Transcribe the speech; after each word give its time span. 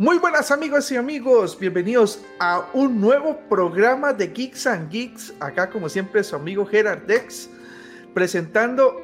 Muy 0.00 0.18
buenas 0.18 0.52
amigos 0.52 0.92
y 0.92 0.96
amigos, 0.96 1.58
bienvenidos 1.58 2.22
a 2.38 2.70
un 2.72 3.00
nuevo 3.00 3.36
programa 3.48 4.12
de 4.12 4.28
Geeks 4.28 4.64
and 4.68 4.92
Geeks. 4.92 5.34
Acá 5.40 5.68
como 5.68 5.88
siempre 5.88 6.22
su 6.22 6.36
amigo 6.36 6.64
Gerard 6.64 7.02
Dex, 7.02 7.50
presentando, 8.14 9.02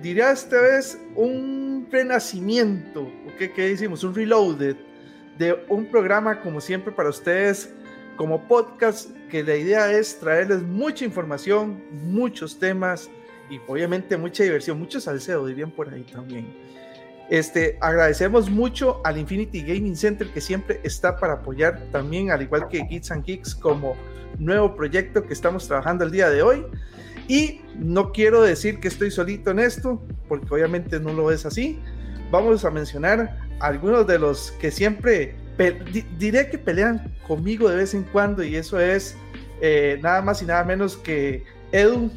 diría 0.00 0.32
esta 0.32 0.58
vez, 0.58 0.98
un 1.14 1.86
renacimiento, 1.92 3.12
¿qué, 3.38 3.52
qué 3.52 3.68
decimos? 3.68 4.04
Un 4.04 4.14
reloaded 4.14 4.76
de 5.36 5.62
un 5.68 5.84
programa 5.84 6.40
como 6.40 6.62
siempre 6.62 6.92
para 6.92 7.10
ustedes 7.10 7.70
como 8.16 8.48
podcast 8.48 9.10
que 9.28 9.44
la 9.44 9.54
idea 9.54 9.92
es 9.92 10.18
traerles 10.18 10.62
mucha 10.62 11.04
información, 11.04 11.78
muchos 11.92 12.58
temas 12.58 13.10
y 13.50 13.60
obviamente 13.68 14.16
mucha 14.16 14.44
diversión, 14.44 14.78
mucho 14.78 14.98
salseo 14.98 15.46
dirían 15.46 15.70
por 15.70 15.92
ahí 15.92 16.04
también. 16.04 16.46
Este, 17.28 17.76
agradecemos 17.80 18.48
mucho 18.48 19.00
al 19.04 19.18
Infinity 19.18 19.62
Gaming 19.62 19.96
Center 19.96 20.28
que 20.28 20.40
siempre 20.40 20.80
está 20.84 21.16
para 21.16 21.34
apoyar 21.34 21.80
también, 21.90 22.30
al 22.30 22.42
igual 22.42 22.68
que 22.68 22.86
Geeks 22.88 23.10
and 23.10 23.24
Geeks, 23.24 23.54
como 23.54 23.96
nuevo 24.38 24.76
proyecto 24.76 25.26
que 25.26 25.32
estamos 25.32 25.66
trabajando 25.66 26.04
el 26.04 26.10
día 26.10 26.30
de 26.30 26.42
hoy. 26.42 26.64
Y 27.28 27.62
no 27.76 28.12
quiero 28.12 28.42
decir 28.42 28.78
que 28.78 28.86
estoy 28.86 29.10
solito 29.10 29.50
en 29.50 29.58
esto, 29.58 30.00
porque 30.28 30.46
obviamente 30.54 31.00
no 31.00 31.12
lo 31.12 31.32
es 31.32 31.44
así. 31.44 31.80
Vamos 32.30 32.64
a 32.64 32.70
mencionar 32.70 33.38
algunos 33.58 34.06
de 34.06 34.18
los 34.18 34.52
que 34.52 34.70
siempre, 34.70 35.34
diré 36.18 36.48
que 36.48 36.58
pelean 36.58 37.12
conmigo 37.26 37.68
de 37.68 37.76
vez 37.76 37.94
en 37.94 38.04
cuando, 38.04 38.44
y 38.44 38.54
eso 38.54 38.78
es 38.78 39.16
eh, 39.60 39.98
nada 40.02 40.22
más 40.22 40.42
y 40.42 40.46
nada 40.46 40.62
menos 40.62 40.96
que 40.96 41.42
Edu 41.72 42.10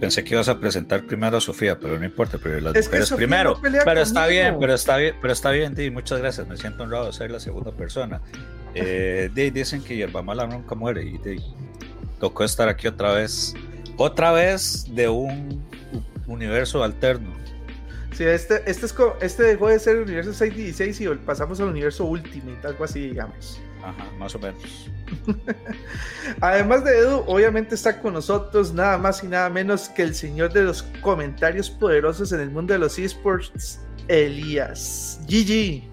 Pensé 0.00 0.22
que 0.22 0.34
ibas 0.34 0.48
a 0.48 0.60
presentar 0.60 1.04
primero 1.04 1.36
a 1.36 1.40
Sofía, 1.40 1.78
pero 1.78 1.98
no 1.98 2.04
importa, 2.04 2.38
pero 2.40 2.60
las 2.60 2.74
mujeres 2.74 3.10
primero. 3.12 3.60
pero 3.84 4.00
está 4.00 4.26
bien, 4.26 4.56
pero 4.60 4.74
está 4.74 4.96
bien, 4.96 5.14
pero 5.20 5.32
está 5.32 5.50
bien, 5.50 5.74
Di, 5.74 5.90
muchas 5.90 6.20
gracias. 6.20 6.46
Me 6.46 6.56
siento 6.56 6.84
honrado 6.84 7.06
de 7.06 7.12
ser 7.12 7.30
la 7.30 7.40
segunda 7.40 7.72
persona. 7.72 8.20
Eh, 8.74 9.30
dicen 9.52 9.82
que 9.82 9.96
hierba 9.96 10.22
mala 10.22 10.46
nunca 10.46 10.74
muere 10.76 11.02
y 11.02 11.18
tocó 12.20 12.44
estar 12.44 12.68
aquí 12.68 12.86
otra 12.86 13.12
vez, 13.12 13.54
otra 13.96 14.30
vez 14.30 14.84
de 14.94 15.08
un 15.08 15.64
universo 16.26 16.84
alterno. 16.84 17.32
Sí, 18.12 18.24
este, 18.24 18.62
este, 18.70 18.86
es, 18.86 18.94
este 19.20 19.42
dejó 19.44 19.68
de 19.68 19.78
ser 19.78 19.96
el 19.96 20.02
universo 20.02 20.32
616 20.32 21.00
y 21.00 21.08
pasamos 21.24 21.60
al 21.60 21.68
universo 21.68 22.04
Ultimate, 22.04 22.66
algo 22.66 22.84
así, 22.84 23.00
digamos. 23.00 23.60
Ajá, 23.88 24.04
más 24.18 24.34
o 24.34 24.38
menos. 24.38 24.90
Además 26.40 26.84
de 26.84 26.98
Edu, 26.98 27.24
obviamente 27.26 27.74
está 27.74 28.00
con 28.02 28.12
nosotros 28.12 28.74
nada 28.74 28.98
más 28.98 29.24
y 29.24 29.28
nada 29.28 29.48
menos 29.48 29.88
que 29.88 30.02
el 30.02 30.14
señor 30.14 30.52
de 30.52 30.64
los 30.64 30.82
comentarios 31.00 31.70
poderosos 31.70 32.32
en 32.32 32.40
el 32.40 32.50
mundo 32.50 32.74
de 32.74 32.80
los 32.80 32.98
esports, 32.98 33.80
Elías. 34.08 35.20
GG. 35.26 35.88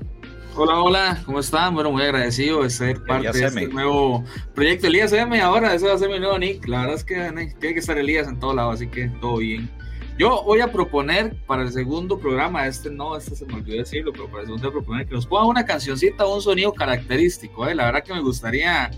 Hola, 0.58 0.80
hola, 0.82 1.22
¿cómo 1.26 1.40
están? 1.40 1.74
Bueno, 1.74 1.92
muy 1.92 2.04
agradecido 2.04 2.64
de 2.64 2.70
ser 2.70 3.02
parte 3.06 3.32
de 3.32 3.46
este 3.46 3.68
nuevo 3.68 4.24
proyecto 4.54 4.88
Elías 4.88 5.14
M. 5.14 5.40
Ahora, 5.42 5.74
eso 5.74 5.88
va 5.88 5.94
a 5.94 5.98
ser 5.98 6.10
mi 6.10 6.20
nuevo 6.20 6.38
nick. 6.38 6.68
La 6.68 6.82
verdad 6.82 6.96
es 6.96 7.04
que 7.06 7.16
tiene 7.60 7.74
que 7.74 7.80
estar 7.80 7.98
Elías 7.98 8.28
en 8.28 8.40
todo 8.40 8.54
lado, 8.54 8.72
así 8.72 8.88
que 8.88 9.08
todo 9.22 9.38
bien. 9.38 9.70
Yo 10.18 10.44
voy 10.44 10.62
a 10.62 10.72
proponer 10.72 11.36
para 11.46 11.64
el 11.64 11.72
segundo 11.72 12.18
programa, 12.18 12.66
este 12.68 12.90
no, 12.90 13.18
este 13.18 13.36
se 13.36 13.46
me 13.46 13.56
olvidó 13.56 13.80
decirlo, 13.80 14.14
pero 14.14 14.28
para 14.30 14.42
el 14.42 14.46
segundo 14.48 14.70
voy 14.70 14.70
a 14.70 14.84
proponer 14.84 15.08
que 15.08 15.16
nos 15.16 15.26
pongan 15.26 15.48
una 15.48 15.66
cancioncita 15.66 16.26
o 16.26 16.36
un 16.36 16.42
sonido 16.42 16.74
característico. 16.74 17.68
¿eh? 17.68 17.76
La 17.76 17.86
verdad 17.86 18.04
que 18.04 18.14
me 18.14 18.22
gustaría 18.22 18.92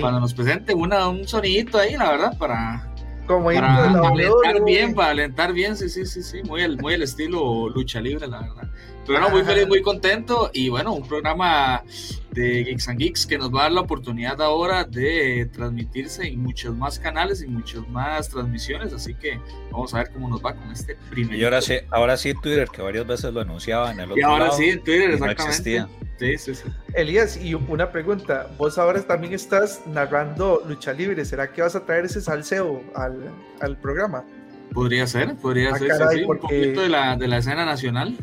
cuando 0.00 0.20
nos 0.20 0.32
presenten 0.32 0.78
una, 0.78 1.08
un 1.08 1.28
sonidito 1.28 1.76
ahí, 1.76 1.94
la 1.94 2.10
verdad, 2.10 2.38
para, 2.38 2.91
Como 3.26 3.46
para 3.46 3.84
alentar 4.08 4.64
bien, 4.64 4.94
para 4.94 5.10
alentar 5.10 5.52
bien, 5.52 5.76
sí, 5.76 5.88
sí, 5.88 6.04
sí, 6.06 6.22
sí, 6.22 6.42
muy 6.42 6.62
el, 6.62 6.76
muy 6.78 6.94
el 6.94 7.02
estilo 7.02 7.68
lucha 7.68 8.00
libre, 8.00 8.26
la 8.26 8.40
verdad. 8.40 8.68
Pero 9.06 9.20
bueno, 9.20 9.30
muy 9.30 9.42
feliz, 9.42 9.66
muy 9.66 9.82
contento 9.82 10.50
y 10.52 10.68
bueno, 10.68 10.92
un 10.92 11.06
programa 11.06 11.82
de 12.30 12.64
Geeks 12.64 12.88
and 12.88 12.98
Geeks 12.98 13.26
que 13.26 13.36
nos 13.36 13.52
va 13.52 13.60
a 13.60 13.62
dar 13.64 13.72
la 13.72 13.80
oportunidad 13.82 14.40
ahora 14.40 14.84
de 14.84 15.48
transmitirse 15.52 16.26
en 16.26 16.40
muchos 16.40 16.76
más 16.76 16.98
canales 16.98 17.42
y 17.42 17.48
muchas 17.48 17.86
más 17.88 18.28
transmisiones, 18.28 18.92
así 18.92 19.14
que 19.14 19.40
vamos 19.70 19.92
a 19.94 19.98
ver 19.98 20.12
cómo 20.12 20.28
nos 20.28 20.42
va 20.42 20.54
con 20.54 20.70
este 20.70 20.96
primer. 21.10 21.36
Y 21.36 21.44
ahora 21.44 21.60
sí, 21.60 21.74
ahora 21.90 22.16
sí 22.16 22.32
Twitter, 22.34 22.68
que 22.68 22.80
varias 22.80 23.06
veces 23.06 23.32
lo 23.32 23.40
anunciaban 23.40 23.94
en 23.94 24.00
el 24.00 24.12
otro 24.12 24.18
Y 24.18 24.22
ahora 24.22 24.46
lado, 24.46 24.56
sí 24.56 24.70
en 24.70 24.84
Twitter, 24.84 25.10
exactamente. 25.10 25.42
No 25.42 25.48
existía. 25.48 25.88
Sí, 26.22 26.38
sí, 26.38 26.54
sí. 26.54 26.68
Elías, 26.94 27.36
y 27.36 27.54
una 27.54 27.90
pregunta, 27.92 28.48
vos 28.58 28.78
ahora 28.78 29.00
también 29.02 29.32
estás 29.32 29.80
narrando 29.86 30.62
lucha 30.68 30.92
libre, 30.92 31.24
¿será 31.24 31.52
que 31.52 31.62
vas 31.62 31.74
a 31.76 31.84
traer 31.84 32.04
ese 32.06 32.20
salseo 32.20 32.82
al, 32.94 33.30
al 33.60 33.76
programa? 33.78 34.24
Podría 34.72 35.06
ser, 35.06 35.34
podría 35.36 35.70
Ah, 35.74 35.78
ser, 35.78 35.88
caray, 35.88 36.18
sí, 36.20 36.24
porque- 36.26 36.44
un 36.44 36.50
poquito 36.62 36.80
de 36.82 36.88
la, 36.88 37.16
de 37.16 37.28
la 37.28 37.38
escena 37.38 37.64
nacional. 37.64 38.16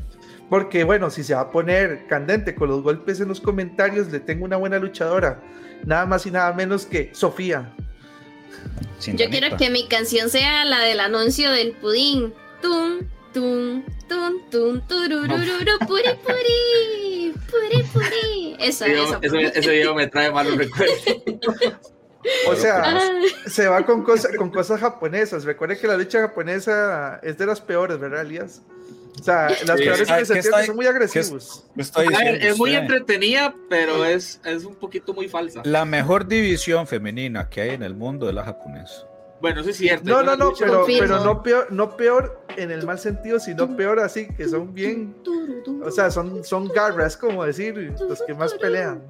Porque 0.49 0.83
bueno, 0.83 1.09
si 1.11 1.23
se 1.23 1.35
va 1.35 1.41
a 1.41 1.51
poner 1.51 2.07
candente 2.07 2.55
con 2.55 2.69
los 2.69 2.81
golpes 2.81 3.19
en 3.19 3.27
los 3.27 3.39
comentarios, 3.39 4.07
le 4.11 4.19
tengo 4.19 4.45
una 4.45 4.57
buena 4.57 4.79
luchadora. 4.79 5.41
Nada 5.85 6.07
más 6.07 6.25
y 6.25 6.31
nada 6.31 6.51
menos 6.53 6.87
que 6.87 7.11
Sofía. 7.13 7.71
sin 8.97 9.15
Yo 9.15 9.29
quiero 9.29 9.55
que 9.57 9.69
mi 9.69 9.87
canción 9.87 10.29
sea 10.31 10.65
la 10.65 10.79
del 10.79 10.99
anuncio 11.01 11.51
del 11.51 11.73
pudín. 11.73 12.33
Tum, 12.63 12.99
tum, 13.33 13.83
tum, 14.07 14.33
tum, 14.49 14.81
tururururu, 14.87 15.77
puri, 15.87 16.03
puri, 16.25 17.33
puri, 17.49 17.83
puri. 17.93 18.55
Esa, 18.59 18.85
Ese 18.85 18.89
video- 18.93 19.03
esa. 19.05 19.19
ese, 19.47 19.59
ese 19.59 19.71
video 19.71 19.95
me 19.95 20.07
trae 20.07 20.31
malos 20.31 20.57
recuerdos. 20.57 20.99
O 22.47 22.55
sea, 22.55 22.81
Ah, 22.85 22.99
se 23.47 23.67
va 23.67 23.85
con, 23.85 24.03
cosas 24.03 24.35
con 24.35 24.49
cosas 24.49 24.79
japonesas. 24.81 25.45
Recuerde 25.45 25.77
que 25.77 25.87
la 25.87 25.95
lucha 25.97 26.19
japonesa 26.19 27.19
es 27.23 27.37
de 27.37 27.45
las 27.45 27.61
peores, 27.61 27.97
¿verdad, 27.97 28.21
Elías? 28.21 28.61
O 29.19 29.23
sea, 29.23 29.47
las 29.65 29.77
Sí. 29.79 29.85
peores 29.85 30.09
en 30.09 30.15
el 30.15 30.19
¿qué 30.21 30.25
sentido 30.25 30.57
que 30.57 30.65
son 30.65 30.75
muy 30.75 30.85
agresivos. 30.85 31.65
¿Qué 31.75 31.81
estoy 31.81 32.07
A 32.13 32.17
ver, 32.19 32.45
es 32.45 32.57
muy 32.57 32.75
entretenida, 32.75 33.55
pero 33.69 34.05
es, 34.05 34.39
es 34.45 34.63
un 34.65 34.75
poquito 34.75 35.13
muy 35.13 35.27
falsa. 35.29 35.61
La 35.65 35.85
mejor 35.85 36.27
división 36.27 36.87
femenina 36.87 37.49
que 37.49 37.61
hay 37.61 37.69
en 37.71 37.83
el 37.83 37.95
mundo 37.95 38.27
es 38.29 38.35
la 38.35 38.43
japonesa. 38.43 39.05
Bueno, 39.41 39.61
eso 39.61 39.69
es 39.69 39.77
cierto. 39.77 40.09
No, 40.09 40.21
no, 40.21 40.35
no, 40.35 40.53
pero, 40.57 40.85
pero 40.85 41.23
no, 41.23 41.41
peor, 41.41 41.71
no 41.71 41.95
peor 41.95 42.43
en 42.57 42.71
el 42.71 42.85
mal 42.85 42.99
sentido, 42.99 43.39
sino 43.39 43.75
peor 43.75 43.99
así, 43.99 44.27
que 44.35 44.47
son 44.47 44.73
bien, 44.73 45.15
o 45.83 45.91
sea, 45.91 46.11
son, 46.11 46.43
son 46.43 46.67
garras, 46.67 47.15
como 47.15 47.45
decir, 47.45 47.93
los 47.99 48.21
que 48.23 48.33
más 48.33 48.53
pelean. 48.55 49.01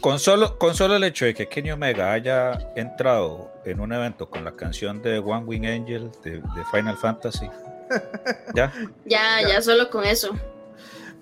Con 0.00 0.18
solo, 0.18 0.58
con 0.58 0.74
solo 0.74 0.96
el 0.96 1.04
hecho 1.04 1.24
de 1.24 1.34
que 1.34 1.48
Kenny 1.48 1.70
Omega 1.70 2.12
haya 2.12 2.58
entrado 2.76 3.50
en 3.64 3.80
un 3.80 3.92
evento 3.92 4.28
con 4.28 4.44
la 4.44 4.52
canción 4.52 5.00
de 5.00 5.18
One 5.18 5.44
Wing 5.44 5.66
Angel 5.66 6.10
de, 6.22 6.32
de 6.32 6.64
Final 6.70 6.96
Fantasy. 6.96 7.48
¿Ya? 8.54 8.72
Ya, 9.06 9.40
ya 9.46 9.62
solo 9.62 9.88
con 9.90 10.04
eso. 10.04 10.34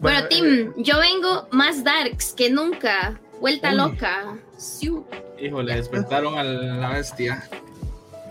Bueno, 0.01 0.21
eh, 0.21 0.27
Tim, 0.29 0.73
yo 0.77 0.99
vengo 0.99 1.47
más 1.53 1.85
darks 1.85 2.33
que 2.33 2.51
nunca. 2.51 3.21
Vuelta 3.41 3.71
Uy. 3.71 3.77
loca. 3.77 4.37
Siu. 4.57 5.07
Híjole, 5.39 5.77
despertaron 5.77 6.39
a 6.39 6.43
la 6.43 6.91
bestia. 6.91 7.49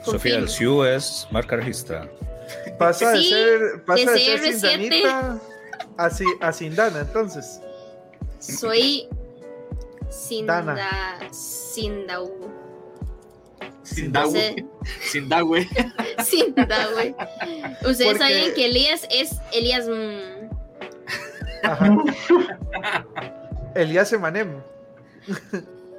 Sofía 0.03 0.35
del 0.35 0.49
Siu 0.49 0.83
es 0.83 1.27
marca 1.31 1.55
registrada. 1.55 2.09
pasa 2.77 3.11
de 3.11 3.17
Sí, 3.19 3.29
ser, 3.29 3.83
pasa 3.85 4.11
de 4.11 4.19
ser 4.19 4.39
CR7. 4.41 4.51
Sindanita 4.53 5.39
a, 5.97 6.05
a 6.47 6.51
Sindana, 6.53 6.99
entonces. 7.01 7.61
Soy 8.39 9.07
Sinda. 10.09 11.19
Sindau. 11.31 12.31
Sindagüe. 13.83 14.65
Sindagüe. 15.01 15.67
Sinda, 16.25 16.87
güey. 16.93 17.15
Ustedes 17.81 18.05
Porque- 18.05 18.17
sabían 18.17 18.53
que 18.55 18.65
Elías 18.65 19.07
es 19.11 19.37
Elías. 19.53 19.87
Ajá. 21.63 21.95
Elías 23.75 24.11
Emanem. 24.13 24.61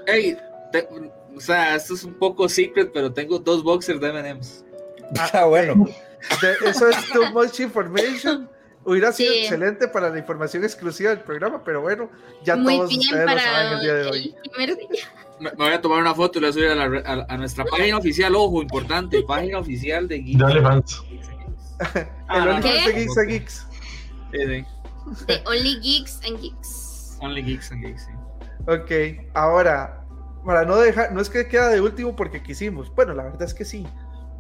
Ey, 0.06 0.36
te- 0.72 0.88
o 1.36 1.40
sea, 1.40 1.76
esto 1.76 1.94
es 1.94 2.04
un 2.04 2.14
poco 2.14 2.48
secret, 2.48 2.90
pero 2.92 3.12
tengo 3.12 3.38
dos 3.38 3.62
boxers 3.62 4.00
de 4.00 4.08
M&M's. 4.10 4.64
Ah, 5.34 5.44
bueno. 5.44 5.86
De- 6.40 6.70
eso 6.70 6.88
es 6.88 6.96
too 7.12 7.30
much 7.32 7.60
information. 7.60 8.48
Hubiera 8.84 9.12
sido 9.12 9.32
Sí. 9.32 9.38
excelente 9.40 9.86
para 9.88 10.10
la 10.10 10.18
información 10.18 10.64
exclusiva 10.64 11.10
del 11.10 11.20
programa, 11.20 11.62
pero 11.62 11.80
bueno, 11.82 12.10
ya 12.44 12.56
muy 12.56 12.76
todos 12.76 12.88
bien 12.88 13.00
ustedes 13.00 13.22
lo 13.26 13.28
saben 13.38 13.42
para 13.44 13.72
el 13.74 13.80
día 13.80 13.94
de 13.94 14.06
hoy. 14.06 14.34
Me, 15.38 15.50
me 15.50 15.56
voy 15.56 15.72
a 15.72 15.80
tomar 15.80 16.00
una 16.00 16.14
foto 16.14 16.38
y 16.38 16.42
la 16.42 16.48
voy 16.48 16.50
a 16.50 16.52
subir 16.54 16.68
a, 16.68 16.74
la 16.74 16.88
re- 16.88 17.02
a- 17.06 17.26
a 17.28 17.36
nuestra 17.36 17.64
página 17.64 17.96
oficial. 17.98 18.34
Ojo, 18.34 18.60
importante, 18.62 19.22
página 19.22 19.58
oficial 19.58 20.08
de 20.08 20.18
Geek. 20.20 20.38
De 20.38 20.44
OnlyFans. 20.44 21.02
Ah, 22.28 22.38
el 22.38 22.44
no, 22.44 22.50
OnlyFans 22.56 22.86
de 22.86 22.92
Geeks 22.94 23.18
a 23.18 23.22
Geeks. 23.22 23.66
Sí, 24.32 25.34
Only 25.46 25.80
Geeks 25.80 26.20
and 26.26 26.40
Geeks. 26.40 27.18
Only 27.20 27.42
Geeks 27.42 27.72
and 27.72 27.84
Geeks, 27.84 28.02
sí. 28.04 28.12
Ok, 28.68 29.26
ahora, 29.34 30.01
para 30.44 30.64
no 30.64 30.76
dejar, 30.76 31.12
no 31.12 31.20
es 31.20 31.30
que 31.30 31.46
queda 31.48 31.68
de 31.68 31.80
último 31.80 32.16
porque 32.16 32.42
quisimos, 32.42 32.94
bueno, 32.94 33.14
la 33.14 33.24
verdad 33.24 33.42
es 33.42 33.54
que 33.54 33.64
sí, 33.64 33.86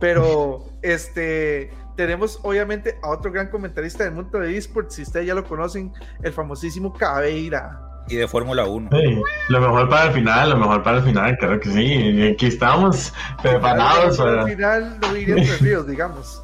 pero 0.00 0.64
este, 0.82 1.70
tenemos 1.96 2.40
obviamente 2.42 2.98
a 3.02 3.10
otro 3.10 3.30
gran 3.30 3.48
comentarista 3.48 4.04
del 4.04 4.14
mundo 4.14 4.38
de 4.38 4.56
esports, 4.56 4.94
si 4.94 5.02
ustedes 5.02 5.26
ya 5.26 5.34
lo 5.34 5.44
conocen, 5.44 5.92
el 6.22 6.32
famosísimo 6.32 6.92
Caveira. 6.92 7.88
Y 8.08 8.16
de 8.16 8.26
Fórmula 8.26 8.64
1. 8.64 8.90
Sí, 8.90 9.22
lo 9.48 9.60
mejor 9.60 9.88
para 9.88 10.06
el 10.06 10.12
final, 10.12 10.50
lo 10.50 10.56
mejor 10.56 10.82
para 10.82 10.98
el 10.98 11.04
final, 11.04 11.36
claro 11.38 11.60
que 11.60 11.70
sí. 11.70 12.32
Aquí 12.32 12.46
estamos 12.46 13.14
preparados 13.40 14.18
Al 14.18 14.26
para. 14.26 14.46
final 14.46 14.98
no 15.00 15.16
iría 15.16 15.36
entre 15.36 15.56
ríos, 15.60 15.86
digamos. 15.86 16.42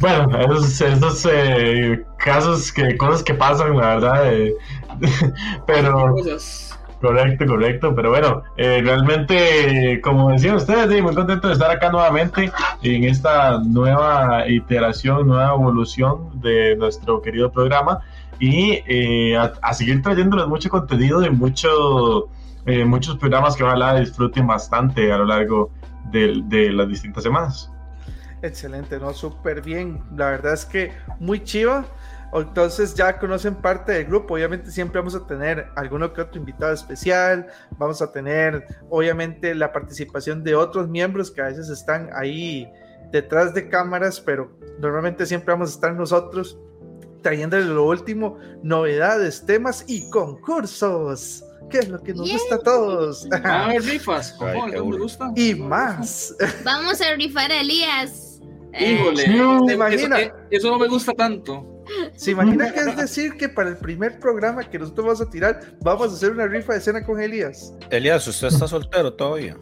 bueno, 0.00 0.28
esos, 0.36 1.28
eh, 1.30 2.04
casos, 2.18 2.72
que 2.72 2.96
cosas 2.96 3.22
que 3.22 3.34
pasan, 3.34 3.76
la 3.76 3.86
verdad. 3.86 4.34
Eh, 4.34 4.52
pero. 5.66 6.16
Correcto, 7.00 7.46
correcto, 7.46 7.94
pero 7.94 8.10
bueno, 8.10 8.42
eh, 8.58 8.82
realmente, 8.84 10.00
como 10.02 10.30
decían 10.32 10.56
ustedes, 10.56 11.02
muy 11.02 11.14
contento 11.14 11.48
de 11.48 11.54
estar 11.54 11.70
acá 11.70 11.90
nuevamente 11.90 12.52
en 12.82 13.04
esta 13.04 13.58
nueva 13.58 14.46
iteración, 14.46 15.26
nueva 15.26 15.54
evolución 15.54 16.40
de 16.42 16.76
nuestro 16.76 17.22
querido 17.22 17.50
programa 17.50 18.00
y 18.38 18.82
eh, 18.86 19.34
a, 19.36 19.72
seguir 19.72 20.02
trayéndoles 20.02 20.46
mucho 20.46 20.68
contenido 20.68 21.24
y 21.24 21.30
mucho, 21.30 22.28
eh, 22.66 22.84
muchos 22.84 23.16
programas 23.16 23.56
que 23.56 23.64
ojalá 23.64 23.98
disfruten 23.98 24.46
bastante 24.46 25.10
a 25.10 25.16
lo 25.16 25.24
largo 25.24 25.70
de, 26.10 26.42
de 26.44 26.70
las 26.70 26.86
distintas 26.86 27.22
semanas. 27.22 27.70
Excelente, 28.42 28.98
¿no? 28.98 29.14
Súper 29.14 29.62
bien. 29.62 30.02
La 30.14 30.30
verdad 30.30 30.52
es 30.52 30.66
que 30.66 30.92
muy 31.18 31.44
chiva. 31.44 31.86
Entonces 32.32 32.94
ya 32.94 33.18
conocen 33.18 33.56
parte 33.56 33.92
del 33.92 34.06
grupo. 34.06 34.34
Obviamente 34.34 34.70
siempre 34.70 35.00
vamos 35.00 35.14
a 35.14 35.26
tener 35.26 35.66
alguno 35.76 36.12
que 36.12 36.20
otro 36.20 36.38
invitado 36.38 36.72
especial. 36.72 37.46
Vamos 37.78 38.00
a 38.02 38.12
tener, 38.12 38.66
obviamente, 38.88 39.54
la 39.54 39.72
participación 39.72 40.44
de 40.44 40.54
otros 40.54 40.88
miembros 40.88 41.30
que 41.30 41.40
a 41.40 41.46
veces 41.46 41.68
están 41.68 42.10
ahí 42.14 42.70
detrás 43.10 43.54
de 43.54 43.68
cámaras, 43.68 44.20
pero 44.20 44.52
normalmente 44.78 45.26
siempre 45.26 45.52
vamos 45.52 45.70
a 45.70 45.74
estar 45.74 45.94
nosotros 45.94 46.58
trayéndole 47.22 47.66
lo 47.66 47.84
último, 47.84 48.38
novedades, 48.62 49.44
temas 49.44 49.84
y 49.86 50.08
concursos. 50.10 51.44
¿Qué 51.68 51.78
es 51.78 51.88
lo 51.88 52.00
que 52.02 52.14
nos 52.14 52.30
gusta 52.30 52.56
a 52.56 52.58
todos? 52.58 53.28
A 53.44 53.68
rifas, 53.78 54.36
me 54.40 54.80
gusta. 54.80 55.32
Y 55.36 55.54
más. 55.54 56.34
Vamos 56.64 57.00
a 57.00 57.14
rifar 57.14 57.52
a 57.52 57.60
Elías. 57.60 58.40
Híjole, 58.78 59.24
¿te 59.66 59.74
imaginas? 59.74 60.20
Eso, 60.20 60.34
eso 60.50 60.70
no 60.70 60.78
me 60.78 60.88
gusta 60.88 61.12
tanto. 61.12 61.79
¿Se 62.16 62.30
imagina 62.32 62.72
que 62.72 62.80
es 62.80 62.96
decir 62.96 63.36
que 63.36 63.48
para 63.48 63.70
el 63.70 63.76
primer 63.76 64.18
programa 64.18 64.68
que 64.68 64.78
nosotros 64.78 65.06
vamos 65.06 65.20
a 65.20 65.30
tirar, 65.30 65.60
vamos 65.80 66.10
a 66.12 66.14
hacer 66.14 66.30
una 66.30 66.46
rifa 66.46 66.74
de 66.74 66.80
cena 66.80 67.04
con 67.04 67.20
Elías? 67.20 67.72
Elías, 67.90 68.26
¿usted 68.26 68.48
está 68.48 68.66
soltero 68.68 69.12
todavía? 69.14 69.56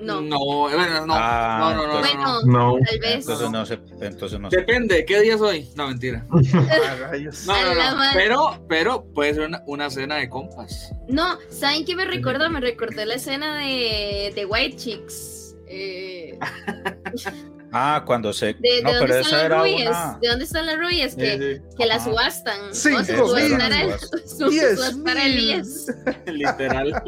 No. 0.00 0.22
No, 0.22 0.38
bueno, 0.38 1.06
no. 1.06 1.14
Ah, 1.14 1.74
no, 1.76 1.86
no, 1.86 1.92
no, 1.92 1.98
bueno, 2.00 2.42
no. 2.44 2.78
tal 2.88 2.98
vez. 3.00 3.14
Entonces 3.16 3.50
no, 3.50 3.66
sé, 3.66 3.78
entonces 4.00 4.40
no 4.40 4.50
sé. 4.50 4.56
Depende, 4.56 5.04
¿qué 5.04 5.20
día 5.20 5.36
soy? 5.36 5.68
No, 5.76 5.88
mentira. 5.88 6.24
Ah. 6.54 7.12
No, 7.46 7.52
A 7.52 7.62
no, 7.64 7.74
la 7.74 7.90
no. 7.90 7.96
madre. 7.98 8.12
Pero, 8.14 8.64
pero 8.68 9.04
puede 9.12 9.34
ser 9.34 9.46
una, 9.48 9.62
una 9.66 9.90
cena 9.90 10.16
de 10.16 10.28
compas. 10.30 10.92
No, 11.08 11.38
¿saben 11.50 11.84
qué 11.84 11.94
me 11.96 12.06
recordó? 12.06 12.48
Me 12.48 12.60
recordó 12.60 13.04
la 13.04 13.14
escena 13.16 13.58
de, 13.58 14.32
de 14.34 14.46
White 14.46 14.76
Chicks. 14.76 15.54
Eh, 15.66 16.38
Ah, 17.72 18.02
cuando 18.06 18.32
se. 18.32 18.46
de, 18.54 18.82
no, 18.82 18.92
de 18.92 18.98
pero 18.98 18.98
dónde 18.98 19.20
esa 19.20 19.20
están 19.20 19.32
las 19.38 19.44
era 19.44 19.60
rubias. 19.60 19.88
una. 19.88 20.18
¿De 20.20 20.28
dónde 20.28 20.44
están 20.44 20.66
las 20.66 20.78
rubias? 20.78 21.14
Que, 21.14 21.38
Sí, 21.70 21.76
que 21.76 21.86
las 21.86 22.04
subastan. 22.04 22.58
Cinco 22.74 22.96
Vamos 22.96 23.08
a 23.08 23.12
mil. 23.12 23.48
subastar 23.48 23.72
a- 23.72 23.82
Subastan. 23.98 24.20
su- 24.38 24.48
Diez 24.50 24.74
subastar 24.74 25.18
a 25.18 25.24
mil. 25.24 25.32
Elías. 25.38 25.86
sí. 25.86 25.92
Literal. 26.32 27.02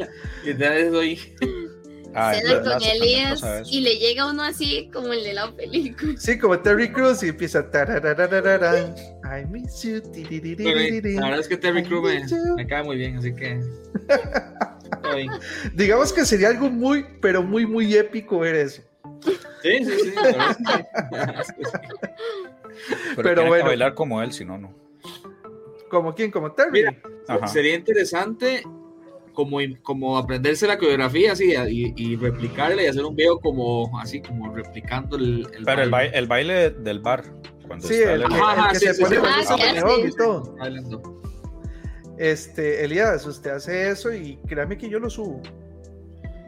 Literal. 0.45 1.17
Ah, 2.15 2.31
es 2.35 2.41
Cena 2.43 2.53
verdad, 2.53 2.73
con 2.79 2.83
Elías 2.83 3.41
y 3.71 3.81
le 3.81 3.95
llega 3.97 4.29
uno 4.29 4.43
así 4.43 4.87
como 4.93 5.13
el 5.13 5.23
de 5.23 5.33
la 5.33 5.51
película. 5.51 6.13
Sí, 6.17 6.37
como 6.37 6.59
Terry 6.59 6.91
Crews 6.91 7.23
y 7.23 7.29
empieza. 7.29 7.59
I 9.25 9.45
miss 9.49 9.81
you. 9.81 9.99
Pero, 10.13 10.79
la 11.19 11.21
verdad 11.25 11.39
es 11.39 11.47
que 11.47 11.57
Terry 11.57 11.79
I 11.79 11.83
Crew 11.83 12.03
me, 12.03 12.23
me 12.55 12.67
cae 12.67 12.83
muy 12.83 12.97
bien, 12.97 13.17
así 13.17 13.33
que. 13.33 13.59
Digamos 15.73 16.13
que 16.13 16.23
sería 16.25 16.49
algo 16.49 16.69
muy, 16.69 17.05
pero 17.21 17.41
muy, 17.43 17.65
muy 17.65 17.95
épico 17.95 18.39
ver 18.39 18.55
eso. 18.55 18.81
Sí, 19.23 19.85
sí, 19.85 19.99
sí. 19.99 20.13
Pero, 23.15 23.45
bueno. 23.47 23.63
que 23.63 23.69
bailar 23.69 23.93
como 23.93 24.21
él, 24.21 24.31
si 24.33 24.45
no, 24.45 24.57
no. 24.57 24.73
¿Como 25.89 26.13
quién? 26.15 26.31
¿Como 26.31 26.51
Terry? 26.51 26.71
Mira, 26.71 26.95
Ajá. 27.27 27.47
Sería 27.47 27.75
interesante 27.75 28.63
como, 29.33 29.57
como 29.83 30.17
aprenderse 30.17 30.67
la 30.67 30.77
coreografía 30.77 31.31
así 31.33 31.53
y, 31.69 31.93
y 31.95 32.15
replicarla 32.15 32.83
y 32.83 32.87
hacer 32.87 33.03
un 33.05 33.15
video 33.15 33.39
como 33.39 33.97
así 33.99 34.21
como 34.21 34.53
replicando 34.53 35.15
el, 35.17 35.47
el 35.55 35.63
Pero 35.65 35.83
el, 35.83 35.89
baile. 35.89 36.17
el 36.17 36.27
baile 36.27 36.69
del 36.71 36.99
bar. 36.99 37.23
Cuando 37.67 37.87
Sí, 37.87 37.95
el, 37.95 38.21
el- 38.23 38.27
que- 38.27 38.35
Ajá, 38.35 38.53
el 38.53 38.59
ajá, 38.59 38.69
que 38.71 38.79
sí, 38.79 38.85
se 38.87 38.93
sí, 38.95 39.03
pone 39.03 39.15
sí. 39.15 39.21
con 39.21 39.29
Ah, 39.31 39.41
sí. 39.95 40.01
y 40.07 40.11
todo. 40.11 40.55
Bailando. 40.57 41.21
Este, 42.17 42.83
Elías, 42.83 43.25
usted 43.25 43.51
hace 43.51 43.89
eso 43.89 44.13
y 44.13 44.37
créame 44.47 44.77
que 44.77 44.89
yo 44.89 44.99
lo 44.99 45.09
subo. 45.09 45.41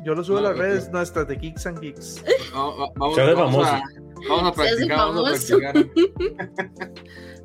Yo 0.05 0.13
lo 0.13 0.23
subo 0.23 0.39
No, 0.39 0.47
a 0.47 0.49
las 0.51 0.57
no, 0.57 0.63
redes 0.63 0.89
nuestras 0.91 1.27
de 1.27 1.35
Geeks 1.35 1.65
and 1.65 1.79
Geeks. 1.81 2.23
Va- 2.55 2.75
va- 2.75 2.91
Vamos, 2.95 3.17
a, 3.17 3.81
vamos 4.29 4.55
practicar, 4.55 4.97
vamos 4.97 5.27
a 5.27 5.31
practicar. 5.31 5.75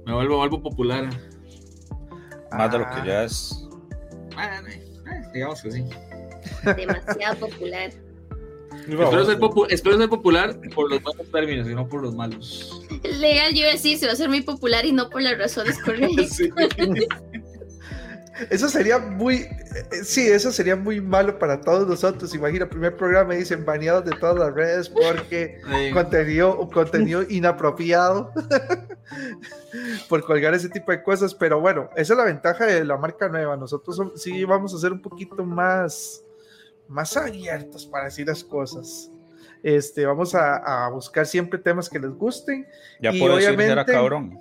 Me 0.06 0.12
vuelvo, 0.14 0.36
vuelvo 0.36 0.62
popular. 0.62 1.08
Más 2.52 2.70
de 2.72 2.78
lo 2.78 2.84
Ah, 2.86 3.00
que 3.02 3.08
ya 3.08 3.24
es. 3.24 3.66
Bueno, 4.34 4.68
eh, 4.68 4.82
digamos 5.32 5.62
que 5.62 5.70
sí. 5.70 5.84
Demasiado 6.76 7.46
popular. 7.46 7.90
Espero 8.88 9.24
ser, 9.24 9.38
popu- 9.38 9.66
espero 9.68 9.98
ser 9.98 10.08
popular 10.08 10.58
por 10.74 10.90
los 10.90 11.02
buenos 11.02 11.30
términos 11.30 11.68
y 11.68 11.74
no 11.74 11.88
por 11.88 12.02
los 12.02 12.14
malos. 12.14 12.82
Legal, 13.20 13.52
yo 13.52 13.60
iba 13.60 13.68
a 13.68 13.72
decir, 13.72 13.98
se 13.98 14.06
va 14.06 14.12
a 14.12 14.14
hacer 14.14 14.28
muy 14.28 14.40
popular 14.42 14.84
y 14.84 14.92
no 14.92 15.08
por 15.10 15.22
las 15.22 15.36
razones 15.38 15.78
correctas. 15.84 16.36
Sí. 16.36 16.50
Eso 18.48 18.68
sería 18.68 18.98
muy. 18.98 19.36
eh, 19.36 20.04
Sí, 20.04 20.26
eso 20.28 20.50
sería 20.52 20.76
muy 20.76 21.00
malo 21.00 21.38
para 21.38 21.60
todos 21.60 21.86
nosotros. 21.86 22.34
Imagina, 22.34 22.68
primer 22.68 22.96
programa 22.96 23.34
y 23.34 23.38
dicen 23.38 23.64
baneados 23.64 24.04
de 24.06 24.12
todas 24.12 24.36
las 24.38 24.54
redes 24.54 24.88
porque 24.88 25.60
Sí. 25.68 25.92
contenido, 25.92 26.68
contenido 26.70 27.22
inapropiado 27.28 28.32
por 30.08 30.24
colgar 30.24 30.54
ese 30.54 30.68
tipo 30.68 30.92
de 30.92 31.02
cosas. 31.02 31.34
Pero 31.34 31.60
bueno, 31.60 31.90
esa 31.96 32.12
es 32.14 32.18
la 32.18 32.24
ventaja 32.24 32.66
de 32.66 32.84
la 32.84 32.96
marca 32.96 33.28
nueva. 33.28 33.56
Nosotros 33.56 34.00
sí 34.16 34.44
vamos 34.44 34.74
a 34.74 34.78
ser 34.78 34.92
un 34.92 35.02
poquito 35.02 35.44
más, 35.44 36.22
más 36.88 37.16
abiertos 37.16 37.86
para 37.86 38.04
decir 38.06 38.26
las 38.26 38.42
cosas. 38.44 39.10
Este, 39.62 40.06
vamos 40.06 40.34
a, 40.34 40.86
a 40.86 40.88
buscar 40.90 41.26
siempre 41.26 41.58
temas 41.58 41.88
que 41.90 41.98
les 41.98 42.10
gusten. 42.12 42.66
Ya 43.00 43.12
Y 43.12 43.20
puedo 43.20 43.36
decir 43.36 43.56
que 43.56 43.64
era 43.64 43.82
obviamente- 43.82 43.92
cabrón. 43.92 44.40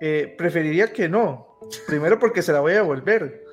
Eh, 0.00 0.34
preferiría 0.38 0.92
que 0.92 1.08
no. 1.08 1.46
Primero 1.86 2.18
porque 2.18 2.42
se 2.42 2.52
la 2.52 2.60
voy 2.60 2.72
a 2.72 2.76
devolver. 2.76 3.44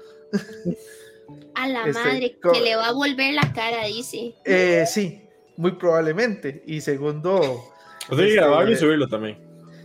A 1.55 1.67
la 1.67 1.87
Este, 1.87 2.03
madre, 2.03 2.37
que 2.53 2.61
le 2.61 2.75
va 2.75 2.87
a 2.87 2.91
volver 2.93 3.33
la 3.33 3.51
cara, 3.53 3.85
dice. 3.85 4.35
Eh, 4.45 4.85
sí, 4.87 5.27
muy 5.57 5.71
probablemente. 5.73 6.63
Y 6.67 6.81
segundo, 6.81 7.63
Pues 8.07 8.19
sí, 8.21 8.25
Este, 8.27 8.35
grabarlo 8.35 8.71
y 8.71 8.75
subirlo 8.75 9.07
también. 9.07 9.37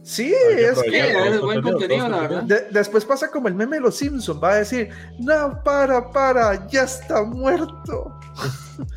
sí, 0.03 0.33
es 0.57 0.81
que 0.83 1.29
es 1.29 1.41
buen 1.41 1.63
contenido, 1.63 2.09
la 2.09 2.21
verdad. 2.21 2.43
de- 2.45 2.69
después 2.71 3.05
pasa 3.05 3.31
como 3.31 3.49
el 3.49 3.55
meme 3.55 3.77
de 3.77 3.83
los 3.83 3.97
Simpsons, 3.97 4.41
va 4.43 4.53
a 4.53 4.57
decir, 4.57 4.91
no, 5.19 5.61
para, 5.65 6.11
para, 6.11 6.67
ya 6.69 6.83
está 6.85 7.23
muerto. 7.23 8.13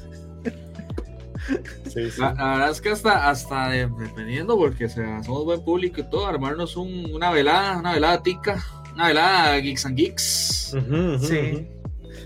Sí, 1.94 2.10
sí. 2.10 2.20
La, 2.20 2.34
la 2.34 2.52
verdad 2.54 2.70
es 2.72 2.82
que 2.82 2.90
hasta, 2.90 3.30
hasta 3.30 3.70
de- 3.70 3.88
dependiendo, 4.00 4.58
porque 4.58 4.86
o 4.86 4.90
sea, 4.90 5.22
somos 5.24 5.46
buen 5.46 5.64
público 5.64 6.02
y 6.02 6.10
todo, 6.10 6.26
armarnos 6.26 6.76
un- 6.76 7.14
una 7.14 7.30
velada, 7.32 7.78
una 7.78 7.94
velada 7.94 8.22
tica, 8.24 8.64
una 8.96 9.08
velada 9.08 9.58
Geeks 9.58 9.86
and 9.86 9.96
Geeks. 9.98 10.76
Sí, 11.22 11.68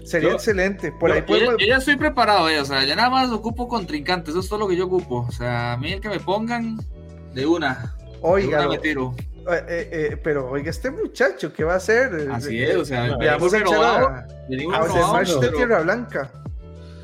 sería 0.05 0.29
Yo- 0.29 0.35
excelente. 0.35 0.91
Por 0.99 1.11
ahí 1.11 1.19
yo, 1.19 1.21
ya- 1.21 1.25
podemos... 1.27 1.55
yo 1.59 1.65
ya 1.67 1.77
estoy 1.77 1.97
preparado, 1.97 2.49
eh, 2.49 2.59
o 2.59 2.65
sea, 2.65 2.83
ya 2.85 2.95
nada 2.95 3.09
más 3.09 3.29
ocupo 3.31 3.67
contrincantes, 3.67 4.29
eso 4.29 4.39
es 4.39 4.47
todo 4.49 4.59
lo 4.59 4.67
que 4.67 4.75
yo 4.77 4.85
ocupo. 4.85 5.25
O 5.27 5.31
sea, 5.31 5.73
a 5.73 5.77
mí 5.77 5.91
el 5.93 6.01
que 6.01 6.09
me 6.09 6.19
pongan 6.19 6.77
de 7.33 7.45
una, 7.45 7.95
de 8.11 8.17
Oiga, 8.21 8.59
una 8.61 8.69
me 8.69 8.77
tiro. 8.79 9.13
eh, 9.51 9.65
eh, 9.67 9.89
eh, 9.91 10.17
pero 10.23 10.49
oiga, 10.49 10.69
este 10.69 10.91
muchacho, 10.91 11.51
¿qué 11.53 11.63
va 11.63 11.73
a 11.73 11.77
hacer? 11.77 12.29
Así 12.31 12.57
Eh, 12.59 12.71
es, 12.71 12.75
o 12.77 12.85
sea, 12.85 13.07
Le 13.07 13.17
Le 13.17 13.27
vamos 13.31 13.53
a 13.53 13.57
echar 13.57 13.69
renovado, 13.69 14.07
a, 14.07 15.17
a 15.19 15.23
de 15.23 15.51
Tierra 15.55 15.81
Blanca. 15.81 16.31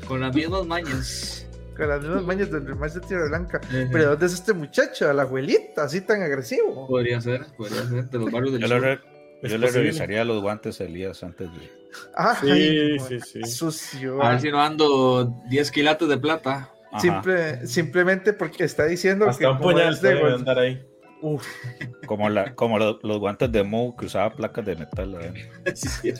con 0.08 0.20
las 0.20 0.34
mismas 0.34 0.64
mañas. 0.66 1.32
Con 1.76 1.88
las 1.88 2.00
mismas 2.00 2.22
mañas 2.24 2.50
del 2.50 2.74
March 2.74 2.94
de 2.94 3.00
Tierra 3.00 3.26
Blanca. 3.28 3.60
Pero 3.70 4.10
¿dónde 4.10 4.26
es 4.26 4.32
este 4.32 4.54
muchacho? 4.54 5.10
A 5.10 5.12
la 5.12 5.22
abuelita, 5.22 5.82
así 5.84 6.00
tan 6.00 6.22
agresivo. 6.22 6.86
Podría 6.88 7.20
ser, 7.20 7.44
podría 7.56 7.82
ser, 7.86 8.08
de 8.08 8.18
los 8.18 8.30
barrios 8.30 8.52
del 8.52 8.62
Yo 8.62 8.68
yo 9.42 9.58
le 9.58 9.70
revisaría 9.70 10.24
los 10.24 10.40
guantes 10.42 10.80
a 10.80 10.84
Elías 10.84 11.22
antes 11.22 11.48
de. 11.52 11.70
Ay, 12.14 12.98
Sí, 12.98 13.20
sí, 13.20 13.20
sí. 13.20 13.42
Sucio. 13.50 14.22
A 14.22 14.30
ver 14.30 14.40
si 14.40 14.50
no 14.50 14.60
ando 14.60 15.32
10 15.48 15.70
quilates 15.70 16.08
de 16.08 16.18
plata. 16.18 16.72
Simple, 16.98 17.66
simplemente 17.66 18.32
porque 18.32 18.64
está 18.64 18.86
diciendo 18.86 19.26
que 19.26 19.30
Hasta 19.30 19.50
un 19.50 19.58
como 19.58 19.70
puñal 19.72 19.92
es 19.94 20.00
de 20.00 20.14
gol- 20.20 20.34
andar 20.34 20.58
ahí. 20.58 20.82
Uf, 21.22 21.46
Como, 22.06 22.28
la, 22.28 22.54
como 22.54 22.78
lo- 22.78 22.98
los 23.02 23.18
guantes 23.18 23.50
de 23.50 23.62
Moe 23.62 23.94
que 23.98 24.04
usaba 24.06 24.34
placas 24.34 24.64
de 24.66 24.76
metal. 24.76 25.16
¿eh? 25.20 25.50
Sí. 25.74 26.12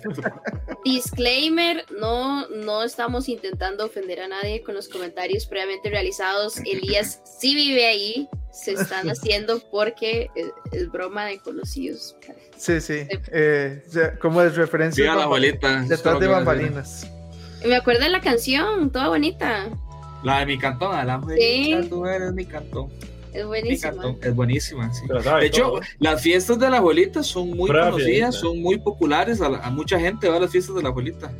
Disclaimer, 0.85 1.85
no, 2.00 2.49
no 2.49 2.82
estamos 2.82 3.28
intentando 3.28 3.85
ofender 3.87 4.20
a 4.20 4.28
nadie 4.28 4.62
con 4.62 4.75
los 4.75 4.88
comentarios 4.88 5.46
previamente 5.46 5.90
realizados. 5.90 6.58
Elías 6.58 7.20
sí 7.40 7.54
vive 7.54 7.87
ahí, 7.87 8.28
se 8.56 8.72
están 8.72 9.08
haciendo 9.10 9.60
porque 9.70 10.28
es, 10.34 10.46
es 10.72 10.90
broma 10.90 11.25
de 11.26 11.38
conocidos. 11.38 12.16
sí, 12.56 12.80
sí. 12.80 13.06
Eh, 13.32 13.82
como 14.20 14.42
es 14.42 14.56
referencia 14.56 15.02
Viva 15.04 15.16
la 15.16 15.25
abuelita. 15.25 15.82
detrás 15.82 16.18
de 16.20 16.26
a 16.26 16.30
bambalinas. 16.30 17.06
Me 17.64 17.76
acuerdo 17.76 18.02
de 18.04 18.10
la 18.10 18.20
canción, 18.20 18.90
toda 18.90 19.08
bonita. 19.08 19.68
La 20.22 20.40
de 20.40 20.46
mi 20.46 20.58
cantón, 20.58 20.94
a 20.94 21.04
la 21.04 21.20
Sí. 21.36 21.72
abuelita, 21.72 21.88
tú 21.88 22.06
eres 22.06 22.32
mi 22.32 22.44
cantón. 22.44 22.90
Es 23.32 23.44
buenísima. 23.44 24.16
Es 24.22 24.34
buenísima, 24.34 24.94
sí. 24.94 25.02
De 25.40 25.46
hecho, 25.46 25.75
las 25.98 26.22
fiestas 26.22 26.58
de 26.58 26.70
la 26.70 26.78
abuelita 26.78 27.22
son 27.22 27.50
muy 27.50 27.68
conocidas, 27.70 28.34
son 28.34 28.62
muy 28.62 28.78
populares. 28.78 29.42
A, 29.42 29.50
mucha 29.70 30.00
gente 30.00 30.26
va 30.28 30.36
a 30.36 30.40
las 30.40 30.50
fiestas 30.50 30.75
de 30.75 30.82
la 30.82 30.88
abuelita. 30.88 31.30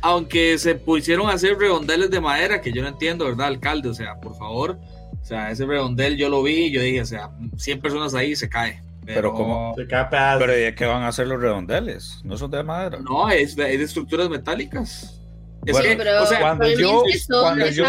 Aunque 0.00 0.56
se 0.58 0.74
pusieron 0.76 1.28
a 1.28 1.32
hacer 1.34 1.58
redondeles 1.58 2.10
de 2.10 2.20
madera, 2.20 2.60
que 2.62 2.72
yo 2.72 2.80
no 2.80 2.88
entiendo, 2.88 3.26
¿verdad, 3.26 3.48
alcalde? 3.48 3.88
O 3.90 3.94
sea, 3.94 4.14
por 4.20 4.36
favor. 4.38 4.78
O 5.26 5.28
sea, 5.28 5.50
ese 5.50 5.66
redondel 5.66 6.16
yo 6.16 6.28
lo 6.28 6.40
vi 6.40 6.66
y 6.66 6.70
yo 6.70 6.80
dije, 6.80 7.00
o 7.00 7.04
sea, 7.04 7.32
100 7.56 7.80
personas 7.80 8.14
ahí 8.14 8.36
se 8.36 8.48
cae. 8.48 8.80
Pero, 9.04 9.34
como 9.34 9.74
Pero 9.74 10.52
¿de 10.52 10.72
qué 10.76 10.86
van 10.86 11.02
a 11.02 11.08
hacer 11.08 11.26
los 11.26 11.40
redondeles? 11.40 12.20
¿No 12.22 12.36
son 12.36 12.52
de 12.52 12.62
madera? 12.62 13.00
No, 13.00 13.28
es 13.28 13.56
de, 13.56 13.74
estructuras 13.74 14.28
metálicas. 14.28 15.20
Es 15.64 15.80
que, 15.80 16.00
o 16.00 16.26
sea, 16.26 16.40
cuando 16.40 16.68
yo, 16.68 17.02
cuando 17.28 17.66
yo 17.70 17.84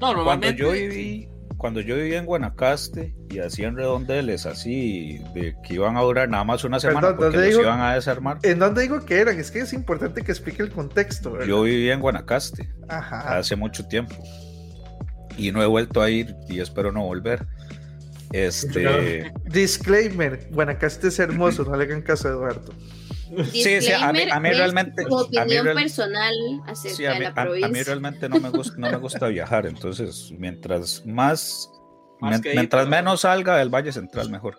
no, 0.00 0.24
cuando 0.24 0.50
yo 0.50 0.72
viví, 0.72 1.28
cuando 1.56 1.80
yo 1.80 1.94
vivía 1.94 2.18
en 2.18 2.26
Guanacaste 2.26 3.14
y 3.30 3.38
hacían 3.38 3.76
redondeles 3.76 4.44
así, 4.44 5.20
de 5.36 5.54
que 5.62 5.74
iban 5.74 5.96
a 5.96 6.00
durar 6.00 6.28
nada 6.28 6.42
más 6.42 6.64
una 6.64 6.80
semana 6.80 7.14
porque 7.16 7.36
los 7.36 7.60
iban 7.60 7.80
a 7.80 7.94
desarmar. 7.94 8.38
¿En 8.42 8.58
dónde 8.58 8.82
digo 8.82 9.04
que 9.04 9.20
eran? 9.20 9.38
Es 9.38 9.52
que 9.52 9.60
es 9.60 9.72
importante 9.72 10.22
que 10.22 10.32
explique 10.32 10.64
el 10.64 10.72
contexto. 10.72 11.44
Yo 11.44 11.62
vivía 11.62 11.94
en 11.94 12.00
Guanacaste 12.00 12.74
hace 12.88 13.54
mucho 13.54 13.86
tiempo 13.86 14.16
y 15.36 15.52
no 15.52 15.62
he 15.62 15.66
vuelto 15.66 16.00
a 16.00 16.10
ir 16.10 16.34
y 16.48 16.60
espero 16.60 16.92
no 16.92 17.04
volver. 17.04 17.46
Este. 18.32 19.32
Disclaimer: 19.44 20.48
Guanacaste 20.50 21.08
es 21.08 21.18
hermoso, 21.18 21.64
no 21.64 21.76
le 21.76 21.84
hagan 21.84 22.02
caso 22.02 22.28
a 22.28 22.30
Eduardo. 22.32 22.72
Sí, 23.52 23.80
sí, 23.80 23.92
a 23.92 24.12
mí, 24.12 24.50
realmente. 24.50 25.04
Tu 25.04 25.16
opinión 25.16 25.66
personal 25.74 26.34
acerca 26.66 27.14
de 27.14 27.20
la 27.20 27.34
provincia. 27.34 27.66
A, 27.66 27.70
mí 27.70 27.82
realmente 27.82 28.28
no 28.28 28.40
me, 28.40 28.50
gusta, 28.50 28.74
no 28.76 28.90
me 28.90 28.96
gusta 28.96 29.28
viajar, 29.28 29.66
entonces 29.66 30.32
mientras 30.36 31.04
más. 31.06 31.70
mientras 32.20 32.88
menos 32.88 33.22
salga 33.22 33.56
del 33.56 33.68
Valle 33.68 33.92
Central, 33.92 34.30
mejor. 34.30 34.58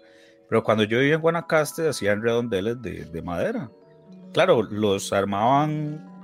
Pero 0.50 0.64
cuando 0.64 0.84
yo 0.84 1.00
vivía 1.00 1.16
en 1.16 1.22
Guanacaste, 1.22 1.88
hacían 1.88 2.22
redondeles 2.22 2.82
de, 2.82 3.06
de 3.06 3.22
madera. 3.22 3.70
Claro, 4.34 4.64
los 4.64 5.12
armaban 5.14 6.15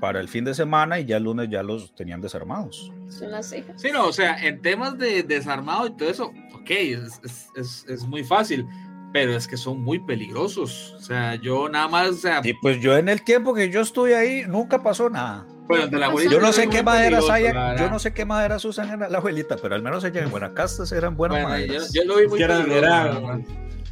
para 0.00 0.20
el 0.20 0.28
fin 0.28 0.44
de 0.44 0.54
semana 0.54 1.00
y 1.00 1.06
ya 1.06 1.16
el 1.16 1.24
lunes 1.24 1.48
ya 1.50 1.62
los 1.62 1.94
tenían 1.94 2.20
desarmados. 2.20 2.92
Son 3.08 3.30
las 3.30 3.48
cejas. 3.48 3.80
Sí, 3.80 3.88
no, 3.92 4.06
o 4.06 4.12
sea, 4.12 4.36
en 4.44 4.60
temas 4.60 4.98
de 4.98 5.22
desarmado 5.22 5.86
y 5.86 5.96
todo 5.96 6.10
eso, 6.10 6.32
ok, 6.54 6.70
es, 6.70 7.20
es, 7.56 7.84
es, 7.88 8.06
muy 8.06 8.24
fácil, 8.24 8.66
pero 9.12 9.34
es 9.34 9.46
que 9.46 9.56
son 9.56 9.80
muy 9.82 9.98
peligrosos. 9.98 10.94
O 10.96 11.00
sea, 11.00 11.36
yo 11.36 11.68
nada 11.68 11.88
más, 11.88 12.08
o 12.10 12.14
sea... 12.14 12.40
Y 12.44 12.52
pues 12.54 12.80
yo 12.80 12.96
en 12.96 13.08
el 13.08 13.22
tiempo 13.22 13.54
que 13.54 13.70
yo 13.70 13.80
estuve 13.80 14.16
ahí, 14.16 14.44
nunca 14.46 14.82
pasó 14.82 15.08
nada. 15.08 15.46
Bueno, 15.66 15.88
de 15.88 15.98
la 15.98 16.06
abuelita 16.06 16.34
yo 16.34 16.40
no 16.40 16.52
sé 16.52 16.68
qué 16.68 16.82
maderas 16.82 17.28
hay, 17.28 17.44
yo 17.44 17.90
no 17.90 17.98
sé 17.98 18.14
qué 18.14 18.24
maderas 18.24 18.64
usan 18.64 19.02
en 19.02 19.10
la 19.10 19.18
abuelita, 19.18 19.56
pero 19.56 19.74
al 19.74 19.82
menos 19.82 20.04
allá 20.04 20.22
en 20.22 20.30
Guanacastas 20.30 20.92
eran 20.92 21.16
buenas 21.16 21.42
maderas. 21.42 21.92
Yo, 21.92 22.04
lo 22.04 22.18
vi 22.18 22.28
muy 22.28 22.40
eran, 22.40 22.70
eran, 22.70 23.44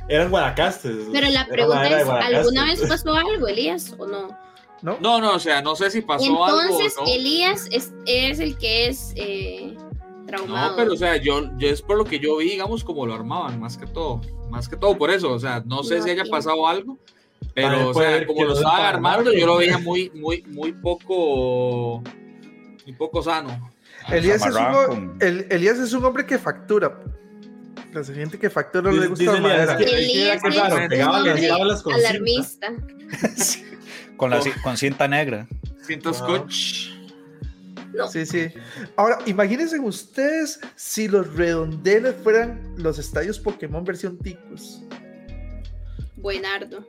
eran 0.08 0.30
Guanacastes. 0.30 1.08
Pero 1.12 1.28
la 1.30 1.46
pregunta 1.46 2.00
es, 2.00 2.08
¿alguna 2.08 2.64
vez 2.66 2.80
pasó 2.86 3.14
algo, 3.14 3.48
Elías, 3.48 3.92
o 3.98 4.06
no? 4.06 4.44
¿No? 4.84 4.98
No, 5.00 5.34
o 5.34 5.38
sea, 5.38 5.62
no 5.62 5.74
sé 5.74 5.90
si 5.90 6.02
pasó 6.02 6.44
algo. 6.44 6.60
Entonces, 6.60 6.94
Elías 7.06 7.68
es, 7.70 7.92
el 8.38 8.56
que 8.58 8.88
es 8.88 9.14
eh, 9.16 9.76
traumado. 10.26 10.70
No, 10.70 10.76
pero 10.76 10.92
o 10.92 10.96
sea, 10.96 11.16
yo, 11.16 11.50
yo 11.56 11.68
es 11.68 11.80
por 11.80 11.96
lo 11.96 12.04
que 12.04 12.18
yo 12.18 12.36
vi, 12.36 12.50
digamos, 12.50 12.84
como 12.84 13.06
lo 13.06 13.14
armaban, 13.14 13.58
más 13.58 13.78
que 13.78 13.86
todo. 13.86 14.20
Más 14.50 14.68
que 14.68 14.76
todo 14.76 14.96
por 14.96 15.10
eso, 15.10 15.32
o 15.32 15.38
sea, 15.38 15.62
no 15.66 15.82
sé 15.82 16.02
si 16.02 16.10
haya 16.10 16.24
pasado 16.26 16.68
algo, 16.68 16.98
pero, 17.54 17.88
o 17.88 17.94
sea, 17.94 18.24
como 18.26 18.44
lo 18.44 18.52
estaban 18.52 18.82
armando, 18.82 19.32
yo 19.32 19.46
lo 19.46 19.56
veía 19.56 19.78
muy, 19.78 20.10
muy, 20.14 20.42
muy 20.48 20.72
poco, 20.72 22.02
muy 22.84 22.94
poco 22.96 23.22
sano. 23.22 23.72
Elías 24.12 24.46
es, 24.46 24.54
un, 24.54 25.16
el, 25.20 25.46
Elías 25.50 25.78
es 25.78 25.94
un 25.94 26.04
hombre 26.04 26.26
que 26.26 26.38
factura. 26.38 27.00
La 27.94 28.02
gente 28.02 28.38
que 28.38 28.50
factura 28.50 28.90
no 28.90 29.00
le 29.00 29.06
gusta 29.06 29.32
la 29.32 29.40
madera. 29.40 29.78
Elías 29.78 30.40
es 30.44 31.86
alarmista. 31.86 32.68
Con, 34.16 34.30
la, 34.30 34.40
con 34.62 34.76
cinta 34.76 35.08
negra. 35.08 35.48
Cinta 35.84 36.14
scotch. 36.14 36.90
Sí, 38.12 38.26
sí. 38.26 38.46
Ahora, 38.96 39.18
imagínense 39.26 39.78
ustedes 39.80 40.60
si 40.76 41.08
los 41.08 41.34
redondeles 41.34 42.14
fueran 42.22 42.74
los 42.76 43.00
estadios 43.00 43.40
Pokémon 43.40 43.84
versión 43.84 44.16
ticos. 44.18 44.84
Buenardo. 46.16 46.88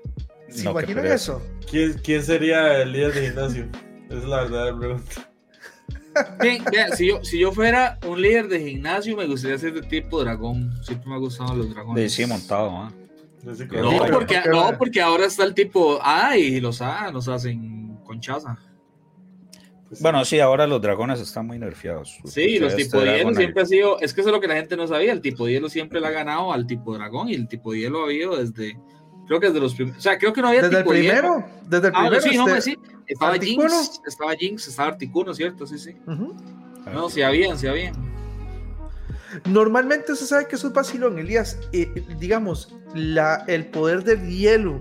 ¿Se 0.49 0.69
imaginan 0.69 1.07
eso? 1.07 1.41
¿Quién, 1.69 1.93
¿Quién, 2.03 2.23
sería 2.23 2.81
el 2.81 2.91
líder 2.91 3.13
de 3.13 3.27
gimnasio? 3.27 3.67
Esa 4.07 4.17
es 4.17 4.23
la 4.25 4.41
verdadera 4.43 4.77
pregunta. 4.77 5.29
Bien, 6.41 6.63
si, 6.95 7.07
yo, 7.07 7.23
si 7.23 7.39
yo 7.39 7.51
fuera 7.51 7.99
un 8.07 8.21
líder 8.21 8.47
de 8.47 8.59
gimnasio, 8.59 9.17
me 9.17 9.25
gustaría 9.25 9.57
ser 9.57 9.73
de 9.73 9.81
tipo 9.81 10.21
dragón. 10.21 10.71
Siempre 10.83 11.09
me 11.09 11.15
han 11.15 11.21
gustado 11.21 11.55
los 11.55 11.69
dragones. 11.73 12.13
Sí, 12.13 12.25
montado, 12.25 12.69
¿ah? 12.69 12.91
No 13.43 14.07
porque, 14.11 14.41
no, 14.49 14.77
porque 14.77 15.01
ahora 15.01 15.25
está 15.25 15.43
el 15.43 15.53
tipo 15.53 15.99
A 16.01 16.35
y 16.35 16.59
los 16.59 16.81
A 16.81 17.11
nos 17.11 17.27
hacen 17.27 17.97
conchaza. 18.03 18.57
Pues 19.87 20.01
bueno, 20.01 20.25
sí, 20.25 20.39
ahora 20.39 20.65
los 20.65 20.81
dragones 20.81 21.19
están 21.19 21.45
muy 21.45 21.59
nerfeados. 21.59 22.17
Sí, 22.25 22.57
los 22.57 22.75
tipo 22.75 22.99
de 22.99 23.17
hielo 23.17 23.35
siempre 23.35 23.61
ha 23.61 23.65
sido, 23.65 23.99
es 23.99 24.13
que 24.13 24.21
eso 24.21 24.31
es 24.31 24.35
lo 24.35 24.41
que 24.41 24.47
la 24.47 24.55
gente 24.55 24.75
no 24.75 24.87
sabía, 24.87 25.11
el 25.11 25.21
tipo 25.21 25.47
hielo 25.47 25.69
siempre 25.69 26.01
le 26.01 26.07
ha 26.07 26.11
ganado 26.11 26.51
al 26.51 26.65
tipo 26.65 26.95
dragón 26.95 27.29
y 27.29 27.35
el 27.35 27.47
tipo 27.47 27.75
hielo 27.75 28.01
ha 28.01 28.05
habido 28.05 28.35
desde, 28.35 28.79
creo 29.27 29.39
que 29.39 29.47
desde 29.47 29.59
los 29.59 29.73
primeros, 29.75 29.99
o 29.99 30.01
sea, 30.01 30.17
creo 30.17 30.33
que 30.33 30.41
no 30.41 30.49
había 30.49 30.61
desde 30.61 30.79
el 30.79 30.85
primero, 30.85 31.45
Desde 31.67 31.87
el 31.87 31.93
ah, 31.95 31.99
primero, 32.01 32.21
sí, 32.21 32.37
no, 32.37 32.47
este, 32.47 32.61
sí, 32.61 32.79
estaba 33.07 33.37
Jinx, 33.37 34.01
estaba 34.05 34.35
Jinx, 34.35 34.67
estaba 34.67 34.89
Articuno, 34.89 35.33
¿cierto? 35.33 35.67
Sí, 35.67 35.77
sí. 35.77 35.95
No, 36.05 37.09
sí 37.09 37.21
habían, 37.21 37.57
sí 37.57 37.67
habían. 37.67 37.95
Normalmente 39.45 40.15
se 40.15 40.25
sabe 40.25 40.47
que 40.47 40.55
es 40.55 40.73
vacilón, 40.73 41.19
Elías. 41.19 41.59
Eh, 41.73 42.05
digamos, 42.19 42.73
la, 42.93 43.43
el 43.47 43.65
poder 43.65 44.03
del 44.03 44.29
hielo 44.29 44.79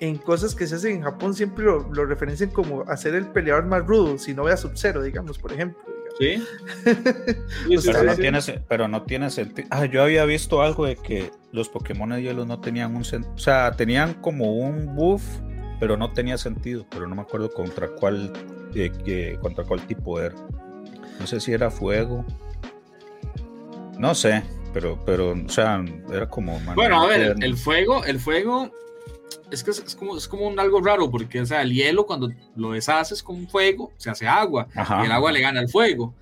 en 0.00 0.18
cosas 0.18 0.54
que 0.54 0.66
se 0.66 0.74
hacen 0.74 0.96
en 0.96 1.02
Japón 1.02 1.34
siempre 1.34 1.64
lo, 1.64 1.90
lo 1.92 2.04
referencian 2.04 2.50
como 2.50 2.82
hacer 2.82 3.14
el 3.14 3.26
peleador 3.28 3.64
más 3.64 3.86
rudo, 3.86 4.18
si 4.18 4.34
no 4.34 4.44
ve 4.44 4.52
a 4.52 4.56
Sub-Zero, 4.56 5.02
digamos, 5.02 5.38
por 5.38 5.52
ejemplo. 5.52 5.95
Sí. 6.18 6.42
pero, 7.84 8.02
no 8.02 8.14
tiene, 8.14 8.40
pero 8.68 8.88
no 8.88 9.02
tiene 9.02 9.30
sentido. 9.30 9.68
Ah, 9.70 9.84
yo 9.84 10.02
había 10.02 10.24
visto 10.24 10.62
algo 10.62 10.86
de 10.86 10.96
que 10.96 11.30
los 11.52 11.68
Pokémon 11.68 12.10
de 12.10 12.22
hielo 12.22 12.46
no 12.46 12.60
tenían 12.60 12.96
un 12.96 13.04
sentido. 13.04 13.34
O 13.34 13.38
sea, 13.38 13.72
tenían 13.72 14.14
como 14.14 14.54
un 14.54 14.94
buff, 14.96 15.22
pero 15.78 15.96
no 15.96 16.12
tenía 16.12 16.38
sentido. 16.38 16.86
Pero 16.90 17.06
no 17.06 17.14
me 17.14 17.22
acuerdo 17.22 17.52
contra 17.52 17.88
cuál, 17.88 18.32
eh, 18.74 19.38
contra 19.40 19.64
cuál 19.64 19.80
tipo 19.86 20.20
era. 20.20 20.34
No 21.20 21.26
sé 21.26 21.40
si 21.40 21.52
era 21.52 21.70
fuego. 21.70 22.24
No 23.98 24.14
sé, 24.14 24.42
pero, 24.72 24.98
pero, 25.06 25.32
o 25.32 25.48
sea, 25.48 25.82
era 26.12 26.28
como. 26.28 26.60
Bueno, 26.74 27.02
a 27.02 27.06
ver, 27.06 27.34
el 27.40 27.56
fuego, 27.56 28.04
el 28.04 28.20
fuego 28.20 28.70
es 29.50 29.62
que 29.62 29.70
es, 29.70 29.94
como, 29.94 30.16
es 30.16 30.28
como 30.28 30.46
un 30.46 30.58
algo 30.58 30.80
raro, 30.80 31.10
porque, 31.10 31.40
o 31.40 31.46
sea, 31.46 31.62
el 31.62 31.72
hielo 31.72 32.06
cuando 32.06 32.30
lo 32.56 32.72
deshaces 32.72 33.22
con 33.22 33.48
fuego, 33.48 33.92
se 33.96 34.10
hace 34.10 34.26
agua, 34.26 34.68
y 35.02 35.06
el 35.06 35.12
agua 35.12 35.32
le 35.32 35.40
gana 35.40 35.60
al 35.60 35.68
fuego. 35.68 36.14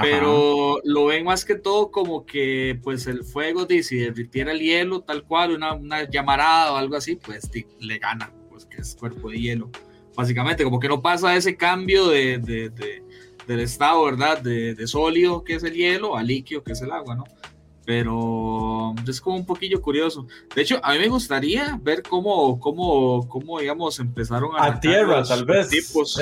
Pero 0.00 0.80
lo 0.84 1.06
ven 1.06 1.24
más 1.24 1.44
que 1.44 1.56
todo 1.56 1.90
como 1.90 2.24
que, 2.24 2.78
pues, 2.84 3.08
el 3.08 3.24
fuego, 3.24 3.66
si 3.68 3.96
derritiera 3.96 4.52
el 4.52 4.60
hielo, 4.60 5.00
tal 5.00 5.24
cual, 5.24 5.52
una, 5.52 5.74
una 5.74 6.08
llamarada 6.08 6.72
o 6.72 6.76
algo 6.76 6.94
así, 6.94 7.16
pues 7.16 7.50
le 7.80 7.98
gana, 7.98 8.32
pues, 8.48 8.64
que 8.64 8.80
es 8.80 8.94
cuerpo 8.94 9.30
de 9.30 9.40
hielo. 9.40 9.70
Básicamente, 10.14 10.62
como 10.62 10.78
que 10.78 10.88
no 10.88 11.02
pasa 11.02 11.34
ese 11.34 11.56
cambio 11.56 12.08
de, 12.08 12.38
de 12.38 13.02
del 13.48 13.60
estado, 13.60 14.04
¿verdad? 14.04 14.40
De, 14.42 14.74
de, 14.74 14.86
sólido, 14.86 15.42
que 15.42 15.54
es 15.54 15.64
el 15.64 15.72
hielo, 15.72 16.16
a 16.16 16.22
líquido, 16.22 16.62
que 16.62 16.72
es 16.72 16.82
el 16.82 16.92
agua, 16.92 17.16
¿no? 17.16 17.24
Pero 17.88 18.94
es 19.08 19.18
como 19.18 19.36
un 19.36 19.46
poquillo 19.46 19.80
curioso. 19.80 20.26
De 20.54 20.60
hecho, 20.60 20.78
a 20.82 20.92
mí 20.92 20.98
me 20.98 21.08
gustaría 21.08 21.80
ver 21.82 22.02
cómo, 22.02 22.60
cómo, 22.60 23.26
cómo 23.26 23.60
digamos, 23.60 23.98
empezaron 23.98 24.50
a... 24.54 24.66
A 24.66 24.78
tierra, 24.78 25.22
tal 25.22 25.46
vez. 25.46 25.70
Tipos. 25.70 26.20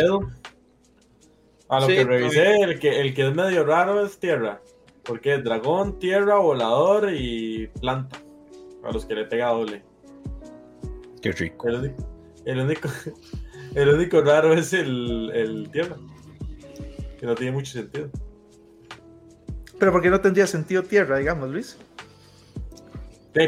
A 1.68 1.80
lo 1.80 1.88
que 1.88 2.04
revisé, 2.04 2.60
el 2.60 2.78
que, 2.78 3.00
el 3.00 3.12
que 3.14 3.26
es 3.26 3.34
medio 3.34 3.64
raro 3.64 4.06
es 4.06 4.16
tierra. 4.20 4.62
Porque 5.02 5.34
es 5.34 5.42
dragón, 5.42 5.98
tierra, 5.98 6.36
volador 6.38 7.12
y 7.12 7.66
planta. 7.80 8.16
A 8.84 8.92
los 8.92 9.04
que 9.04 9.16
le 9.16 9.24
pega 9.24 9.48
doble. 9.48 9.82
Qué 11.20 11.32
rico. 11.32 11.66
El, 11.66 12.60
único, 12.60 12.88
el 13.74 13.88
único 13.88 14.20
raro 14.22 14.52
es 14.52 14.72
el, 14.72 15.32
el 15.34 15.68
tierra 15.70 15.96
que 17.18 17.26
no 17.26 17.34
tiene 17.34 17.50
mucho 17.50 17.72
sentido. 17.72 18.08
Pero 19.78 19.92
¿por 19.92 20.02
qué 20.02 20.10
no 20.10 20.20
tendría 20.20 20.46
sentido 20.46 20.82
tierra, 20.82 21.18
digamos, 21.18 21.50
Luis? 21.50 21.76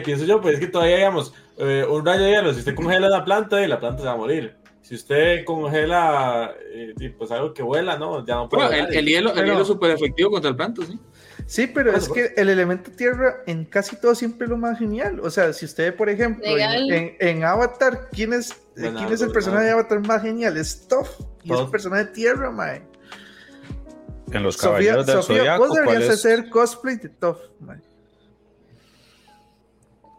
pienso 0.04 0.26
yo, 0.26 0.40
pues 0.40 0.54
es 0.54 0.60
que 0.60 0.66
todavía, 0.66 0.96
digamos, 0.96 1.32
eh, 1.56 1.86
un 1.88 2.04
rayo 2.04 2.22
de 2.22 2.30
hielo, 2.30 2.52
si 2.52 2.58
usted 2.58 2.74
congela 2.74 3.08
la 3.08 3.24
planta, 3.24 3.62
y 3.64 3.66
la 3.66 3.80
planta 3.80 4.02
se 4.02 4.06
va 4.06 4.12
a 4.12 4.16
morir. 4.16 4.54
Si 4.82 4.94
usted 4.94 5.44
congela 5.44 6.54
eh, 6.72 7.14
pues 7.16 7.30
algo 7.30 7.52
que 7.52 7.62
vuela, 7.62 7.98
¿no? 7.98 8.24
Ya 8.24 8.36
no 8.36 8.48
puede 8.48 8.78
el, 8.80 9.06
hielo, 9.06 9.34
el 9.34 9.44
hielo 9.44 9.62
es 9.62 9.66
súper 9.66 9.90
efectivo 9.90 10.30
contra 10.30 10.50
el 10.50 10.56
planta, 10.56 10.84
¿sí? 10.86 10.98
Sí, 11.46 11.66
pero 11.66 11.94
es 11.94 12.08
que 12.10 12.34
el 12.36 12.50
elemento 12.50 12.90
tierra 12.90 13.36
en 13.46 13.64
casi 13.64 13.96
todo 13.96 14.14
siempre 14.14 14.44
es 14.44 14.50
lo 14.50 14.58
más 14.58 14.78
genial. 14.78 15.20
O 15.20 15.30
sea, 15.30 15.52
si 15.54 15.64
usted, 15.64 15.94
por 15.94 16.10
ejemplo, 16.10 16.44
en, 16.46 17.44
Avatar, 17.44 18.08
¿quién 18.12 18.34
es, 18.34 18.54
¿quién 18.74 19.10
es 19.10 19.22
el 19.22 19.32
personaje 19.32 19.64
de 19.64 19.70
Avatar 19.70 20.00
más 20.06 20.22
genial? 20.22 20.58
Es 20.58 20.86
Toph. 20.88 21.08
Y 21.44 21.52
es 21.52 21.60
el 21.60 21.70
personaje 21.70 22.04
de 22.04 22.10
tierra, 22.12 22.50
mae. 22.50 22.82
En 24.32 24.42
los 24.42 24.56
caballeros 24.56 25.06
del 25.06 25.16
Sofía, 25.16 25.36
Zodiaco. 25.38 25.66
Vos 25.66 25.74
deberías 25.74 26.10
hacer 26.10 26.48
cosplay 26.48 26.96
de 26.96 27.08
Toph, 27.08 27.38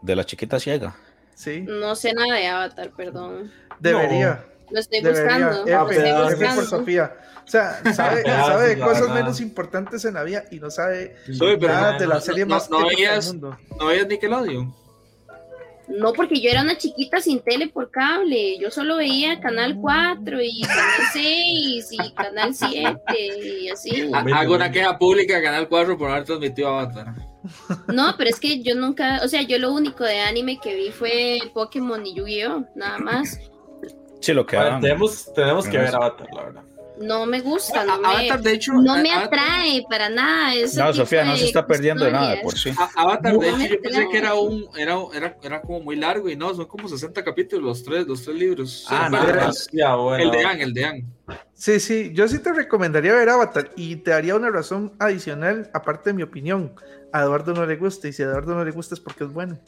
de 0.02 0.16
la 0.16 0.24
chiquita 0.24 0.58
ciega. 0.58 0.96
Sí. 1.34 1.62
No 1.66 1.94
sé 1.94 2.12
nada 2.12 2.34
de 2.34 2.46
Avatar, 2.46 2.90
perdón. 2.96 3.50
Debería. 3.78 4.44
Lo 4.70 4.80
estoy 4.80 5.00
buscando. 5.00 5.66
F, 5.66 5.70
lo 5.70 5.90
estoy 5.90 6.22
buscando. 6.22 6.54
por 6.54 6.64
Sofía. 6.66 7.16
O 7.44 7.50
sea, 7.50 7.82
sabe, 7.92 8.22
sabe 8.22 8.76
de 8.76 8.78
cosas 8.78 9.08
menos 9.10 9.40
importantes 9.40 10.04
en 10.04 10.14
la 10.14 10.22
vida 10.22 10.44
y 10.50 10.60
no 10.60 10.70
sabe 10.70 11.16
nada 11.60 11.98
de 11.98 12.06
la 12.06 12.20
serie 12.20 12.44
más 12.44 12.70
no, 12.70 12.78
del 12.88 13.22
mundo. 13.26 13.58
¿No 13.78 13.86
veías 13.86 14.06
Nickelodeon? 14.06 14.74
No, 15.90 16.12
porque 16.12 16.40
yo 16.40 16.50
era 16.50 16.62
una 16.62 16.78
chiquita 16.78 17.20
sin 17.20 17.40
tele 17.40 17.68
por 17.68 17.90
cable. 17.90 18.58
Yo 18.58 18.70
solo 18.70 18.96
veía 18.96 19.40
Canal 19.40 19.76
4 19.80 20.38
y 20.40 20.62
Canal 20.62 21.00
6 21.12 21.88
y 21.90 22.12
Canal 22.12 22.54
7 22.54 23.00
y 23.62 23.68
así. 23.68 24.10
Hago 24.12 24.54
una 24.54 24.70
queja 24.70 24.98
pública 24.98 25.42
Canal 25.42 25.68
4 25.68 25.98
por 25.98 26.10
haber 26.10 26.24
transmitido 26.24 26.68
Avatar. 26.68 27.14
No, 27.88 28.14
pero 28.16 28.30
es 28.30 28.38
que 28.38 28.62
yo 28.62 28.74
nunca, 28.74 29.20
o 29.24 29.28
sea, 29.28 29.42
yo 29.42 29.58
lo 29.58 29.72
único 29.72 30.04
de 30.04 30.20
anime 30.20 30.60
que 30.62 30.74
vi 30.74 30.90
fue 30.90 31.38
Pokémon 31.54 32.04
y 32.06 32.14
Yu-Gi-Oh! 32.14 32.66
Nada 32.74 32.98
más. 32.98 33.40
Sí, 34.20 34.32
lo 34.32 34.46
que 34.46 34.58
tenemos, 34.80 35.32
tenemos 35.34 35.66
que 35.66 35.78
ver 35.78 35.94
Avatar, 35.94 36.28
la 36.34 36.42
verdad 36.44 36.69
no 37.00 37.24
me 37.24 37.40
gusta, 37.40 37.84
no 37.84 37.98
me, 37.98 38.38
de 38.38 38.52
hecho, 38.52 38.74
no 38.74 38.98
me 38.98 39.10
atrae 39.10 39.82
para 39.88 40.10
nada. 40.10 40.52
No, 40.76 40.92
Sofía, 40.92 41.24
no 41.24 41.34
se 41.34 41.46
está 41.46 41.66
perdiendo 41.66 42.04
de 42.04 42.12
nada 42.12 42.36
por 42.42 42.56
sí. 42.56 42.72
Avatar, 42.94 43.38
de 43.38 43.48
hecho, 43.48 43.66
yo 43.74 43.80
pensé 43.80 44.08
que 44.10 44.18
era 44.18 44.34
un, 44.34 44.66
era, 44.76 44.96
era, 45.14 45.36
era, 45.42 45.62
como 45.62 45.80
muy 45.80 45.96
largo 45.96 46.28
y 46.28 46.36
no, 46.36 46.54
son 46.54 46.66
como 46.66 46.88
60 46.88 47.24
capítulos 47.24 47.64
los 47.64 47.82
tres, 47.82 48.06
los 48.06 48.22
tres 48.22 48.36
libros. 48.36 48.86
Ah, 48.88 49.08
no, 49.10 49.18
ya, 49.72 49.94
bueno. 49.96 50.24
El 50.24 50.30
de 50.30 50.44
Ang, 50.44 50.60
el 50.60 50.74
de 50.74 50.84
Ang. 50.84 51.04
Sí, 51.54 51.80
sí, 51.80 52.10
yo 52.12 52.28
sí 52.28 52.38
te 52.38 52.52
recomendaría 52.52 53.14
ver 53.14 53.30
Avatar 53.30 53.70
y 53.76 53.96
te 53.96 54.10
daría 54.10 54.36
una 54.36 54.50
razón 54.50 54.92
adicional, 54.98 55.70
aparte 55.72 56.10
de 56.10 56.14
mi 56.14 56.22
opinión. 56.22 56.74
A 57.12 57.22
Eduardo 57.22 57.54
no 57.54 57.66
le 57.66 57.76
gusta 57.76 58.08
y 58.08 58.12
si 58.12 58.22
a 58.22 58.26
Eduardo 58.26 58.54
no 58.54 58.64
le 58.64 58.70
gusta 58.72 58.94
es 58.94 59.00
porque 59.00 59.24
es 59.24 59.32
bueno. 59.32 59.58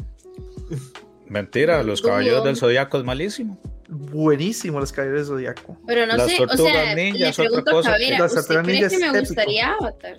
Mentira, 1.29 1.83
los 1.83 2.03
caballeros 2.03 2.45
del 2.45 2.57
zodiaco 2.57 2.99
es 2.99 3.05
malísimo 3.05 3.59
buenísimo 3.93 4.81
los 4.81 4.93
caballeros 4.93 5.29
de 5.29 5.35
Zodíaco. 5.35 5.79
Pero 5.87 6.07
no 6.07 6.19
sé, 6.27 6.43
o 6.43 6.57
sea, 6.57 6.95
le 6.95 7.33
pregunto 7.33 7.71
a 7.71 7.81
¿usted 7.81 8.63
cree 8.63 8.89
que 8.89 8.99
me 8.99 9.21
gustaría 9.21 9.73
Avatar? 9.75 10.17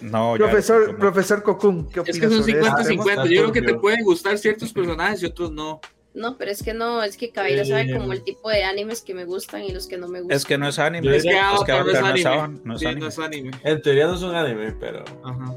No, 0.00 0.34
profesor, 0.36 0.90
ya, 0.90 0.98
profesor 0.98 1.42
Cocoon, 1.42 1.88
¿qué 1.88 2.00
opinas? 2.00 2.16
Es 2.16 2.20
que 2.20 2.28
son 2.28 2.44
50-50. 2.44 3.28
Yo 3.28 3.42
creo 3.42 3.52
que 3.52 3.62
te 3.62 3.74
pueden 3.74 4.04
gustar 4.04 4.36
ciertos 4.36 4.70
personajes 4.72 5.22
y 5.22 5.26
otros 5.26 5.50
no. 5.50 5.80
No, 6.12 6.36
pero 6.36 6.50
es 6.50 6.62
que 6.62 6.74
no, 6.74 7.02
es 7.02 7.16
que 7.16 7.30
Cabira 7.30 7.64
sabe 7.64 7.92
como 7.92 8.12
el 8.12 8.22
tipo 8.22 8.50
de 8.50 8.64
animes 8.64 9.00
que 9.00 9.14
me 9.14 9.24
gustan 9.24 9.62
y 9.62 9.72
los 9.72 9.86
que 9.86 9.96
no 9.96 10.06
me 10.06 10.20
gustan. 10.20 10.36
Es 10.36 10.44
que 10.44 10.58
no 10.58 10.68
es 10.68 10.78
anime. 10.78 11.16
Es 11.16 11.22
que, 11.22 11.36
Avatar 11.36 11.84
no 11.84 11.90
es 11.90 12.26
anime. 12.26 12.60
No 12.64 13.08
es 13.08 13.18
anime. 13.18 13.50
En 13.64 13.82
teoría 13.82 14.06
no 14.06 14.14
es 14.14 14.22
un 14.22 14.34
anime, 14.34 14.72
pero. 14.78 15.04
Ajá. 15.24 15.54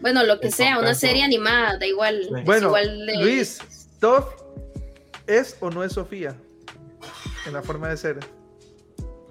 Bueno, 0.00 0.22
lo 0.24 0.38
que 0.38 0.52
sea, 0.52 0.78
una 0.78 0.94
serie 0.94 1.24
animada, 1.24 1.78
da 1.78 1.86
igual. 1.86 2.28
Bueno, 2.44 2.68
igual 2.68 3.06
de... 3.06 3.16
Luis, 3.16 3.58
¿Top 4.00 4.30
es 5.26 5.56
o 5.60 5.70
no 5.70 5.82
es 5.82 5.92
Sofía? 5.92 6.36
En 7.46 7.52
la 7.52 7.62
forma 7.62 7.88
de 7.88 7.96
ser. 7.96 8.18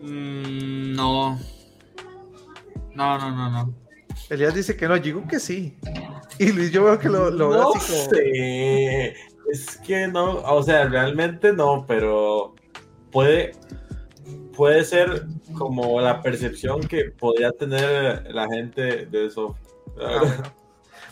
Mm, 0.01 0.93
no. 0.95 1.39
No, 2.93 3.17
no, 3.17 3.31
no, 3.31 3.49
no. 3.49 3.73
Elías 4.29 4.55
dice 4.55 4.75
que 4.75 4.87
no, 4.87 4.97
digo 4.97 5.27
que 5.27 5.39
sí. 5.39 5.77
Y 6.39 6.51
Luis, 6.51 6.71
yo 6.71 6.85
veo 6.85 6.99
que 6.99 7.09
lo, 7.09 7.29
lo 7.29 7.49
no 7.49 7.73
así 7.73 7.93
como... 7.93 8.09
sé. 8.09 9.15
Es 9.51 9.77
que 9.85 10.07
no, 10.07 10.41
o 10.41 10.63
sea, 10.63 10.85
realmente 10.85 11.53
no, 11.53 11.85
pero 11.87 12.55
puede, 13.11 13.51
puede 14.55 14.83
ser 14.83 15.27
como 15.53 16.01
la 16.01 16.21
percepción 16.21 16.81
que 16.81 17.11
podría 17.11 17.51
tener 17.51 18.33
la 18.33 18.47
gente 18.47 19.05
de 19.05 19.25
eso. 19.27 19.55
Ah, 20.01 20.51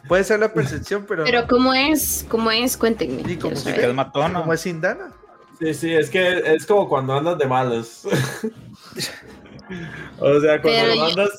Puede 0.08 0.24
ser 0.24 0.40
la 0.40 0.54
percepción, 0.54 1.06
pero. 1.08 1.24
Pero, 1.24 1.48
¿cómo 1.48 1.74
es? 1.74 2.26
¿Cómo 2.30 2.52
es? 2.52 2.78
Cuéntenme. 2.78 3.24
¿Y 3.26 3.38
cómo, 3.38 3.54
es 3.54 3.94
matona? 3.94 4.42
¿Cómo 4.42 4.54
es 4.54 4.66
Indana? 4.66 5.14
Sí, 5.60 5.74
sí, 5.74 5.94
es 5.94 6.10
que 6.10 6.40
es 6.54 6.66
como 6.66 6.90
cuando 6.90 7.14
andas 7.14 7.38
de 7.38 7.48
malos. 7.48 8.06
o 10.20 10.40
sea, 10.42 10.62
cuando 10.62 10.96
no 10.96 11.06
andas, 11.06 11.30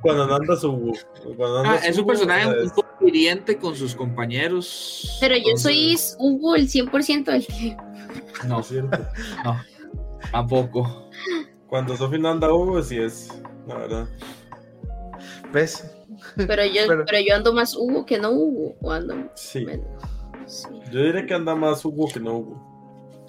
cuando 0.00 0.26
no 0.26 0.36
andas 0.36 0.64
Hugo. 0.64 0.92
Cuando 1.36 1.62
ah, 1.66 1.76
es 1.84 1.98
un 1.98 2.06
personaje 2.06 2.62
un 2.62 2.70
poco 2.70 3.06
hiriente 3.06 3.58
con 3.58 3.76
sus 3.76 3.94
compañeros. 3.94 5.18
Pero 5.20 5.36
yo 5.36 5.56
soy 5.56 5.98
Hugo 6.18 6.54
el 6.54 6.68
100% 6.68 7.24
del 7.24 7.46
tiempo. 7.46 7.84
No, 8.46 8.62
no, 9.44 9.62
tampoco. 10.30 11.10
Cuando 11.66 11.96
Sofi 11.96 12.18
no 12.18 12.30
anda 12.30 12.52
Hugo, 12.52 12.82
sí 12.82 12.98
es, 12.98 13.28
la 13.66 13.76
verdad. 13.76 14.08
¿Ves? 15.52 15.95
Pero 16.36 16.64
yo, 16.64 16.82
pero, 16.86 17.20
yo 17.20 17.34
ando 17.34 17.52
más 17.52 17.74
Hugo 17.74 18.06
que 18.06 18.18
no 18.18 18.30
Hugo. 18.30 18.76
O 18.80 18.92
ando 18.92 19.14
sí. 19.34 19.66
Yo 20.92 21.02
diría 21.02 21.26
que 21.26 21.34
anda 21.34 21.54
más 21.54 21.84
Hugo 21.84 22.08
que 22.12 22.20
no 22.20 22.38
Hugo. 22.38 22.76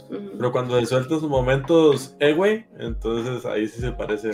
Pero 0.10 0.52
cuando 0.52 0.80
le 0.80 0.86
suelta 0.86 1.20
sus 1.20 1.30
momentos 1.30 2.16
güey 2.36 2.66
entonces 2.80 3.46
ahí 3.46 3.68
sí 3.68 3.82
se 3.82 3.92
parece. 3.92 4.32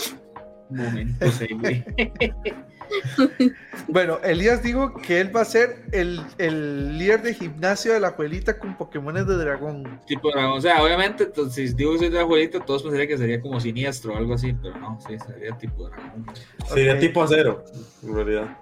Momentos 0.70 1.40
güey 1.60 1.84
bueno, 3.88 4.20
Elías 4.24 4.64
dijo 4.64 4.94
que 4.96 5.20
él 5.20 5.36
va 5.36 5.42
a 5.42 5.46
ser 5.46 5.84
el, 5.92 6.22
el, 6.38 6.98
líder 6.98 7.22
de 7.22 7.34
gimnasio 7.34 7.94
de 7.94 8.00
la 8.00 8.10
abuelita 8.10 8.58
con 8.58 8.78
Pokémon 8.78 9.14
de 9.14 9.24
dragón. 9.24 10.02
Tipo 10.08 10.32
dragón, 10.32 10.58
o 10.58 10.62
sea, 10.62 10.84
obviamente, 10.84 11.32
si 11.52 11.74
digo 11.74 11.94
que 11.94 12.00
soy 12.00 12.10
de 12.10 12.16
la 12.16 12.22
abuelita, 12.22 12.60
todos 12.60 12.84
pensarían 12.84 13.08
que 13.08 13.18
sería 13.18 13.42
como 13.42 13.60
siniestro 13.60 14.14
o 14.14 14.18
algo 14.18 14.34
así, 14.34 14.54
pero 14.54 14.78
no, 14.78 15.00
sí, 15.08 15.18
sería 15.20 15.58
tipo 15.58 15.90
dragón. 15.90 16.26
Sería 16.68 17.00
tipo 17.00 17.24
acero, 17.24 17.64
en 18.04 18.16
realidad. 18.16 18.58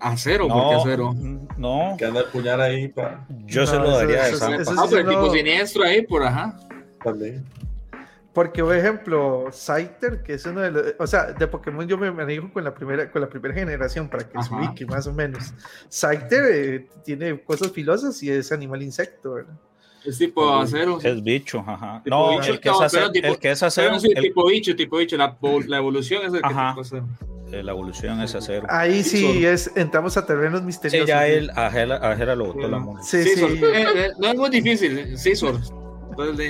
Acero, 0.00 0.48
no, 0.48 0.54
porque 0.54 0.74
acero. 0.76 1.14
No. 1.56 1.96
Que 1.98 2.04
anda 2.04 2.20
el 2.20 2.26
puñal 2.26 2.60
ahí 2.60 2.88
para. 2.88 3.26
Yo 3.46 3.66
se 3.66 3.76
lo 3.76 3.90
daría 3.90 4.28
eso, 4.28 4.46
de 4.50 4.62
Ah, 4.76 4.86
pero 4.90 5.08
tipo 5.08 5.32
siniestro 5.32 5.84
ahí, 5.84 6.02
por 6.02 6.22
ajá. 6.22 6.58
También. 7.02 7.44
Porque, 8.34 8.64
por 8.64 8.76
ejemplo, 8.76 9.46
Scyther, 9.52 10.24
que 10.24 10.34
es 10.34 10.44
uno 10.44 10.60
de 10.60 10.72
los. 10.72 10.94
O 10.98 11.06
sea, 11.06 11.32
de 11.32 11.46
Pokémon 11.46 11.86
yo 11.86 11.96
me 11.96 12.10
manejo 12.10 12.52
con 12.52 12.64
la 12.64 12.74
primera, 12.74 13.08
con 13.08 13.22
la 13.22 13.28
primera 13.28 13.54
generación 13.54 14.08
para 14.08 14.28
que 14.28 14.42
se 14.42 14.52
ubique 14.52 14.84
más 14.86 15.06
o 15.06 15.12
menos. 15.12 15.54
Scyther 15.88 16.44
eh, 16.50 16.88
tiene 17.04 17.40
cosas 17.40 17.70
filosas 17.70 18.20
y 18.24 18.30
es 18.30 18.50
animal 18.50 18.82
insecto, 18.82 19.34
¿verdad? 19.34 19.54
Es 20.04 20.18
tipo 20.18 20.52
acero. 20.52 20.98
Es 21.00 21.22
bicho, 21.22 21.64
ajá. 21.64 22.02
no, 22.06 22.42
el, 22.42 22.58
que 22.58 22.68
es 22.68 22.80
acero, 22.80 23.10
el 23.14 23.38
que 23.38 23.52
es 23.52 23.62
acero. 23.62 23.94
el... 23.94 24.22
tipo 24.22 24.46
bicho, 24.48 24.74
tipo 24.74 24.96
bicho. 24.96 25.16
La, 25.16 25.38
la 25.68 25.76
evolución 25.78 26.22
es 26.26 26.34
el 26.34 26.40
que 26.40 26.46
ajá. 26.46 26.70
tipo 26.70 26.80
acero. 26.80 27.08
Eh, 27.52 27.62
la 27.62 27.70
evolución 27.70 28.20
es 28.20 28.34
acero. 28.34 28.66
Ahí 28.68 29.04
sí 29.04 29.46
es, 29.46 29.70
entramos 29.76 30.16
a 30.16 30.26
terrenos 30.26 30.64
misteriosos. 30.64 31.06
Sí, 31.06 31.08
ya 31.08 31.28
él, 31.28 31.50
Ajera, 31.54 32.34
lo 32.34 32.46
botó 32.46 32.66
la 32.66 32.80
mano. 32.80 32.98
Sí, 33.00 33.22
sí. 33.22 33.60
Eh, 33.62 34.10
no 34.18 34.26
es 34.26 34.34
muy 34.34 34.50
difícil, 34.50 35.16
sí, 35.16 35.36
Sor 35.36 35.83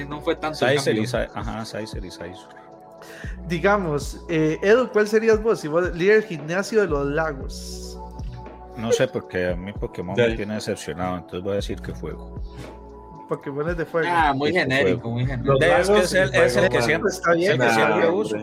no 0.08 0.20
fue 0.20 0.36
tanto. 0.36 0.58
ajá, 0.64 1.64
Saizer 1.64 2.04
y 2.04 2.10
Digamos, 3.46 4.24
eh, 4.28 4.58
Edu, 4.62 4.88
¿cuál 4.90 5.06
serías 5.06 5.42
vos? 5.42 5.60
Si 5.60 5.68
vos 5.68 5.94
líder 5.94 6.22
gimnasio 6.22 6.80
de 6.80 6.86
los 6.88 7.06
lagos. 7.06 7.98
No 8.76 8.90
sé, 8.90 9.06
porque 9.06 9.50
a 9.50 9.56
mí 9.56 9.72
Pokémon 9.72 10.16
me 10.16 10.34
tiene 10.34 10.54
decepcionado, 10.54 11.16
entonces 11.16 11.42
voy 11.42 11.52
a 11.52 11.56
decir 11.56 11.80
que 11.80 11.94
fuego. 11.94 12.40
Pokémon 13.28 13.70
es 13.70 13.76
de 13.76 13.86
fuego. 13.86 14.08
Ah, 14.10 14.32
muy 14.34 14.52
genérico, 14.52 15.10
muy 15.10 15.26
genérico. 15.26 15.54
Es, 15.60 15.88
que 15.88 15.98
es, 15.98 16.14
el, 16.14 16.34
es 16.34 16.56
el 16.56 16.68
que 16.68 16.82
siempre, 16.82 17.10
está 17.10 17.32
bien, 17.32 17.52
el 17.52 17.68
que 17.68 17.74
siempre 17.74 18.10
uso. 18.10 18.36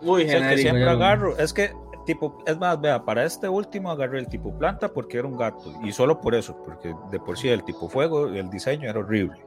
Muy 0.00 0.22
genérico. 0.22 0.48
el 0.48 0.54
que 0.54 0.62
siempre 0.62 0.88
agarro. 0.88 1.36
Es 1.38 1.52
que, 1.52 1.74
tipo, 2.06 2.38
es 2.46 2.58
más, 2.58 2.80
vea, 2.80 3.04
para 3.04 3.24
este 3.24 3.48
último 3.48 3.90
agarré 3.90 4.20
el 4.20 4.28
tipo 4.28 4.56
planta 4.56 4.88
porque 4.92 5.18
era 5.18 5.26
un 5.26 5.36
gato. 5.36 5.72
Y 5.82 5.92
solo 5.92 6.20
por 6.20 6.34
eso, 6.34 6.56
porque 6.64 6.94
de 7.10 7.18
por 7.18 7.36
sí 7.36 7.48
el 7.48 7.64
tipo 7.64 7.88
fuego, 7.88 8.28
el 8.28 8.48
diseño 8.48 8.88
era 8.88 9.00
horrible. 9.00 9.40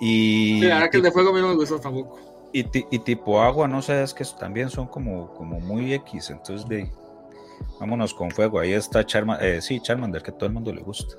Y, 0.00 0.60
sí, 0.60 0.70
ahora 0.70 0.90
que 0.90 0.98
el 0.98 1.02
de 1.02 1.12
fuego 1.12 1.30
a 1.30 1.32
mí 1.32 1.40
no 1.40 1.48
me 1.48 1.54
gustó 1.54 1.78
tampoco. 1.78 2.18
Y, 2.52 2.60
y, 2.90 2.98
tipo 3.00 3.40
agua, 3.40 3.66
no 3.66 3.82
sé, 3.82 4.02
es 4.02 4.14
que 4.14 4.24
también 4.38 4.70
son 4.70 4.86
como, 4.86 5.34
como 5.34 5.58
muy 5.58 5.92
X, 5.94 6.30
entonces 6.30 6.68
de, 6.68 6.90
vámonos 7.80 8.14
con 8.14 8.30
fuego. 8.30 8.60
Ahí 8.60 8.72
está 8.72 9.04
Charmander, 9.04 9.56
eh, 9.56 9.60
sí, 9.60 9.80
Charmander, 9.80 10.22
que 10.22 10.30
a 10.30 10.34
todo 10.34 10.46
el 10.46 10.52
mundo 10.52 10.72
le 10.72 10.82
gusta. 10.82 11.16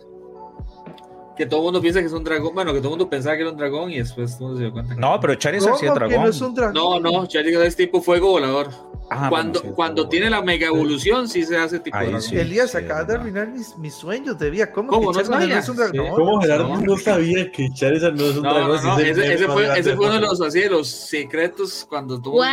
Que 1.36 1.46
todo 1.46 1.60
el 1.60 1.64
mundo 1.66 1.82
piensa 1.82 2.00
que 2.00 2.06
es 2.06 2.14
un 2.14 2.24
dragón, 2.24 2.54
bueno, 2.54 2.72
que 2.72 2.80
todo 2.80 2.90
el 2.90 2.92
mundo 2.92 3.10
pensaba 3.10 3.36
que 3.36 3.42
era 3.42 3.52
un 3.52 3.58
dragón 3.58 3.92
y 3.92 3.98
después 3.98 4.38
todo 4.38 4.56
se 4.56 4.64
dio 4.64 4.72
cuenta. 4.72 4.96
no, 4.96 5.20
pero 5.20 5.36
Charizard 5.36 5.76
sí 5.76 5.86
es 5.86 5.94
dragón. 5.94 6.22
No, 6.22 6.30
es 6.30 6.42
un 6.42 6.56
dragón. 6.56 6.74
no, 6.74 7.00
no, 7.00 7.26
Charizard 7.26 7.66
es 7.66 7.76
tipo 7.76 8.02
fuego 8.02 8.30
volador. 8.30 8.70
Ah, 9.08 9.28
cuando 9.30 9.62
cuando 9.62 10.10
tiene 10.10 10.32
la 10.32 10.42
mega 10.42 10.68
evolución, 10.68 11.28
sí 11.28 11.46
se 11.46 11.58
hace 11.58 11.80
tipo. 11.80 11.96
Ahí 11.96 12.12
sí, 12.20 12.38
Elías, 12.38 12.72
sí, 12.72 12.78
acabas 12.78 13.08
de 13.08 13.14
arruinar 13.14 13.50
mis, 13.50 13.78
mis, 13.78 13.94
sueños 13.94 14.40
de 14.40 14.50
vida. 14.50 14.72
¿Cómo, 14.72 14.90
¿Cómo 14.90 15.12
que 15.12 15.24
no, 15.24 15.40
no 15.40 15.46
es 15.46 15.70
un 15.70 15.76
dragón? 15.76 16.16
¿Cómo 16.16 16.42
Gerardo 16.42 16.78
no, 16.78 16.98
sabía 16.98 17.52
que 17.52 17.70
Charizard 17.72 18.16
no 18.16 18.26
es 18.26 18.38
un 18.38 18.42
dragón? 18.42 18.84
No, 18.84 18.98
ese, 18.98 19.34
ese, 19.34 19.48
fue, 19.48 19.80
ese 19.80 19.96
fue 19.96 20.08
uno 20.08 20.16
de 20.16 20.22
los, 20.22 20.42
así, 20.42 20.62
de 20.62 20.70
los 20.70 20.88
secretos 20.88 21.86
cuando 21.88 22.20
tuvo. 22.20 22.38
¡Guau! 22.38 22.50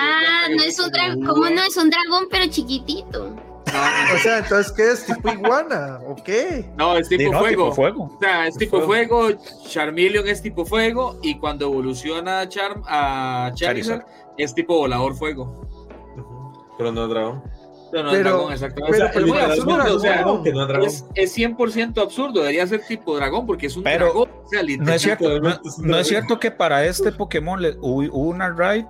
No 0.54 0.62
es 0.62 0.78
un 0.78 0.90
dragón. 0.90 1.24
¿Cómo 1.24 1.48
no 1.48 1.62
es 1.62 1.76
un 1.78 1.88
dragón, 1.88 2.26
pero 2.30 2.46
chiquitito? 2.46 3.51
O 4.14 4.18
sea, 4.18 4.38
entonces, 4.38 4.72
¿qué 4.72 4.90
es? 4.90 5.06
¿Tipo 5.06 5.32
iguana? 5.32 6.00
¿O 6.06 6.14
qué? 6.16 6.70
No, 6.76 6.96
es 6.96 7.08
tipo, 7.08 7.32
no, 7.32 7.38
fuego. 7.38 7.64
tipo 7.64 7.74
fuego. 7.74 8.04
O 8.04 8.18
sea, 8.20 8.46
es 8.46 8.56
tipo 8.56 8.80
fuego. 8.82 9.28
Charmeleon 9.68 10.26
es 10.28 10.42
tipo 10.42 10.64
fuego. 10.64 11.18
Y 11.22 11.38
cuando 11.38 11.66
evoluciona 11.66 12.48
Charm 12.48 12.82
a 12.86 13.50
Charizard, 13.54 14.00
Charizard, 14.00 14.06
es 14.36 14.54
tipo 14.54 14.76
volador 14.76 15.14
fuego. 15.14 15.66
Pero 16.76 16.92
no 16.92 17.04
es 17.04 17.10
dragón. 17.10 17.42
Pero 17.92 18.04
no 18.04 18.10
es 18.12 18.18
dragón, 18.20 18.52
exactamente. 18.54 19.18
es 19.18 19.26
muy 19.26 19.38
absurdo, 19.38 19.96
o 19.96 20.00
sea, 20.00 20.24
es, 21.14 21.36
100% 21.36 22.00
absurdo, 22.00 22.40
debería 22.40 22.66
ser 22.66 22.80
tipo 22.86 23.14
dragón 23.16 23.46
porque 23.46 23.66
es 23.66 23.76
un 23.76 23.84
dragón. 23.84 24.30
no, 24.80 24.92
es 24.94 25.02
cierto, 25.02 25.40
no, 25.78 25.98
es 25.98 26.08
cierto 26.08 26.40
que 26.40 26.50
para 26.50 26.86
este 26.86 27.12
Pokémon 27.12 27.60
le, 27.60 27.76
hubo 27.82 28.28
una 28.30 28.48
raid 28.48 28.86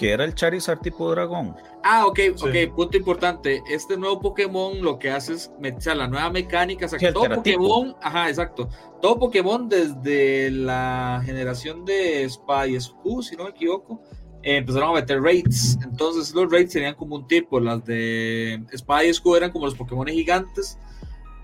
que 0.00 0.12
era 0.12 0.24
el 0.24 0.34
Charizard 0.34 0.80
tipo 0.80 1.10
dragón. 1.10 1.54
Ah, 1.84 2.06
ok, 2.06 2.20
ok, 2.40 2.74
punto 2.74 2.96
importante. 2.96 3.62
Este 3.68 3.98
nuevo 3.98 4.18
Pokémon 4.18 4.80
lo 4.80 4.98
que 4.98 5.10
hace 5.10 5.34
es 5.34 5.52
meter 5.60 5.94
la 5.94 6.08
nueva 6.08 6.30
mecánica, 6.30 6.86
o 6.86 6.88
sea, 6.88 7.12
todo 7.12 7.28
Pokémon, 7.28 7.94
ajá, 8.00 8.30
exacto. 8.30 8.70
Todo 9.02 9.18
Pokémon 9.18 9.68
desde 9.68 10.50
la 10.52 11.20
generación 11.26 11.84
de 11.84 12.26
Spy 12.26 12.80
Spu, 12.80 13.22
si 13.22 13.36
no 13.36 13.44
me 13.44 13.50
equivoco, 13.50 14.00
eh, 14.42 14.56
empezaron 14.56 14.88
a 14.88 15.00
meter 15.00 15.20
raids. 15.20 15.78
Entonces 15.84 16.34
los 16.34 16.50
raids 16.50 16.72
serían 16.72 16.94
como 16.94 17.16
un 17.16 17.26
tipo, 17.26 17.60
las 17.60 17.84
de 17.84 18.58
Spy 18.74 19.10
y 19.10 19.36
eran 19.36 19.52
como 19.52 19.66
los 19.66 19.74
Pokémon 19.74 20.06
gigantes. 20.06 20.78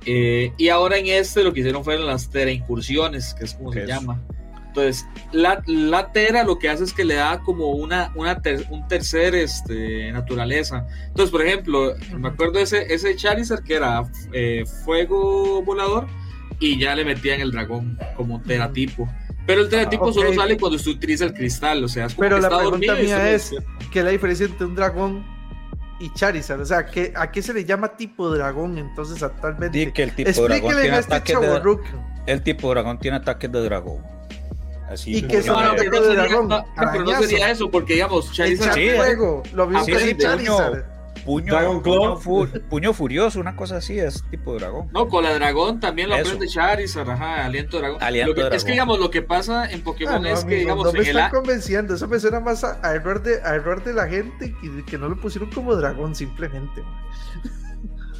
Eh, 0.06 0.50
y 0.56 0.70
ahora 0.70 0.96
en 0.96 1.08
este 1.08 1.44
lo 1.44 1.52
que 1.52 1.60
hicieron 1.60 1.84
fueron 1.84 2.06
las 2.06 2.30
Tera 2.30 2.50
incursiones, 2.50 3.34
que 3.34 3.44
es 3.44 3.52
como 3.52 3.70
se 3.70 3.86
llama. 3.86 4.18
Entonces, 4.76 5.08
la, 5.32 5.62
la, 5.66 6.12
Tera 6.12 6.44
lo 6.44 6.58
que 6.58 6.68
hace 6.68 6.84
es 6.84 6.92
que 6.92 7.04
le 7.04 7.14
da 7.14 7.40
como 7.40 7.70
una, 7.70 8.12
una 8.14 8.40
un 8.68 8.86
tercer 8.88 9.34
este, 9.34 10.12
naturaleza. 10.12 10.86
Entonces, 11.06 11.30
por 11.30 11.40
ejemplo, 11.40 11.94
me 12.18 12.28
acuerdo 12.28 12.58
ese, 12.58 12.92
ese 12.92 13.16
Charizard 13.16 13.64
que 13.64 13.76
era 13.76 14.02
eh, 14.32 14.64
fuego 14.84 15.62
volador 15.62 16.06
y 16.60 16.78
ya 16.78 16.94
le 16.94 17.06
metían 17.06 17.40
el 17.40 17.52
dragón 17.52 17.98
como 18.16 18.42
teratipo. 18.42 19.08
Pero 19.46 19.62
el 19.62 19.70
teratipo 19.70 20.12
solo 20.12 20.34
sale 20.34 20.58
cuando 20.58 20.76
usted 20.76 20.90
utiliza 20.90 21.24
el 21.24 21.32
cristal, 21.32 21.82
o 21.82 21.88
sea, 21.88 22.08
Pero 22.18 22.38
la 22.38 22.50
pregunta 22.50 22.94
mía 22.96 23.32
es, 23.32 23.54
¿qué 23.90 24.00
es 24.00 24.04
la 24.04 24.10
diferencia 24.10 24.44
entre 24.44 24.66
un 24.66 24.74
dragón 24.74 25.24
y 26.00 26.12
Charizard? 26.12 26.60
O 26.60 26.66
sea, 26.66 26.86
¿a 27.14 27.30
qué 27.30 27.42
se 27.42 27.54
le 27.54 27.64
llama 27.64 27.96
tipo 27.96 28.28
dragón 28.28 28.76
entonces 28.76 29.22
actualmente? 29.22 29.90
que 29.90 30.02
el 30.02 30.14
tipo 30.14 30.42
dragón 30.42 30.74
tiene 30.74 30.98
este 30.98 31.14
ataques 31.14 31.40
de, 31.40 31.78
El 32.26 32.42
tipo 32.42 32.68
dragón 32.68 32.98
tiene 32.98 33.16
ataques 33.16 33.50
de 33.50 33.60
dragón. 33.62 34.15
Así 34.88 35.16
y 35.16 35.22
que 35.22 35.42
son 35.42 35.62
no, 35.62 35.70
ataques 35.70 35.90
de 35.90 36.14
dragón. 36.14 36.48
No, 36.48 36.64
pero 36.92 37.04
no 37.04 37.22
sería 37.22 37.50
eso, 37.50 37.70
porque 37.70 37.94
digamos, 37.94 38.32
Charizard... 38.32 38.74
Sí, 38.74 38.90
juego, 38.96 39.42
lo 39.52 39.66
mismo 39.66 39.86
que 39.86 40.16
Charizard 40.16 40.96
puño, 41.26 42.20
puño, 42.70 42.94
furioso, 42.94 43.40
una 43.40 43.56
cosa 43.56 43.78
así, 43.78 43.98
es 43.98 44.22
tipo 44.30 44.54
dragón. 44.54 44.88
No, 44.92 45.08
con 45.08 45.24
la 45.24 45.34
dragón 45.34 45.80
también 45.80 46.08
lo 46.08 46.14
aprende 46.14 46.46
Charizard, 46.46 47.10
ajá, 47.10 47.44
aliento 47.44 47.78
dragón. 47.78 47.98
dragón. 47.98 48.52
Es 48.52 48.64
que 48.64 48.72
digamos, 48.72 48.98
lo 49.00 49.10
que 49.10 49.22
pasa 49.22 49.70
en 49.70 49.82
Pokémon 49.82 50.24
ah, 50.24 50.30
es 50.30 50.44
que 50.44 50.54
digamos. 50.54 50.84
No 50.84 50.92
me 50.92 51.00
están 51.00 51.30
convenciendo, 51.30 51.94
eso 51.94 52.06
me 52.06 52.20
suena 52.20 52.40
más 52.40 52.62
a, 52.64 52.94
error, 52.94 53.22
de, 53.22 53.42
a 53.42 53.56
error 53.56 53.82
de 53.82 53.92
la 53.92 54.06
gente 54.06 54.54
que, 54.60 54.84
que 54.84 54.98
no 54.98 55.08
lo 55.08 55.20
pusieron 55.20 55.50
como 55.50 55.74
dragón 55.74 56.14
simplemente. 56.14 56.82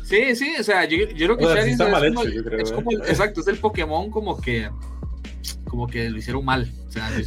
Sí, 0.02 0.36
sí, 0.36 0.54
o 0.58 0.62
sea, 0.62 0.84
yo, 0.84 0.98
yo 0.98 1.26
creo 1.26 1.36
que 1.36 1.44
Charizard 1.44 2.04
es, 2.04 2.14
como, 2.14 2.26
es 2.26 2.72
como, 2.72 2.92
¿eh? 2.92 2.98
exacto, 3.06 3.40
es 3.40 3.46
el 3.48 3.58
Pokémon 3.58 4.10
como 4.10 4.40
que 4.40 4.70
como 5.66 5.86
que 5.86 6.08
lo 6.08 6.18
hicieron 6.18 6.44
mal. 6.44 6.70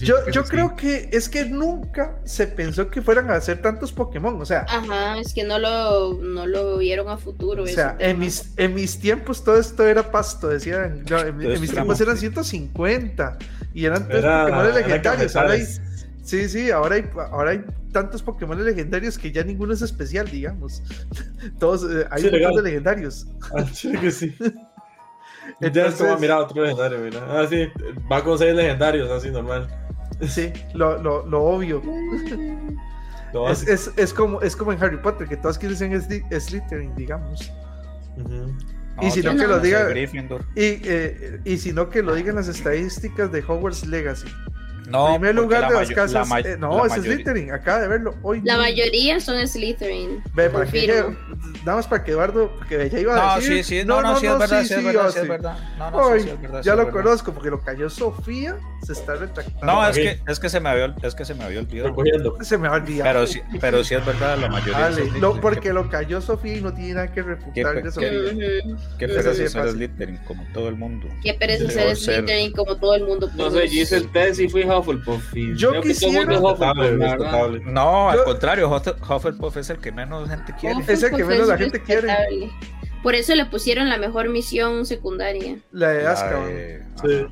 yo, 0.01 0.15
yo, 0.31 0.43
creo 0.45 0.75
que 0.75 1.09
es 1.11 1.29
que 1.29 1.45
nunca 1.45 2.19
se 2.23 2.47
pensó 2.47 2.89
que 2.89 3.01
fueran 3.01 3.29
a 3.29 3.35
hacer 3.35 3.61
tantos 3.61 3.91
Pokémon, 3.91 4.41
o 4.41 4.45
sea. 4.45 4.65
Ajá, 4.67 5.19
es 5.19 5.33
que 5.33 5.43
no 5.43 5.59
lo, 5.59 6.15
no 6.15 6.47
lo 6.47 6.77
vieron 6.77 7.09
a 7.09 7.17
futuro. 7.17 7.63
O 7.63 7.67
sea, 7.67 7.95
en 7.99 8.19
mis, 8.19 8.53
en 8.57 8.73
mis 8.73 8.99
tiempos 8.99 9.43
todo 9.43 9.57
esto 9.57 9.85
era 9.85 10.09
pasto, 10.11 10.47
decían. 10.47 11.03
en, 11.07 11.61
mis 11.61 11.71
tiempos 11.71 11.99
eran 12.01 12.17
150 12.17 13.37
y 13.73 13.85
eran 13.85 14.07
tres 14.07 14.23
Pokémon 14.23 14.73
legendarios. 14.73 15.35
Ahora 15.35 15.53
hay, 15.53 15.65
sí, 16.23 16.49
sí, 16.49 16.71
ahora 16.71 16.95
hay, 16.95 17.05
ahora 17.31 17.51
hay 17.51 17.63
tantos 17.91 18.23
Pokémon 18.23 18.63
legendarios 18.63 19.17
que 19.17 19.31
ya 19.31 19.43
ninguno 19.43 19.73
es 19.73 19.81
especial, 19.81 20.29
digamos. 20.29 20.81
Todos 21.59 21.83
eh, 21.83 22.05
hay 22.09 22.23
sí, 22.23 22.29
de 22.29 22.61
legendarios. 22.61 23.27
Ah, 23.55 23.65
sí, 23.71 23.91
que 23.91 24.11
sí. 24.11 24.35
Entonces, 25.61 25.99
ya 25.99 26.17
mira 26.17 26.39
otro 26.39 26.61
legendario, 26.61 26.99
mira. 26.99 27.25
Ah, 27.29 27.45
sí, 27.49 27.67
va 28.11 28.23
con 28.23 28.37
seis 28.37 28.55
legendarios, 28.55 29.09
así 29.09 29.29
normal. 29.29 29.67
Sí, 30.27 30.51
lo, 30.73 31.01
lo, 31.01 31.25
lo 31.25 31.43
obvio. 31.43 31.81
es, 33.49 33.67
es, 33.67 33.91
es, 33.95 34.13
como, 34.13 34.41
es 34.41 34.55
como 34.55 34.73
en 34.73 34.83
Harry 34.83 34.97
Potter, 34.97 35.27
que 35.27 35.37
todos 35.37 35.57
quieren 35.57 35.77
ser 35.77 36.41
Slytherin, 36.41 36.95
digamos. 36.95 37.51
y 39.01 39.11
si 39.11 39.21
no, 39.21 39.35
que 39.35 39.47
lo 39.47 39.59
diga. 39.59 39.89
Y, 39.91 40.07
eh, 40.55 41.39
y 41.45 41.57
si 41.57 41.71
no 41.71 41.89
que 41.89 42.01
lo 42.01 42.15
digan 42.15 42.35
las 42.35 42.47
estadísticas 42.47 43.31
de 43.31 43.43
Hogwarts 43.47 43.85
Legacy. 43.87 44.27
No, 44.89 45.07
en 45.07 45.21
primer 45.21 45.35
lugar 45.35 45.69
de 45.69 45.75
las 45.75 45.89
casas. 45.89 46.27
Eh, 46.45 46.57
no, 46.57 46.85
es 46.85 46.93
Slytherin, 46.93 47.51
acaba 47.51 47.81
de 47.81 47.87
verlo 47.87 48.15
hoy. 48.23 48.41
La 48.43 48.57
mayoría 48.57 49.19
son 49.19 49.45
Slytherin. 49.47 50.23
Ve, 50.33 50.49
para 50.49 50.65
que, 50.65 50.87
nada 51.65 51.77
más 51.77 51.87
para 51.87 52.03
que 52.03 52.11
Eduardo, 52.11 52.51
porque 52.57 52.89
ya 52.89 52.99
iba 52.99 53.33
a 53.33 53.35
decir. 53.35 53.51
No, 53.51 53.57
sí, 53.57 53.63
sí, 53.63 53.85
no, 53.85 54.01
no, 54.01 54.19
sí, 54.19 54.25
es 54.25 54.37
verdad, 54.37 54.63
sí, 54.63 54.73
es 54.73 54.83
verdad, 54.83 55.09
sí, 55.11 55.19
es 55.19 55.27
verdad. 55.27 55.57
No, 55.77 55.91
no, 55.91 56.19
sí, 56.19 56.29
es 56.29 56.41
verdad. 56.41 56.61
Ya 56.63 56.75
lo 56.75 56.91
conozco, 56.91 57.33
porque 57.33 57.49
lo 57.49 57.61
cayó 57.61 57.89
Sofía, 57.89 58.57
se 58.85 58.93
está 58.93 59.15
retractando. 59.15 59.65
No, 59.65 59.87
es 59.87 59.95
que, 59.95 60.19
es 60.27 60.39
que 60.39 60.49
se 60.49 60.59
me 60.59 60.69
había, 60.69 60.95
es 61.01 61.15
que 61.15 61.25
se 61.25 61.33
me 61.35 61.43
había 61.43 61.59
olvidado. 61.59 62.37
Se 62.41 62.57
me 62.57 62.67
había 62.67 62.83
olvidado. 62.83 63.09
Pero 63.09 63.27
sí, 63.27 63.41
pero 63.59 63.83
sí 63.83 63.95
es 63.95 64.05
verdad, 64.05 64.37
la 64.37 64.49
mayoría. 64.49 64.79
Vale, 64.79 65.11
no, 65.19 65.39
porque 65.39 65.73
lo 65.73 65.89
cayó 65.89 66.21
Sofía 66.21 66.57
y 66.57 66.61
no 66.61 66.73
tiene 66.73 66.95
nada 66.95 67.11
que 67.11 67.21
refutar 67.21 67.83
de 67.83 67.91
Sofía. 67.91 68.09
Qué 68.97 69.07
pereza 69.07 69.33
ser 69.33 69.49
Slytherin, 69.49 70.17
como 70.25 70.43
todo 70.53 70.69
el 70.69 70.75
mundo. 70.75 71.07
Qué 71.23 71.33
pereza 71.33 71.69
ser 71.69 71.95
Slytherin, 71.95 72.51
como 72.53 72.75
todo 72.77 72.95
el 72.95 73.05
mundo. 73.05 73.29
No 73.35 73.51
sé, 73.51 73.67
yo 73.67 73.81
hice 73.81 73.97
el 73.97 74.11
test 74.11 74.39
y 74.39 74.49
fui 74.49 74.63
Hufflepuff. 74.79 75.33
Yo 75.55 75.81
quisiera. 75.81 76.25
No, 77.65 78.09
al 78.09 78.23
contrario, 78.23 78.69
Hufflepuff 78.69 79.57
es 79.57 79.69
el 79.69 79.77
que 79.77 79.91
menos 79.91 80.29
gente 80.29 80.53
quiere. 80.59 80.83
Es 80.87 81.03
el 81.03 81.15
que 81.15 81.23
menos 81.23 81.47
la 81.47 81.57
gente 81.57 81.81
quiere. 81.81 82.13
Por 83.03 83.15
eso 83.15 83.33
le 83.33 83.45
pusieron 83.45 83.89
la 83.89 83.97
mejor 83.97 84.29
misión 84.29 84.85
secundaria. 84.85 85.57
La 85.71 85.89
de 85.89 86.07
Azkaban. 86.07 86.49
Sí. 87.01 87.27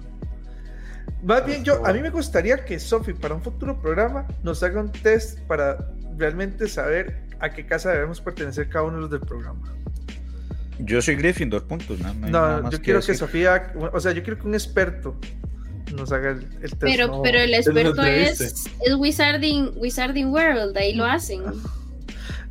Más 1.23 1.45
bien, 1.45 1.63
yo, 1.63 1.85
a 1.85 1.91
mí 1.91 1.99
me 1.99 2.09
gustaría 2.09 2.63
que 2.63 2.79
Sophie, 2.79 3.13
para 3.13 3.35
un 3.35 3.41
futuro 3.41 3.81
programa, 3.81 4.25
nos 4.43 4.63
haga 4.63 4.79
un 4.79 4.91
test 4.91 5.39
para 5.41 5.77
realmente 6.15 6.67
saber 6.67 7.21
a 7.39 7.49
qué 7.49 7.65
casa 7.65 7.91
debemos 7.91 8.21
pertenecer 8.21 8.69
cada 8.69 8.85
uno 8.85 8.95
de 8.95 9.01
los 9.01 9.11
del 9.11 9.21
programa. 9.21 9.61
Yo 10.79 11.01
soy 11.01 11.15
Gryffindor, 11.15 11.63
puntos. 11.63 11.99
No, 11.99 12.13
no 12.13 12.69
yo 12.69 12.81
quiero 12.81 13.01
que 13.01 13.15
Sofía, 13.15 13.73
o 13.91 13.99
sea, 13.99 14.11
yo 14.11 14.23
quiero 14.23 14.39
que 14.39 14.47
un 14.47 14.53
experto 14.53 15.15
nos 15.95 16.11
haga 16.11 16.31
el, 16.31 16.47
test. 16.59 16.75
Pero, 16.79 17.21
pero 17.21 17.39
el 17.39 17.53
experto 17.53 18.03
es, 18.03 18.41
es 18.41 18.95
Wizarding, 18.97 19.73
Wizarding 19.75 20.27
World, 20.27 20.77
ahí 20.77 20.93
lo 20.93 21.05
hacen. 21.05 21.41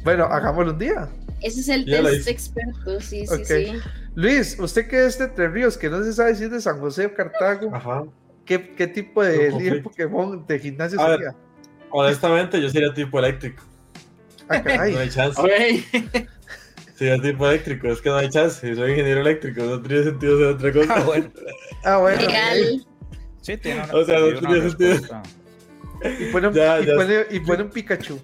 Bueno, 0.05 0.25
hagámoslo 0.25 0.73
un 0.73 0.79
día. 0.79 1.09
Ese 1.43 1.61
es 1.61 1.69
el 1.69 1.85
test 1.85 2.29
experto, 2.29 3.01
sí, 3.01 3.27
sí, 3.27 3.45
sí. 3.45 3.73
Luis, 4.15 4.57
usted 4.59 4.89
que 4.89 5.05
es 5.05 5.19
de 5.19 5.29
Tres 5.29 5.53
Ríos, 5.53 5.77
que 5.77 5.91
no 5.91 6.03
se 6.03 6.13
sabe 6.13 6.35
si 6.35 6.45
es 6.45 6.51
de 6.51 6.61
San 6.61 6.81
José 6.81 7.07
o 7.07 7.15
Cartago, 7.15 8.13
¿qué, 8.47 8.75
¿qué, 8.75 8.87
tipo 8.87 9.23
de 9.23 9.51
líder 9.53 9.83
Pokémon 9.83 10.47
de 10.47 10.59
gimnasio 10.59 10.99
sería? 10.99 11.35
honestamente, 11.91 12.61
yo 12.61 12.71
sería 12.71 12.93
tipo 12.95 13.19
eléctrico. 13.19 13.63
Ah, 14.49 14.63
no 14.65 14.99
hay 14.99 15.11
chance. 15.11 15.41
Sería 16.95 17.21
tipo 17.21 17.47
eléctrico, 17.47 17.89
es 17.89 18.01
que 18.01 18.09
no 18.09 18.17
hay 18.17 18.31
chance. 18.31 18.75
Soy 18.75 18.91
ingeniero 18.91 19.21
eléctrico, 19.21 19.63
no 19.63 19.83
tiene 19.83 20.05
sentido 20.05 20.39
ser 20.39 20.47
otra 20.47 20.73
cosa. 20.73 20.95
Ah, 20.95 21.03
bueno. 21.05 21.31
Ah, 21.85 21.99
bueno. 21.99 22.87
Sí, 23.47 23.57
tiene 23.57 23.85
una, 23.85 23.95
O 23.95 24.05
sea, 24.05 24.19
no 24.19 24.41
tiene 24.41 24.69
sentido. 24.69 25.23
Y 26.19 26.33
pone, 26.33 26.49
un, 26.49 26.55
ya, 26.55 26.81
y, 26.81 26.87
Pone, 26.87 27.27
y 27.31 27.41
pone 27.41 27.63
un 27.63 27.71
Pikachu. 27.71 28.19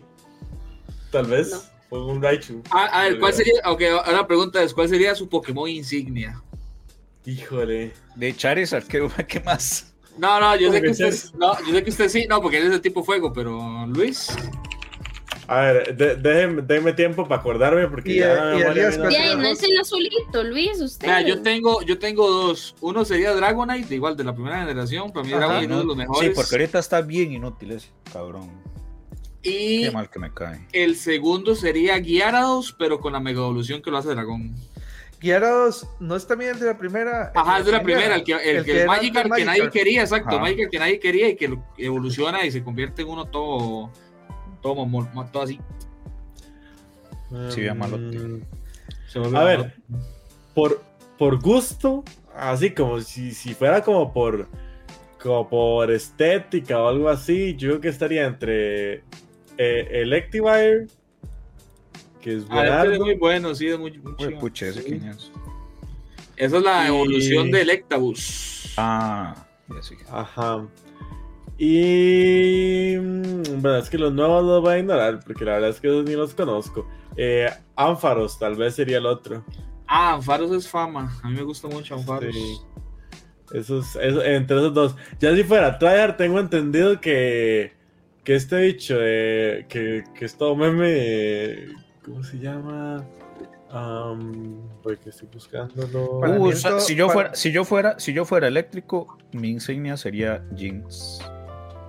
Tal 1.12 1.26
vez. 1.26 1.70
O 1.90 2.06
un 2.06 2.20
Raichu. 2.20 2.60
Ah, 2.70 2.86
a 2.86 3.02
ver, 3.04 3.20
¿cuál 3.20 3.32
sería? 3.32 3.54
Ok, 3.66 3.82
ahora 4.04 4.26
pregunta 4.26 4.60
es: 4.60 4.74
¿cuál 4.74 4.88
sería 4.88 5.14
su 5.14 5.28
Pokémon 5.28 5.68
insignia? 5.68 6.42
Híjole. 7.24 7.92
De 8.16 8.34
Charizard, 8.34 8.84
¿qué, 8.88 9.08
qué 9.28 9.38
más? 9.38 9.94
No, 10.18 10.40
no, 10.40 10.56
yo 10.56 10.72
sé 10.72 10.82
que 10.82 10.90
usted, 10.90 11.14
no, 11.34 11.56
yo 11.66 11.72
sé 11.72 11.84
que 11.84 11.90
usted 11.90 12.08
sí, 12.08 12.26
no, 12.28 12.42
porque 12.42 12.58
él 12.58 12.64
es 12.64 12.70
de 12.72 12.80
tipo 12.80 13.04
fuego, 13.04 13.32
pero 13.32 13.86
Luis. 13.86 14.26
A 15.48 15.60
ver, 15.60 15.96
déjenme, 15.96 16.92
tiempo 16.92 17.26
para 17.26 17.40
acordarme 17.40 17.88
porque 17.88 18.14
ya, 18.14 18.56
ya, 18.58 18.72
no 19.36 19.46
es 19.48 19.62
el 19.62 19.78
azulito, 19.78 20.44
Luis, 20.44 20.80
usted. 20.80 21.06
Mira, 21.06 21.20
yo 21.22 21.42
tengo, 21.42 21.82
yo 21.82 21.98
tengo 21.98 22.30
dos. 22.30 22.74
Uno 22.80 23.04
sería 23.04 23.34
Dragonite, 23.34 23.94
igual 23.94 24.16
de 24.16 24.24
la 24.24 24.34
primera 24.34 24.60
generación. 24.60 25.12
Para 25.12 25.26
mí 25.26 25.32
Dragonite 25.32 25.64
es 25.64 25.70
uno 25.70 25.80
de 25.80 25.84
los 25.84 25.96
mejores. 25.96 26.30
Sí, 26.30 26.34
porque 26.34 26.54
ahorita 26.54 26.78
está 26.78 27.00
bien 27.00 27.32
inútil 27.32 27.72
ese, 27.72 27.88
cabrón. 28.12 28.50
Y 29.42 29.82
Qué 29.82 29.90
mal 29.90 30.08
que 30.08 30.20
me 30.20 30.32
cae. 30.32 30.64
el 30.72 30.94
segundo 30.94 31.56
sería 31.56 31.98
Gyarados, 31.98 32.74
pero 32.78 33.00
con 33.00 33.12
la 33.12 33.18
mega 33.18 33.40
evolución 33.40 33.82
que 33.82 33.90
lo 33.90 33.98
hace 33.98 34.10
Dragón. 34.10 34.54
Gyarados 35.20 35.86
no 35.98 36.14
es 36.14 36.26
también 36.26 36.52
el 36.52 36.60
de 36.60 36.66
la 36.66 36.78
primera. 36.78 37.32
Ajá, 37.34 37.58
es 37.58 37.66
de 37.66 37.72
la 37.72 37.82
primera, 37.82 38.14
el 38.14 38.22
que 38.22 38.32
el, 38.32 38.64
que, 38.64 38.84
Magikarp 38.86 39.32
que 39.34 39.44
nadie 39.44 39.70
quería, 39.70 40.02
exacto, 40.02 40.38
Magikarp 40.38 40.70
que 40.70 40.78
nadie 40.78 41.00
quería 41.00 41.28
y 41.28 41.36
que 41.36 41.58
evoluciona 41.78 42.44
y 42.46 42.52
se 42.52 42.62
convierte 42.62 43.02
en 43.02 43.08
uno 43.08 43.24
todo 43.24 43.90
todo, 44.62 44.86
todo 45.32 45.42
así. 45.42 45.60
Sí, 47.50 47.62
bien 47.62 47.78
malo. 47.78 47.98
A 49.34 49.44
ver, 49.44 49.74
por, 50.54 50.82
por 51.18 51.40
gusto, 51.40 52.04
así 52.34 52.70
como 52.70 53.00
si, 53.00 53.32
si 53.32 53.54
fuera 53.54 53.82
como 53.82 54.12
por 54.12 54.48
como 55.22 55.48
por 55.48 55.90
estética 55.92 56.82
o 56.82 56.88
algo 56.88 57.08
así, 57.08 57.54
yo 57.54 57.68
creo 57.68 57.80
que 57.80 57.88
estaría 57.88 58.26
entre 58.26 59.04
eh, 59.56 59.88
Electivire, 60.02 60.88
que 62.20 62.38
es 62.38 62.44
ah, 62.50 62.84
es 62.84 62.98
muy 62.98 63.14
bueno, 63.14 63.54
sí, 63.54 63.68
es 63.68 63.78
muy, 63.78 63.98
muy 63.98 64.34
Puche, 64.34 64.70
ese 64.70 64.82
sí. 64.82 65.00
Esa 66.36 66.56
es 66.56 66.62
la 66.62 66.88
evolución 66.88 67.50
de 67.52 67.62
Electabuzz. 67.62 68.74
Ah, 68.76 69.46
sí. 69.80 69.94
Ajá. 70.10 70.66
Y 71.58 72.96
mm, 72.98 73.60
bueno, 73.60 73.76
es 73.76 73.90
que 73.90 73.98
los 73.98 74.12
nuevos 74.12 74.44
los 74.44 74.62
voy 74.62 74.74
a 74.74 74.78
ignorar 74.78 75.20
porque 75.24 75.44
la 75.44 75.52
verdad 75.54 75.70
es 75.70 75.80
que 75.80 75.88
esos 75.88 76.04
ni 76.04 76.14
los 76.14 76.34
conozco. 76.34 76.88
Eh, 77.16 77.50
Ánfaros, 77.76 78.38
tal 78.38 78.56
vez 78.56 78.74
sería 78.74 78.98
el 78.98 79.06
otro. 79.06 79.44
Ah, 79.86 80.14
Ánfaros 80.14 80.50
es 80.52 80.68
fama. 80.68 81.18
A 81.22 81.28
mí 81.28 81.36
me 81.36 81.42
gusta 81.42 81.68
mucho 81.68 81.94
Ánfaros. 81.94 82.34
Sí. 82.34 82.58
Esos, 83.52 83.96
entre 83.96 84.56
esos 84.56 84.72
dos. 84.72 84.96
Ya 85.20 85.34
si 85.36 85.44
fuera 85.44 85.78
Tryhard, 85.78 86.16
tengo 86.16 86.40
entendido 86.40 87.00
que, 87.00 87.72
que 88.24 88.34
este 88.34 88.60
bicho, 88.62 88.96
eh, 88.98 89.66
que, 89.68 90.04
que 90.14 90.24
es 90.24 90.36
todo 90.36 90.56
meme. 90.56 91.66
¿Cómo 92.02 92.22
se 92.24 92.38
llama? 92.38 93.06
Um, 93.72 94.68
que 95.02 95.10
estoy 95.10 95.28
buscándolo. 95.32 96.20
Uh, 96.20 96.52
si, 96.80 96.94
yo 96.94 97.08
fuera, 97.08 97.34
si, 97.34 97.52
yo 97.52 97.64
fuera, 97.64 97.98
si 97.98 98.12
yo 98.12 98.24
fuera 98.24 98.48
eléctrico, 98.48 99.18
mi 99.32 99.50
insignia 99.50 99.96
sería 99.96 100.44
Jinx. 100.56 101.20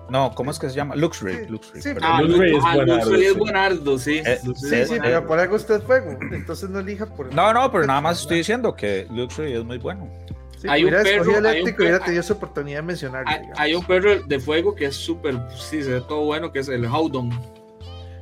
No, 0.10 0.34
¿cómo 0.36 0.52
es 0.52 0.60
que 0.60 0.70
se 0.70 0.76
llama? 0.76 0.96
Luxray. 0.96 1.48
Luxray, 1.48 1.82
sí, 1.82 1.90
ah, 2.02 2.22
Luxray 2.22 3.26
es, 3.26 3.38
buenardo, 3.38 3.98
sí. 3.98 4.22
Eh, 4.26 4.40
sí, 4.56 4.86
sí, 4.86 4.98
pero 5.02 5.26
por 5.26 5.40
algo 5.40 5.56
usted 5.56 5.76
es 5.76 5.84
fuego, 5.84 6.18
entonces 6.32 6.70
no 6.70 6.80
elija 6.80 7.06
por... 7.06 7.34
No, 7.34 7.54
no, 7.54 7.72
pero 7.72 7.88
nada 7.88 8.02
más 8.02 8.22
estoy 8.22 8.38
diciendo 8.38 8.76
que 8.76 9.08
Luxray 9.10 9.54
es 9.54 9.64
muy 9.64 9.78
bueno. 9.78 10.10
Sí, 10.58 10.68
hay, 10.70 10.84
un 10.84 10.92
perro, 10.92 11.38
eléctrico 11.38 11.82
y 11.82 11.86
hubiera 11.86 12.00
tenido 12.00 12.22
esa 12.22 12.34
oportunidad 12.34 12.80
de 12.80 12.84
mencionar. 12.84 13.24
Hay, 13.28 13.42
hay, 13.58 13.76
un 13.76 13.86
perro 13.86 14.24
de 14.24 14.40
fuego 14.40 14.76
que 14.76 14.86
es 14.86 14.96
súper, 14.96 15.36
sí, 15.56 15.84
se 15.84 15.92
ve 15.92 16.02
todo 16.02 16.22
bueno, 16.26 16.52
que 16.52 16.60
es 16.60 16.70
el 16.70 16.86
Howdon. 16.86 17.30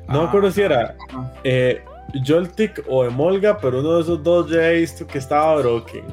No 0.08 0.24
me 0.24 0.28
acuerdo 0.28 0.52
si 0.52 0.62
era 0.62 0.96
eh, 1.44 1.84
Joltik 2.26 2.84
o 2.88 3.06
Emolga, 3.06 3.58
pero 3.58 3.80
uno 3.80 3.96
de 3.96 4.02
esos 4.02 4.24
dos 4.24 4.50
ya 4.50 4.72
he 4.72 4.80
visto 4.80 5.08
que 5.08 5.18
estaba 5.18 5.56
broken. 5.58 6.04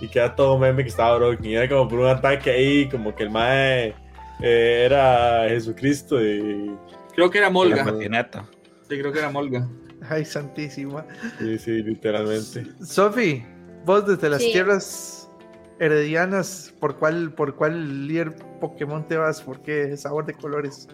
Y 0.00 0.08
queda 0.08 0.34
todo 0.34 0.58
meme 0.58 0.82
que 0.82 0.90
estaba 0.90 1.16
broken. 1.16 1.44
Y 1.44 1.54
era 1.54 1.68
como 1.68 1.88
por 1.88 2.00
un 2.00 2.06
ataque 2.06 2.50
ahí, 2.50 2.88
como 2.88 3.14
que 3.14 3.22
el 3.24 3.30
mae 3.30 3.94
eh, 4.42 4.84
era 4.86 5.48
Jesucristo 5.48 6.22
y... 6.22 6.76
Creo 7.14 7.30
que 7.30 7.38
era 7.38 7.50
Molga. 7.50 7.84
Sí, 7.84 8.98
creo 8.98 9.12
que 9.12 9.18
era 9.18 9.30
Molga. 9.30 9.68
Ay, 10.08 10.24
santísima. 10.24 11.06
Sí, 11.38 11.58
sí, 11.58 11.82
literalmente. 11.82 12.66
Sofi, 12.84 13.44
vos 13.84 14.06
desde 14.06 14.28
las 14.28 14.40
tierras 14.40 15.30
heredianas, 15.78 16.74
¿por 16.80 16.96
cuál, 16.96 17.32
por 17.34 17.56
cuál 17.56 18.06
líder 18.06 18.34
Pokémon 18.60 19.06
te 19.06 19.16
vas? 19.16 19.40
¿Por 19.40 19.62
qué 19.62 19.96
sabor 19.96 20.26
de 20.26 20.34
colores? 20.34 20.88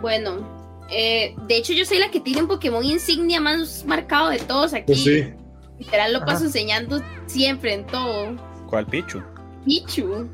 Bueno, 0.00 0.86
eh, 0.90 1.34
de 1.46 1.56
hecho 1.56 1.72
yo 1.72 1.84
soy 1.84 1.98
la 1.98 2.10
que 2.10 2.20
tiene 2.20 2.42
un 2.42 2.48
Pokémon 2.48 2.84
insignia 2.84 3.40
más 3.40 3.84
marcado 3.84 4.30
de 4.30 4.38
todos 4.38 4.74
aquí. 4.74 4.86
Pues 4.86 5.04
sí. 5.04 5.32
Literal 5.78 6.12
lo 6.12 6.24
paso 6.24 6.44
enseñando 6.44 7.00
siempre 7.26 7.74
en 7.74 7.86
todo. 7.86 8.36
¿Cuál 8.68 8.86
Pichu? 8.86 9.22
Pichu. 9.64 10.28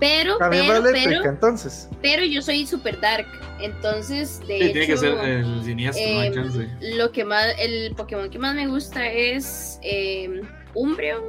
Pero, 0.00 0.36
pero, 0.50 0.82
pero, 0.82 1.24
entonces. 1.24 1.88
pero 2.02 2.24
yo 2.24 2.42
soy 2.42 2.66
super 2.66 3.00
dark. 3.00 3.26
Entonces, 3.60 4.40
de 4.46 4.56
hecho, 4.56 4.72
tiene 4.72 4.86
que 4.86 4.96
ser 4.96 5.12
el 5.24 5.78
em, 5.96 6.96
Lo 6.96 7.12
que 7.12 7.24
más, 7.24 7.46
el 7.58 7.94
Pokémon 7.94 8.28
que 8.28 8.38
más 8.38 8.54
me 8.54 8.66
gusta 8.66 9.06
es 9.06 9.78
eh, 9.82 10.42
Umbreon. 10.74 11.22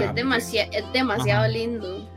es, 0.00 0.14
demasiado, 0.14 0.70
es 0.72 0.92
demasiado 0.92 1.48
lindo. 1.48 2.08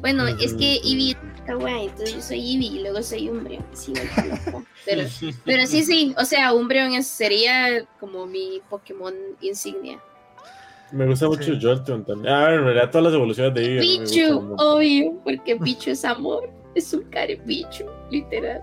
Bueno, 0.00 0.26
es 0.26 0.54
que 0.54 0.76
Eevee 0.84 1.16
está 1.36 1.54
guay, 1.54 1.86
entonces 1.86 2.14
yo 2.14 2.22
soy 2.22 2.54
Eevee 2.54 2.66
y 2.66 2.82
luego 2.82 3.02
soy 3.02 3.28
Umbreon. 3.28 3.64
Sí, 3.72 3.92
pero, 4.84 5.02
pero 5.44 5.66
sí, 5.66 5.84
sí, 5.84 6.14
o 6.16 6.24
sea, 6.24 6.52
Umbreon 6.52 7.02
sería 7.02 7.84
como 7.98 8.26
mi 8.26 8.60
Pokémon 8.68 9.14
insignia. 9.40 10.00
Me 10.92 11.06
gusta 11.06 11.26
mucho 11.26 11.52
Jolteon 11.60 12.04
también. 12.04 12.32
Ah, 12.32 12.52
en 12.52 12.64
realidad 12.64 12.90
todas 12.90 13.04
las 13.04 13.14
evoluciones 13.14 13.54
de 13.54 13.64
Eevee. 13.64 13.80
Pichu, 13.80 14.54
obvio, 14.58 15.20
porque 15.24 15.56
Pichu 15.56 15.90
es 15.90 16.04
amor. 16.04 16.50
Es 16.74 16.92
un 16.92 17.02
care 17.04 17.36
Pichu, 17.36 17.84
literal. 18.10 18.62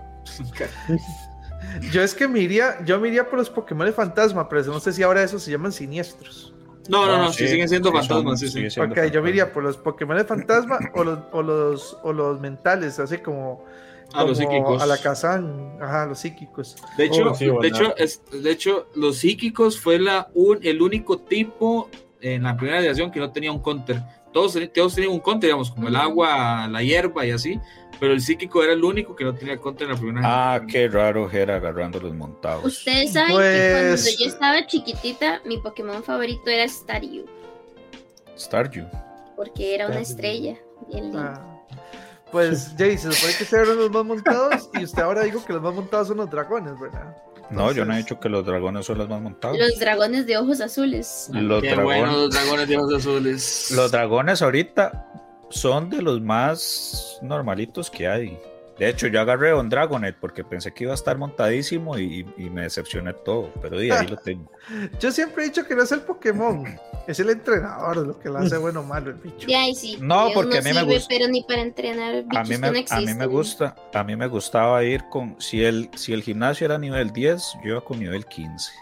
yo 1.92 2.02
es 2.02 2.14
que 2.14 2.28
me 2.28 2.40
iría, 2.40 2.84
yo 2.84 3.00
me 3.00 3.08
iría 3.08 3.28
por 3.28 3.38
los 3.38 3.50
Pokémon 3.50 3.86
de 3.86 3.92
fantasma, 3.92 4.48
pero 4.48 4.62
no 4.64 4.80
sé 4.80 4.92
si 4.92 5.02
ahora 5.02 5.22
esos 5.22 5.42
se 5.42 5.50
llaman 5.50 5.72
siniestros. 5.72 6.54
No, 6.88 7.06
no, 7.06 7.18
no, 7.18 7.32
sí, 7.32 7.46
siguen 7.46 7.68
siendo 7.68 7.92
fantasmas. 7.92 8.40
Sí, 8.40 8.48
sí. 8.48 8.80
ok, 8.80 9.06
yo 9.12 9.22
me 9.22 9.30
iría 9.30 9.52
por 9.52 9.62
los 9.62 9.76
Pokémon 9.76 10.16
de 10.16 10.24
fantasma 10.24 10.78
o 10.94 11.04
los, 11.04 11.18
o 11.32 11.42
los, 11.42 11.96
o 12.02 12.12
los 12.12 12.40
mentales, 12.40 12.98
así 12.98 13.18
como 13.18 13.64
a 14.12 14.24
los 14.24 14.38
psíquicos. 14.38 14.82
A 14.82 14.86
la 14.86 14.98
Kazan, 14.98 15.78
ajá, 15.80 16.06
los 16.06 16.18
psíquicos. 16.18 16.76
De 16.96 17.04
hecho, 17.04 17.30
oh, 17.30 17.60
de, 17.60 17.68
hecho 17.68 17.96
es, 17.96 18.22
de 18.30 18.50
hecho, 18.50 18.88
los 18.94 19.18
psíquicos 19.18 19.78
fue 19.78 19.98
la, 19.98 20.28
un, 20.34 20.58
el 20.62 20.82
único 20.82 21.18
tipo 21.18 21.88
en 22.20 22.42
la 22.42 22.56
primera 22.56 22.80
edición 22.80 23.10
que 23.10 23.20
no 23.20 23.30
tenía 23.30 23.52
un 23.52 23.60
counter. 23.60 24.02
Todos, 24.32 24.56
todos 24.72 24.94
tenían 24.94 25.12
un 25.12 25.20
counter, 25.20 25.48
digamos, 25.48 25.70
como 25.70 25.88
el 25.88 25.96
agua, 25.96 26.68
la 26.68 26.82
hierba 26.82 27.26
y 27.26 27.32
así, 27.32 27.60
pero 27.98 28.12
el 28.12 28.20
psíquico 28.20 28.62
era 28.62 28.72
el 28.72 28.84
único 28.84 29.16
que 29.16 29.24
no 29.24 29.34
tenía 29.34 29.58
counter 29.58 29.88
en 29.88 29.94
la 29.94 30.00
primera 30.00 30.54
Ah, 30.54 30.60
qué 30.66 30.88
raro 30.88 31.30
era 31.30 31.56
agarrando 31.56 32.00
los 32.00 32.14
montados. 32.14 32.64
Ustedes 32.64 33.12
saben 33.12 33.36
que 33.36 33.70
cuando 33.72 33.90
pues 33.90 34.18
yo 34.18 34.26
estaba 34.26 34.66
chiquitita, 34.66 35.42
mi 35.44 35.58
Pokémon 35.58 36.02
favorito 36.02 36.48
era 36.48 36.66
Staryu. 36.68 37.26
Staryu. 38.38 38.86
Porque 39.36 39.74
era 39.74 39.86
una 39.86 40.00
estrella. 40.00 40.56
Bien 40.88 41.12
ah. 41.16 41.46
Pues, 42.30 42.74
Jay, 42.78 42.96
se 42.96 43.10
supone 43.12 43.34
que 43.36 43.44
se 43.44 43.56
eran 43.56 43.76
los 43.76 43.90
más 43.90 44.04
montados 44.04 44.70
y 44.74 44.84
usted 44.84 45.02
ahora 45.02 45.22
dijo 45.22 45.44
que 45.44 45.52
los 45.52 45.62
más 45.62 45.74
montados 45.74 46.08
son 46.08 46.18
los 46.18 46.30
dragones, 46.30 46.78
¿verdad? 46.78 47.16
No, 47.50 47.72
yo 47.72 47.84
no 47.84 47.94
he 47.94 47.98
dicho 47.98 48.20
que 48.20 48.28
los 48.28 48.44
dragones 48.44 48.86
son 48.86 48.98
los 48.98 49.08
más 49.08 49.20
montados. 49.20 49.58
Los 49.58 49.78
dragones 49.78 50.26
de 50.26 50.36
ojos 50.38 50.60
azules. 50.60 51.28
Los, 51.32 51.62
dragones, 51.62 52.12
los 52.12 52.30
dragones 52.30 52.68
de 52.68 52.78
ojos 52.78 52.94
azules. 52.94 53.70
Los 53.74 53.90
dragones 53.90 54.40
ahorita 54.40 55.06
son 55.50 55.90
de 55.90 56.00
los 56.00 56.20
más 56.20 57.18
normalitos 57.22 57.90
que 57.90 58.06
hay. 58.08 58.38
De 58.80 58.88
hecho, 58.88 59.08
yo 59.08 59.20
agarré 59.20 59.52
un 59.52 59.68
Dragonet 59.68 60.16
porque 60.18 60.42
pensé 60.42 60.72
que 60.72 60.84
iba 60.84 60.92
a 60.92 60.94
estar 60.94 61.18
montadísimo 61.18 61.98
y, 61.98 62.24
me 62.50 62.62
decepcioné 62.62 63.12
todo, 63.12 63.52
pero 63.60 63.76
ahí 63.76 64.06
lo 64.06 64.16
tengo. 64.24 64.50
Yo 64.98 65.12
siempre 65.12 65.44
he 65.44 65.48
dicho 65.48 65.66
que 65.66 65.74
no 65.74 65.82
es 65.82 65.92
el 65.92 66.00
Pokémon, 66.00 66.64
es 67.06 67.20
el 67.20 67.28
entrenador 67.28 67.98
lo 67.98 68.18
que 68.18 68.30
lo 68.30 68.38
hace 68.38 68.56
bueno 68.56 68.80
o 68.80 68.82
malo 68.82 69.10
el 69.10 69.16
bicho. 69.16 69.46
sí, 69.74 69.98
no, 70.00 70.30
porque 70.32 70.58
a 70.58 70.62
mí 70.62 70.72
me 70.72 70.82
gusta. 70.84 71.08
Pero 71.10 71.28
ni 71.28 71.42
para 71.42 71.60
entrenar 71.60 72.24
a 72.34 72.42
mí 72.42 72.56
me, 72.56 72.68
a 72.88 73.00
mí 73.02 73.12
me 73.12 73.26
gusta, 73.26 73.76
a 73.92 74.02
mí 74.02 74.16
me 74.16 74.26
gustaba 74.28 74.82
ir 74.82 75.04
con, 75.10 75.38
si 75.38 75.62
el, 75.62 75.90
si 75.94 76.14
el 76.14 76.22
gimnasio 76.22 76.64
era 76.64 76.78
nivel 76.78 77.12
10, 77.12 77.58
yo 77.62 77.72
iba 77.72 77.80
con 77.82 77.98
nivel 77.98 78.24
15. 78.24 78.72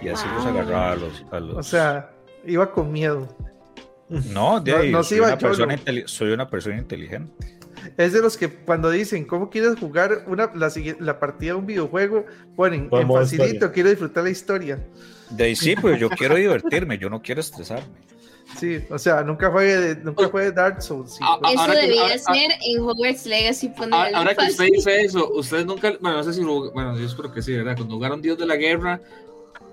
Y 0.00 0.08
así 0.08 0.26
los 0.34 0.46
agarraba 0.46 0.92
a 0.92 0.96
los, 0.96 1.24
a 1.30 1.38
los... 1.38 1.56
O 1.58 1.62
sea, 1.62 2.10
iba 2.46 2.72
con 2.72 2.90
miedo. 2.90 3.28
No, 4.08 4.58
de 4.58 4.74
ahí, 4.74 4.92
soy, 5.02 5.20
una 5.20 5.36
persona 5.36 5.78
soy 6.06 6.32
una 6.32 6.48
persona 6.48 6.78
inteligente 6.78 7.53
es 7.96 8.12
de 8.12 8.20
los 8.20 8.36
que 8.36 8.48
cuando 8.48 8.90
dicen 8.90 9.24
cómo 9.24 9.50
quieres 9.50 9.78
jugar 9.78 10.24
una, 10.26 10.50
la, 10.54 10.72
la 11.00 11.20
partida 11.20 11.52
de 11.52 11.58
un 11.58 11.66
videojuego, 11.66 12.26
ponen 12.56 12.88
en 12.90 13.08
facilito, 13.08 13.70
quiero 13.72 13.90
disfrutar 13.90 14.24
la 14.24 14.30
historia. 14.30 14.84
De 15.30 15.44
ahí 15.44 15.56
sí, 15.56 15.74
pues 15.76 15.98
yo 15.98 16.08
quiero 16.10 16.36
divertirme, 16.36 16.98
yo 16.98 17.08
no 17.08 17.22
quiero 17.22 17.40
estresarme. 17.40 17.86
Sí, 18.58 18.84
o 18.90 18.98
sea, 18.98 19.22
nunca 19.22 19.50
juegue, 19.50 19.96
nunca 20.02 20.28
juegue 20.28 20.52
Dark 20.52 20.80
Souls. 20.80 21.18
Eso 21.18 21.72
debía 21.72 22.18
ser 22.18 22.50
en 22.66 22.80
Hogwarts 22.80 23.26
Legacy. 23.26 23.68
Poner 23.70 24.14
ahora 24.14 24.34
que 24.34 24.46
usted 24.46 24.66
dice 24.72 25.02
eso, 25.02 25.32
ustedes 25.32 25.66
nunca, 25.66 25.94
bueno, 26.00 26.18
no 26.18 26.24
sé 26.24 26.34
si, 26.34 26.42
bueno, 26.42 26.96
yo 26.96 27.04
espero 27.04 27.32
que 27.32 27.42
sí, 27.42 27.52
¿verdad? 27.52 27.74
Cuando 27.76 27.94
jugaron 27.94 28.22
Dios 28.22 28.38
de 28.38 28.46
la 28.46 28.56
Guerra, 28.56 29.00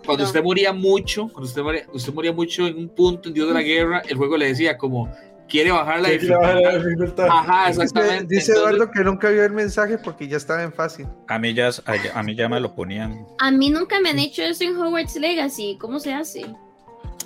cuando 0.05 0.23
usted 0.23 0.41
moría 0.41 0.73
mucho, 0.73 1.27
cuando 1.27 1.47
usted 1.47 1.62
moría, 1.62 1.86
usted 1.93 2.13
moría 2.13 2.34
mucho 2.34 2.65
en 2.65 2.77
un 2.77 2.89
punto 2.89 3.29
en 3.29 3.36
Dios 3.36 3.47
de 3.49 3.53
la 3.53 3.62
Guerra, 3.62 4.01
el 4.07 4.17
juego 4.17 4.38
le 4.38 4.47
decía 4.47 4.77
como, 4.77 5.12
quiere 5.51 5.71
bajar 5.71 6.01
la 6.01 6.09
dificultad. 6.09 7.27
Ajá, 7.29 7.69
exactamente. 7.69 8.33
Dice, 8.33 8.53
Eduardo 8.53 8.89
que 8.89 9.03
nunca 9.03 9.29
vio 9.29 9.43
el 9.43 9.51
mensaje 9.51 9.97
porque 9.97 10.27
ya 10.27 10.37
estaba 10.37 10.63
en 10.63 10.71
fácil. 10.71 11.07
A 11.27 11.37
mí 11.37 11.53
ya, 11.53 11.69
a, 12.13 12.23
mí 12.23 12.35
ya 12.35 12.47
me 12.47 12.59
lo 12.59 12.73
ponían. 12.73 13.27
A 13.39 13.51
mí 13.51 13.69
nunca 13.69 13.99
me 13.99 14.09
han 14.09 14.19
hecho 14.19 14.41
eso 14.41 14.63
en 14.63 14.77
Hogwarts 14.77 15.15
Legacy. 15.17 15.77
¿Cómo 15.79 15.99
se 15.99 16.13
hace? 16.13 16.45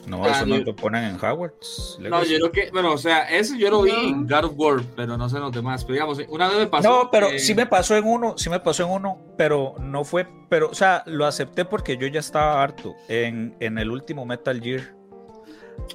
No, 0.08 0.28
eso 0.28 0.46
no 0.46 0.58
lo 0.58 0.76
ponen 0.76 1.04
en 1.04 1.16
Hogwarts. 1.16 1.98
No, 2.00 2.24
yo 2.24 2.38
creo 2.38 2.52
que, 2.52 2.72
bueno, 2.72 2.94
o 2.94 2.98
sea, 2.98 3.24
eso 3.24 3.56
yo 3.56 3.72
lo 3.72 3.84
vi 3.84 3.92
en 3.92 4.28
God 4.28 4.46
of 4.46 4.54
War, 4.56 4.84
pero 4.96 5.18
no 5.18 5.30
sé 5.30 5.40
los 5.40 5.52
demás. 5.52 5.84
Pero 5.84 5.94
digamos, 5.94 6.20
una 6.30 6.48
vez 6.48 6.58
me 6.58 6.68
pasó. 6.68 6.90
No, 6.90 7.12
pero 7.12 7.28
sí 7.38 7.56
me 7.56 7.66
pasó 7.66 7.96
en 7.96 8.06
uno, 8.06 8.36
sí 8.38 8.50
me 8.50 8.60
pasó 8.60 8.84
en 8.84 8.92
uno, 8.92 9.20
pero 9.38 9.76
no 9.80 10.04
fue, 10.04 10.28
pero, 10.50 10.70
o 10.70 10.76
sea, 10.76 11.04
lo 11.08 11.26
acepté 11.26 11.66
porque 11.66 11.98
yo 11.98 12.08
ya 12.08 12.20
estaba 12.20 12.62
harto 12.62 12.96
en, 13.08 13.56
en 13.60 13.80
el 13.80 13.90
último 13.90 14.26
Metal 14.26 14.62
Gear 14.62 14.95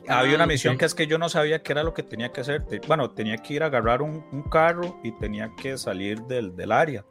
había 0.08 0.34
una 0.34 0.44
ah, 0.44 0.46
misión 0.46 0.78
que 0.78 0.84
es 0.84 0.94
que 0.94 1.06
yo 1.06 1.18
no 1.18 1.28
sabía 1.28 1.62
qué 1.62 1.72
era 1.72 1.82
lo 1.82 1.94
que 1.94 2.02
tenía 2.02 2.32
que 2.32 2.40
hacer. 2.40 2.64
Bueno, 2.86 3.10
tenía 3.10 3.38
que 3.38 3.54
ir 3.54 3.62
a 3.62 3.66
agarrar 3.66 4.02
un, 4.02 4.22
carro 4.50 4.98
y 5.02 5.12
tenía 5.12 5.50
que 5.60 5.76
salir 5.78 6.20
del, 6.22 6.56
del, 6.56 6.72
área. 6.72 7.04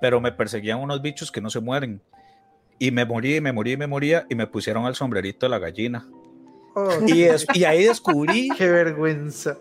Pero 0.00 0.20
me 0.20 0.32
perseguían 0.32 0.80
unos 0.80 1.02
bichos 1.02 1.30
que 1.30 1.40
no 1.40 1.50
se 1.50 1.60
mueren. 1.60 2.00
Y 2.78 2.90
me 2.90 3.04
morí, 3.04 3.36
y 3.36 3.40
me 3.40 3.52
morí, 3.52 3.72
y 3.72 3.76
me 3.76 3.86
moría. 3.86 4.26
Y 4.30 4.34
me 4.34 4.46
pusieron 4.46 4.86
el 4.86 4.94
sombrerito 4.94 5.46
de 5.46 5.50
la 5.50 5.58
gallina. 5.58 6.08
Oh. 6.74 6.90
Y, 7.06 7.26
y 7.54 7.64
ahí 7.64 7.84
descubrí. 7.84 8.48
¡Qué 8.56 8.68
vergüenza! 8.68 9.58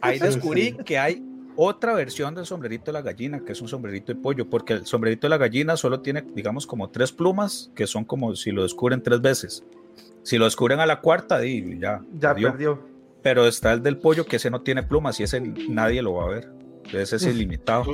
Ahí 0.00 0.18
descubrí 0.18 0.76
que 0.84 0.98
hay 0.98 1.22
otra 1.56 1.94
versión 1.94 2.34
del 2.34 2.46
sombrerito 2.46 2.86
de 2.86 2.92
la 2.92 3.02
gallina, 3.02 3.40
que 3.44 3.52
es 3.52 3.60
un 3.60 3.68
sombrerito 3.68 4.14
de 4.14 4.20
pollo, 4.20 4.48
porque 4.48 4.74
el 4.74 4.86
sombrerito 4.86 5.26
de 5.26 5.30
la 5.30 5.38
gallina 5.38 5.76
solo 5.76 6.00
tiene, 6.00 6.22
digamos, 6.34 6.66
como 6.66 6.90
tres 6.90 7.12
plumas, 7.12 7.70
que 7.74 7.86
son 7.86 8.04
como 8.04 8.34
si 8.36 8.50
lo 8.50 8.62
descubren 8.62 9.02
tres 9.02 9.20
veces. 9.20 9.64
Si 10.22 10.38
lo 10.38 10.44
descubren 10.44 10.80
a 10.80 10.86
la 10.86 11.00
cuarta, 11.00 11.40
ya. 11.44 12.00
Ya 12.18 12.34
perdió. 12.34 12.78
Pero 13.22 13.46
está 13.46 13.72
el 13.72 13.82
del 13.82 13.98
pollo, 13.98 14.24
que 14.24 14.36
ese 14.36 14.50
no 14.50 14.62
tiene 14.62 14.82
plumas 14.82 15.20
y 15.20 15.24
ese 15.24 15.40
nadie 15.40 16.02
lo 16.02 16.14
va 16.14 16.24
a 16.24 16.28
ver. 16.28 16.48
Ese 16.92 17.16
es 17.16 17.22
ilimitado. 17.22 17.84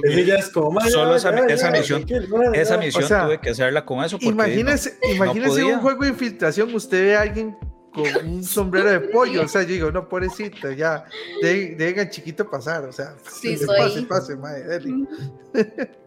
Solo 0.90 1.16
esa, 1.16 1.32
misión, 1.32 2.04
esa 2.54 2.78
misión 2.78 3.08
tuve 3.08 3.40
que 3.40 3.50
hacerla 3.50 3.84
con 3.84 4.02
eso. 4.04 4.16
Imagínese, 4.20 4.98
imagínese 5.12 5.64
un 5.64 5.80
juego 5.80 6.04
de 6.04 6.10
infiltración, 6.10 6.74
usted 6.74 7.02
ve 7.04 7.16
a 7.16 7.22
alguien 7.22 7.56
con 7.92 8.06
un 8.26 8.44
sombrero 8.44 8.90
de 8.90 9.00
pollo, 9.00 9.42
o 9.42 9.48
sea, 9.48 9.62
yo 9.62 9.68
digo, 9.68 9.90
no, 9.90 10.08
pobrecito, 10.08 10.70
ya, 10.70 11.04
dejen 11.42 12.00
al 12.00 12.10
chiquito 12.10 12.48
pasar, 12.48 12.84
o 12.84 12.92
sea, 12.92 13.16
sí, 13.30 13.58
pase, 13.66 14.02
pase, 14.02 14.36
madre, 14.36 14.80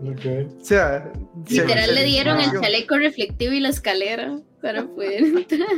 okay. 0.00 0.48
O 0.60 0.64
sea, 0.64 1.12
literal 1.48 1.94
le 1.94 2.04
dieron 2.04 2.40
el 2.40 2.50
chaleco 2.60 2.98
reflectivo 2.98 3.52
y 3.52 3.60
la 3.60 3.70
escalera 3.70 4.38
para 4.60 4.86
poder 4.86 5.24
entrar. 5.24 5.68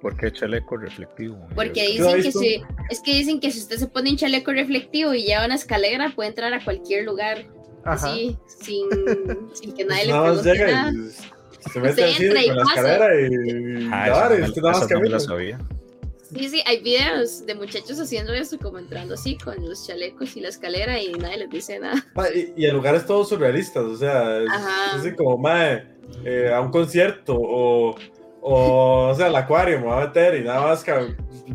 ¿Por 0.00 0.16
qué 0.16 0.32
chaleco 0.32 0.76
reflectivo? 0.76 1.38
Porque 1.54 1.86
dicen 1.88 2.22
que 2.22 2.32
si, 2.32 2.62
es 2.90 3.00
que 3.00 3.14
dicen 3.14 3.40
que 3.40 3.50
si 3.50 3.58
usted 3.58 3.76
se 3.76 3.86
pone 3.86 4.10
un 4.10 4.16
chaleco 4.16 4.52
reflectivo 4.52 5.14
y 5.14 5.24
lleva 5.24 5.46
una 5.46 5.54
escalera, 5.56 6.12
puede 6.14 6.30
entrar 6.30 6.52
a 6.54 6.62
cualquier 6.62 7.04
lugar. 7.04 7.46
Así, 7.84 8.38
sin, 8.46 8.86
sin 9.54 9.74
que 9.74 9.84
nadie 9.84 10.06
le 10.06 10.12
pregunte 10.12 10.72
nada. 10.72 10.92
Se 11.72 11.80
mete 11.80 12.04
así 12.04 12.28
con 12.28 12.34
la 12.56 12.62
escalera 12.62 13.20
y. 13.20 13.88
Ah, 13.92 14.30
es 14.32 14.52
que 14.52 14.60
nada 14.60 14.78
más 14.78 14.86
que 14.86 15.20
sabía. 15.20 15.58
Sí, 16.34 16.48
sí, 16.48 16.62
hay 16.66 16.82
videos 16.82 17.44
de 17.44 17.54
muchachos 17.54 18.00
haciendo 18.00 18.32
eso, 18.32 18.58
como 18.58 18.78
entrando 18.78 19.14
así 19.14 19.36
con 19.36 19.54
los 19.68 19.86
chalecos 19.86 20.36
y 20.36 20.40
la 20.40 20.48
escalera 20.48 21.00
y 21.00 21.12
nadie 21.12 21.38
les 21.38 21.50
dice 21.50 21.78
nada. 21.78 22.04
Y, 22.34 22.64
en 22.64 22.74
lugares 22.74 23.06
todos 23.06 23.28
surrealistas, 23.28 23.82
o 23.82 23.96
sea, 23.96 24.38
es, 24.38 24.50
así 24.94 25.12
como, 25.12 25.36
mae, 25.36 25.86
eh, 26.24 26.50
a 26.52 26.60
un 26.60 26.70
concierto 26.70 27.36
o, 27.36 27.96
o, 28.40 29.08
o 29.10 29.14
sea, 29.14 29.26
al 29.26 29.36
acuario 29.36 29.80
me 29.80 29.86
va 29.86 30.02
a 30.02 30.06
meter 30.06 30.36
y 30.36 30.44
nada 30.44 30.62
más 30.62 30.82
que 30.82 30.92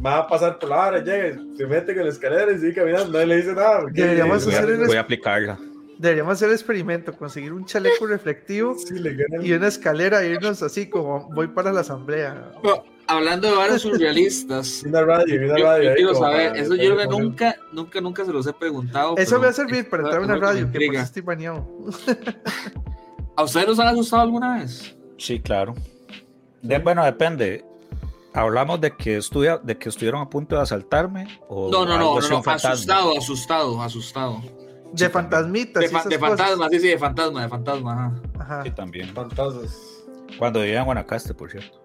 va 0.05 0.19
a 0.19 0.27
pasar 0.27 0.59
por 0.59 0.69
la 0.69 0.87
hora, 0.87 1.03
llega, 1.03 1.39
se 1.57 1.65
mete 1.65 1.95
con 1.95 2.03
la 2.03 2.09
escalera 2.09 2.51
y 2.51 2.59
sigue 2.59 2.75
caminando, 2.75 3.11
nadie 3.11 3.25
le 3.25 3.35
dice 3.37 3.53
nada. 3.53 3.85
voy 4.85 4.97
a 4.97 5.01
aplicarla. 5.01 5.57
Deberíamos 5.99 6.33
hacer 6.33 6.49
el 6.49 6.55
experimento, 6.55 7.11
conseguir 7.13 7.53
un 7.53 7.65
chaleco 7.65 8.05
reflectivo 8.05 8.75
y 9.41 9.51
una 9.53 9.67
escalera 9.67 10.23
e 10.23 10.31
irnos 10.31 10.61
así 10.61 10.89
como 10.89 11.29
voy 11.33 11.47
para 11.47 11.73
la 11.73 11.81
asamblea. 11.81 12.51
hablando 13.07 13.49
de 13.49 13.55
varios 13.55 13.81
surrealistas. 13.81 14.83
una 14.85 15.01
radio, 15.01 15.45
una 15.45 15.57
radio. 15.57 15.89
Yo, 15.89 15.95
quiero 15.95 16.15
saber, 16.15 16.55
eso 16.55 16.75
yo 16.75 16.95
nunca, 17.07 17.55
nunca, 17.71 17.99
nunca 17.99 18.25
se 18.25 18.31
los 18.31 18.45
he 18.45 18.53
preguntado. 18.53 19.15
Eso 19.17 19.39
me 19.39 19.45
va 19.45 19.49
a 19.49 19.53
servir 19.53 19.89
para 19.89 20.03
entrar 20.03 20.21
a 20.21 20.25
una 20.25 20.35
radio, 20.35 20.71
que 20.71 20.87
pues 20.87 21.01
estoy 21.01 21.23
bañado. 21.23 21.67
¿A 23.35 23.43
ustedes 23.43 23.67
los 23.67 23.79
han 23.79 23.87
asustado 23.87 24.21
alguna 24.21 24.59
vez? 24.59 24.95
Sí, 25.17 25.39
claro. 25.39 25.73
bueno, 26.61 27.03
depende. 27.03 27.65
¿Hablamos 28.33 28.79
de 28.81 28.95
que, 28.95 29.17
estudia, 29.17 29.57
de 29.57 29.75
que 29.79 29.89
estuvieron 29.89 30.21
a 30.21 30.29
punto 30.29 30.55
de 30.55 30.61
asaltarme? 30.61 31.39
O 31.49 31.71
no, 31.71 31.85
no, 31.85 31.97
no, 31.97 32.19
no 32.19 32.43
asustado, 32.45 33.17
asustado, 33.17 33.81
asustado. 33.81 34.41
De 34.93 35.09
fantasmitas. 35.09 35.81
De, 35.81 36.09
de 36.09 36.19
fantasmas, 36.19 36.69
sí, 36.71 36.79
sí, 36.79 36.87
de 36.87 36.97
fantasma, 36.97 37.41
de 37.43 37.49
fantasma, 37.49 38.21
ajá. 38.39 38.63
Sí, 38.63 38.71
también. 38.71 39.09
Fantasmas. 39.13 39.97
Cuando 40.37 40.61
vivía 40.61 40.79
en 40.79 40.85
Guanacaste, 40.85 41.33
por 41.33 41.51
cierto. 41.51 41.81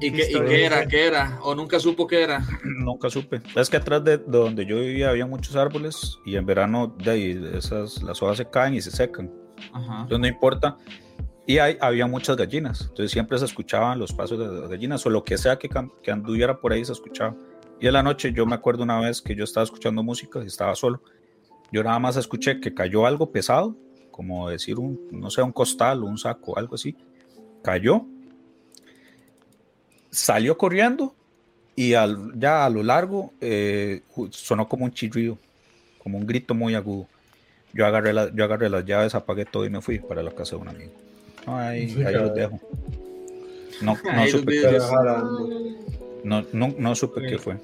¿Y 0.00 0.12
qué, 0.12 0.30
¿Y 0.30 0.40
qué, 0.40 0.64
era? 0.66 0.86
¿Qué 0.86 1.06
era? 1.06 1.38
¿O 1.42 1.54
nunca 1.54 1.80
supo 1.80 2.06
qué 2.06 2.22
era? 2.22 2.44
Nunca 2.64 3.08
supe. 3.08 3.40
Es 3.54 3.70
que 3.70 3.78
atrás 3.78 4.04
de 4.04 4.18
donde 4.18 4.66
yo 4.66 4.76
vivía 4.76 5.08
había 5.08 5.26
muchos 5.26 5.56
árboles 5.56 6.18
y 6.26 6.36
en 6.36 6.44
verano 6.44 6.94
de 7.02 7.10
ahí 7.10 7.50
esas, 7.54 8.02
las 8.02 8.22
hojas 8.22 8.36
se 8.36 8.46
caen 8.48 8.74
y 8.74 8.82
se 8.82 8.90
secan. 8.90 9.32
Ajá. 9.72 10.02
Entonces 10.02 10.18
no 10.18 10.26
importa. 10.26 10.76
Y 11.46 11.58
hay, 11.58 11.78
había 11.80 12.06
muchas 12.06 12.36
gallinas. 12.36 12.82
Entonces 12.82 13.10
siempre 13.10 13.38
se 13.38 13.46
escuchaban 13.46 13.98
los 13.98 14.12
pasos 14.12 14.38
de 14.38 14.46
las 14.46 14.68
gallinas 14.68 15.04
o 15.06 15.10
lo 15.10 15.24
que 15.24 15.38
sea 15.38 15.58
que, 15.58 15.70
que 16.02 16.10
anduviera 16.10 16.60
por 16.60 16.72
ahí 16.72 16.84
se 16.84 16.92
escuchaba. 16.92 17.34
Y 17.80 17.86
en 17.86 17.92
la 17.92 18.02
noche 18.02 18.32
yo 18.32 18.44
me 18.44 18.54
acuerdo 18.54 18.82
una 18.82 19.00
vez 19.00 19.22
que 19.22 19.34
yo 19.34 19.44
estaba 19.44 19.64
escuchando 19.64 20.02
música 20.02 20.42
y 20.42 20.46
estaba 20.46 20.74
solo 20.74 21.02
yo 21.72 21.82
nada 21.82 21.98
más 21.98 22.16
escuché 22.16 22.60
que 22.60 22.74
cayó 22.74 23.06
algo 23.06 23.30
pesado, 23.30 23.76
como 24.10 24.48
decir 24.48 24.78
un, 24.78 24.98
no 25.10 25.30
sé, 25.30 25.42
un 25.42 25.52
costal 25.52 26.02
o 26.02 26.06
un 26.06 26.18
saco, 26.18 26.58
algo 26.58 26.74
así. 26.74 26.96
Cayó, 27.62 28.06
salió 30.10 30.56
corriendo 30.56 31.14
y 31.74 31.94
al, 31.94 32.32
ya 32.38 32.64
a 32.64 32.70
lo 32.70 32.82
largo 32.82 33.32
eh, 33.40 34.02
sonó 34.30 34.68
como 34.68 34.84
un 34.84 34.92
chirrido, 34.92 35.38
como 36.02 36.18
un 36.18 36.26
grito 36.26 36.54
muy 36.54 36.74
agudo. 36.74 37.06
Yo 37.74 37.84
agarré, 37.84 38.14
yo 38.34 38.44
agarré 38.44 38.70
las 38.70 38.86
llaves, 38.86 39.14
apagué 39.14 39.44
todo 39.44 39.66
y 39.66 39.70
me 39.70 39.82
fui 39.82 39.98
para 39.98 40.22
la 40.22 40.30
casa 40.30 40.56
de 40.56 40.62
un 40.62 40.68
amigo. 40.68 40.92
Ahí, 41.46 42.02
ahí 42.04 42.14
los 42.14 42.34
dejo. 42.34 42.60
No, 43.82 43.96
no 44.14 44.26
supe, 44.26 44.52
qué, 44.52 44.78
no, 46.24 46.44
no, 46.52 46.74
no 46.78 46.94
supe 46.94 47.26
qué 47.26 47.38
fue. 47.38 47.58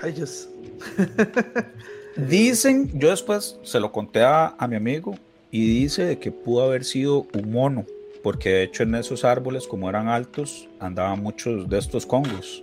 Rayos. 0.00 0.48
Dicen, 2.16 2.90
yo 2.98 3.10
después 3.10 3.58
se 3.62 3.80
lo 3.80 3.92
conté 3.92 4.22
a, 4.22 4.54
mi 4.68 4.76
amigo 4.76 5.16
y 5.50 5.80
dice 5.80 6.18
que 6.18 6.30
pudo 6.30 6.64
haber 6.64 6.84
sido 6.84 7.26
un 7.32 7.52
mono, 7.52 7.86
porque 8.22 8.50
de 8.50 8.62
hecho 8.64 8.82
en 8.82 8.94
esos 8.94 9.24
árboles, 9.24 9.66
como 9.66 9.88
eran 9.88 10.08
altos, 10.08 10.68
andaban 10.78 11.22
muchos 11.22 11.68
de 11.68 11.78
estos 11.78 12.06
congos. 12.06 12.62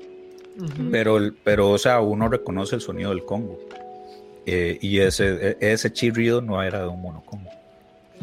pero, 0.92 1.18
pero, 1.44 1.72
o 1.72 1.78
sea, 1.78 2.02
uno 2.02 2.28
reconoce 2.28 2.76
el 2.76 2.82
sonido 2.82 3.10
del 3.12 3.24
congo. 3.24 3.60
Eh, 4.46 4.78
y 4.82 5.00
ese, 5.00 5.58
e, 5.60 5.72
ese 5.74 5.92
chirrido 5.92 6.42
no 6.42 6.62
era 6.64 6.82
de 6.82 6.88
un 6.88 7.02
mono 7.02 7.24
congo. 7.26 7.50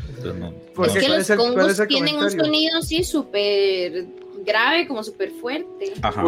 Entonces, 0.08 1.02
que 1.02 1.08
los 1.08 1.30
congos 1.30 1.82
tienen 1.88 2.16
un 2.16 2.30
sonido 2.30 2.78
así 2.78 3.04
súper 3.04 4.06
grave, 4.44 4.86
como 4.86 5.02
súper 5.02 5.30
fuerte. 5.30 5.92
Ajá. 6.02 6.22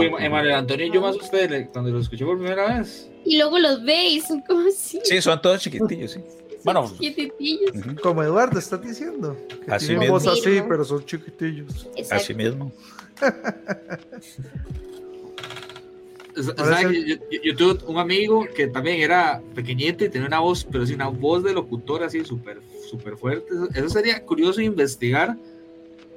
Antonio, 0.57 0.93
yo 0.93 1.01
me 1.01 1.09
asusté 1.09 1.69
cuando 1.73 1.91
lo 1.91 2.01
escuché 2.01 2.25
por 2.25 2.39
primera 2.39 2.79
vez. 2.79 3.11
Y 3.29 3.37
luego 3.37 3.59
los 3.59 3.85
veis, 3.85 4.27
son 4.27 4.41
como 4.41 4.67
así. 4.67 4.99
Sí, 5.05 5.21
son 5.21 5.39
todos 5.43 5.61
chiquitillos, 5.61 6.13
sí. 6.13 6.21
Bueno, 6.65 6.91
chiquitillos. 6.99 7.73
Como 8.03 8.23
Eduardo 8.23 8.59
está 8.59 8.79
diciendo. 8.79 9.37
así 9.69 9.95
mismo. 9.95 10.17
así, 10.17 10.63
pero 10.67 10.83
son 10.83 11.05
chiquitillos. 11.05 11.87
Así 12.11 12.33
mismo. 12.33 12.73
yo, 17.45 17.55
tuve 17.55 17.85
un 17.87 17.99
amigo 17.99 18.47
que 18.57 18.69
también 18.69 19.03
era 19.03 19.43
pequeñito 19.55 20.07
y 20.07 20.09
tenía 20.09 20.27
una 20.27 20.41
voz, 20.41 20.65
pero 20.65 20.87
sí, 20.87 20.95
una 20.95 21.09
voz 21.09 21.45
de 21.45 21.53
locutor 21.53 22.05
así 22.05 22.25
súper 22.25 22.63
súper 22.89 23.19
fuerte. 23.19 23.47
Eso 23.75 23.91
sería 23.91 24.25
curioso 24.25 24.63
investigar 24.63 25.37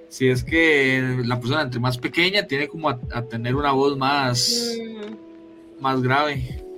si 0.07 0.29
es 0.29 0.45
que 0.45 1.21
la 1.25 1.41
persona 1.41 1.63
entre 1.63 1.81
más 1.81 1.97
pequeña 1.97 2.47
tiene 2.47 2.69
como 2.69 2.87
a, 2.87 3.21
tener 3.29 3.53
una 3.55 3.73
voz 3.73 3.97
más, 3.97 4.77
mm. 4.79 5.81
más 5.81 6.01
grave. 6.01 6.70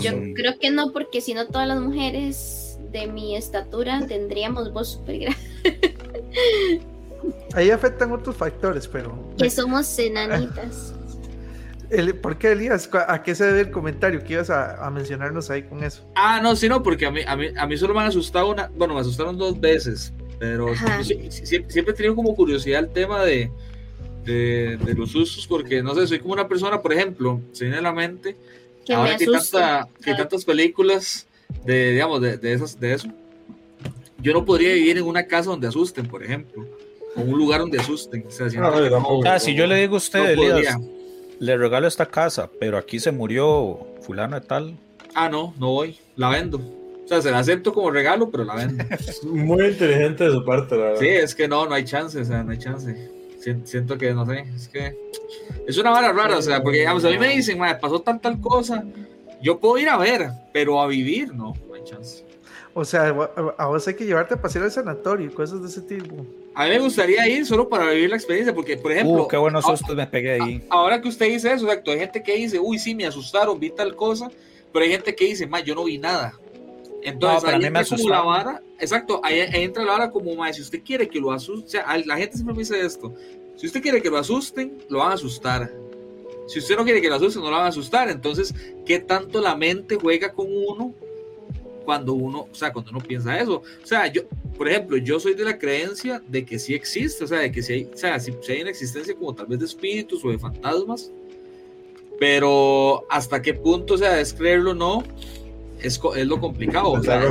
Yo 0.00 0.12
creo 0.34 0.58
que 0.58 0.70
no, 0.70 0.92
porque 0.92 1.20
si 1.20 1.34
no 1.34 1.46
todas 1.46 1.68
las 1.68 1.80
mujeres 1.80 2.78
de 2.92 3.06
mi 3.06 3.36
estatura 3.36 4.06
tendríamos 4.06 4.72
voz 4.72 4.92
súper 4.92 5.18
grave. 5.18 5.36
Ahí 7.54 7.70
afectan 7.70 8.12
otros 8.12 8.36
factores, 8.36 8.86
pero... 8.86 9.34
Que 9.36 9.50
somos 9.50 9.98
enanitas. 9.98 10.94
¿Por 12.22 12.36
qué, 12.36 12.52
Elías? 12.52 12.88
¿A 12.92 13.22
qué 13.22 13.34
se 13.34 13.44
debe 13.44 13.60
el 13.62 13.70
comentario 13.70 14.22
que 14.22 14.34
ibas 14.34 14.50
a, 14.50 14.90
mencionarnos 14.90 15.50
ahí 15.50 15.62
con 15.62 15.82
eso? 15.82 16.06
Ah, 16.14 16.38
no, 16.42 16.54
sí, 16.54 16.68
no, 16.68 16.82
porque 16.82 17.06
a 17.06 17.10
mí, 17.10 17.22
a 17.26 17.34
mí, 17.34 17.46
a 17.56 17.66
mí 17.66 17.76
solo 17.78 17.94
me 17.94 18.00
han 18.00 18.06
asustado 18.06 18.50
una... 18.50 18.70
Bueno, 18.76 18.94
me 18.94 19.00
asustaron 19.00 19.38
dos 19.38 19.58
veces. 19.58 20.12
Pero 20.38 20.68
siempre, 21.30 21.92
he 21.92 21.96
tenido 21.96 22.14
como 22.14 22.34
curiosidad 22.34 22.84
el 22.84 22.90
tema 22.90 23.24
de, 23.24 23.50
de, 24.24 24.94
los 24.96 25.14
usos, 25.14 25.46
porque 25.46 25.82
no 25.82 25.94
sé, 25.94 26.06
soy 26.06 26.20
como 26.20 26.34
una 26.34 26.46
persona, 26.46 26.80
por 26.80 26.92
ejemplo, 26.92 27.40
se 27.52 27.64
viene 27.64 27.78
a 27.78 27.82
la 27.82 27.92
mente, 27.92 28.36
ahora 28.92 29.16
que, 29.16 29.26
tanta, 29.26 29.88
que 30.02 30.14
tantas 30.14 30.44
películas 30.44 31.26
de, 31.64 31.92
digamos, 31.92 32.20
de, 32.20 32.36
de, 32.36 32.52
esas, 32.52 32.78
de 32.78 32.94
eso, 32.94 33.08
yo 34.20 34.32
no 34.32 34.44
podría 34.44 34.74
vivir 34.74 34.98
en 34.98 35.04
una 35.04 35.26
casa 35.26 35.50
donde 35.50 35.68
asusten, 35.68 36.06
por 36.06 36.22
ejemplo, 36.22 36.66
o 37.16 37.20
un 37.20 37.38
lugar 37.38 37.60
donde 37.60 37.78
asusten. 37.78 38.24
ah, 39.26 39.38
si 39.38 39.54
yo 39.54 39.66
le 39.66 39.76
digo 39.76 39.94
a 39.94 39.98
usted, 39.98 40.36
le 41.38 41.56
regalo 41.56 41.86
esta 41.86 42.06
casa, 42.06 42.50
pero 42.58 42.76
aquí 42.78 42.98
se 42.98 43.12
murió 43.12 43.86
fulano 44.02 44.38
de 44.40 44.46
tal. 44.46 44.76
Ah, 45.14 45.28
no, 45.28 45.54
no 45.58 45.72
voy, 45.72 45.98
la 46.16 46.30
vendo. 46.30 46.58
O 46.58 47.08
sea, 47.08 47.22
se 47.22 47.30
la 47.30 47.38
acepto 47.38 47.72
como 47.72 47.90
regalo, 47.90 48.30
pero 48.30 48.44
la 48.44 48.54
vendo. 48.54 48.84
Muy 49.22 49.66
inteligente 49.66 50.24
de 50.24 50.32
su 50.32 50.44
parte, 50.44 50.76
la 50.76 50.84
verdad. 50.84 51.00
Sí, 51.00 51.08
es 51.08 51.34
que 51.34 51.48
no, 51.48 51.66
no 51.66 51.74
hay 51.74 51.84
chance, 51.84 52.20
o 52.20 52.24
sea, 52.24 52.42
no 52.42 52.52
hay 52.52 52.58
chance. 52.58 53.10
Siento 53.38 53.96
que, 53.96 54.12
no 54.12 54.26
sé, 54.26 54.44
es 54.54 54.68
que 54.68 54.96
es 55.66 55.78
una 55.78 55.90
vara 55.90 56.12
rara, 56.12 56.38
o 56.38 56.42
sea, 56.42 56.62
porque 56.62 56.78
digamos, 56.78 57.04
a 57.04 57.10
mí 57.10 57.18
me 57.18 57.28
dicen, 57.28 57.58
pasó 57.80 58.00
tal, 58.00 58.20
tal 58.20 58.40
cosa, 58.40 58.84
yo 59.40 59.58
puedo 59.58 59.78
ir 59.78 59.88
a 59.88 59.96
ver, 59.96 60.30
pero 60.52 60.80
a 60.80 60.86
vivir, 60.86 61.32
no, 61.34 61.54
no 61.68 61.74
hay 61.74 61.84
chance. 61.84 62.24
O 62.74 62.84
sea, 62.84 63.08
a 63.56 63.66
vos 63.66 63.88
hay 63.88 63.94
que 63.94 64.04
llevarte 64.04 64.34
a 64.34 64.40
pasear 64.40 64.64
al 64.64 64.70
sanatorio 64.70 65.26
y 65.26 65.30
cosas 65.30 65.62
de 65.62 65.68
ese 65.68 65.82
tipo. 65.82 66.26
A 66.54 66.64
mí 66.64 66.70
me 66.70 66.78
gustaría 66.80 67.26
ir 67.28 67.46
solo 67.46 67.68
para 67.68 67.90
vivir 67.90 68.10
la 68.10 68.16
experiencia, 68.16 68.54
porque, 68.54 68.76
por 68.76 68.92
ejemplo. 68.92 69.24
Uh, 69.24 69.28
qué 69.28 69.36
buenos 69.36 69.64
sustos 69.64 69.96
me 69.96 70.06
pegué 70.06 70.40
ahí. 70.40 70.66
Ahora 70.68 71.00
que 71.00 71.08
usted 71.08 71.26
dice 71.26 71.52
eso, 71.52 71.66
exacto, 71.66 71.90
hay 71.90 72.00
gente 72.00 72.22
que 72.22 72.34
dice, 72.34 72.58
uy, 72.58 72.78
sí, 72.78 72.94
me 72.94 73.06
asustaron, 73.06 73.58
vi 73.58 73.70
tal 73.70 73.96
cosa, 73.96 74.30
pero 74.72 74.84
hay 74.84 74.90
gente 74.90 75.14
que 75.14 75.24
dice, 75.24 75.46
ma, 75.46 75.60
yo 75.60 75.74
no 75.74 75.84
vi 75.84 75.98
nada. 75.98 76.34
Entonces, 77.08 77.48
ahí 77.48 77.64
entra 77.64 77.84
como 77.84 78.08
la 78.08 78.20
vara, 78.22 78.62
exacto, 78.78 79.20
ahí, 79.22 79.40
entra 79.52 79.84
la 79.84 79.92
vara 79.92 80.10
como, 80.10 80.34
ma, 80.34 80.52
si 80.52 80.62
usted 80.62 80.82
quiere 80.82 81.08
que 81.08 81.20
lo 81.20 81.32
asuste, 81.32 81.66
o 81.66 81.70
sea, 81.70 81.98
la 82.04 82.16
gente 82.16 82.36
siempre 82.36 82.54
me 82.54 82.60
dice 82.60 82.80
esto, 82.80 83.14
si 83.56 83.66
usted 83.66 83.82
quiere 83.82 84.00
que 84.00 84.08
lo 84.08 84.18
asusten, 84.18 84.78
lo 84.88 84.98
van 84.98 85.10
a 85.10 85.14
asustar. 85.14 85.72
Si 86.46 86.60
usted 86.60 86.76
no 86.76 86.84
quiere 86.84 87.02
que 87.02 87.08
lo 87.08 87.16
asusten, 87.16 87.42
no 87.42 87.50
lo 87.50 87.56
van 87.56 87.66
a 87.66 87.68
asustar. 87.68 88.08
Entonces, 88.08 88.54
¿qué 88.86 89.00
tanto 89.00 89.40
la 89.40 89.54
mente 89.54 89.96
juega 89.96 90.32
con 90.32 90.46
uno 90.48 90.94
cuando 91.84 92.14
uno, 92.14 92.46
o 92.50 92.54
sea, 92.54 92.72
cuando 92.72 92.92
uno 92.92 93.00
piensa 93.00 93.38
eso? 93.38 93.62
O 93.82 93.86
sea, 93.86 94.06
yo, 94.06 94.22
por 94.56 94.68
ejemplo, 94.68 94.96
yo 94.96 95.20
soy 95.20 95.34
de 95.34 95.44
la 95.44 95.58
creencia 95.58 96.22
de 96.26 96.44
que 96.44 96.58
sí 96.58 96.72
existe, 96.72 97.24
o 97.24 97.26
sea, 97.26 97.40
de 97.40 97.50
que 97.52 97.62
sí 97.62 97.72
hay, 97.72 97.90
o 97.92 97.96
sea, 97.96 98.18
si, 98.20 98.32
hay 98.48 98.62
una 98.62 98.70
existencia 98.70 99.14
como 99.14 99.34
tal 99.34 99.46
vez 99.46 99.58
de 99.58 99.66
espíritus 99.66 100.24
o 100.24 100.30
de 100.30 100.38
fantasmas, 100.38 101.10
pero 102.18 103.04
hasta 103.10 103.42
qué 103.42 103.54
punto, 103.54 103.94
o 103.94 103.98
sea, 103.98 104.20
es 104.20 104.32
creerlo 104.32 104.70
o 104.70 104.74
no, 104.74 105.02
es, 105.82 106.00
es, 106.16 106.26
lo 106.26 106.40
complicado. 106.40 106.92
O 106.92 107.02
sea, 107.02 107.22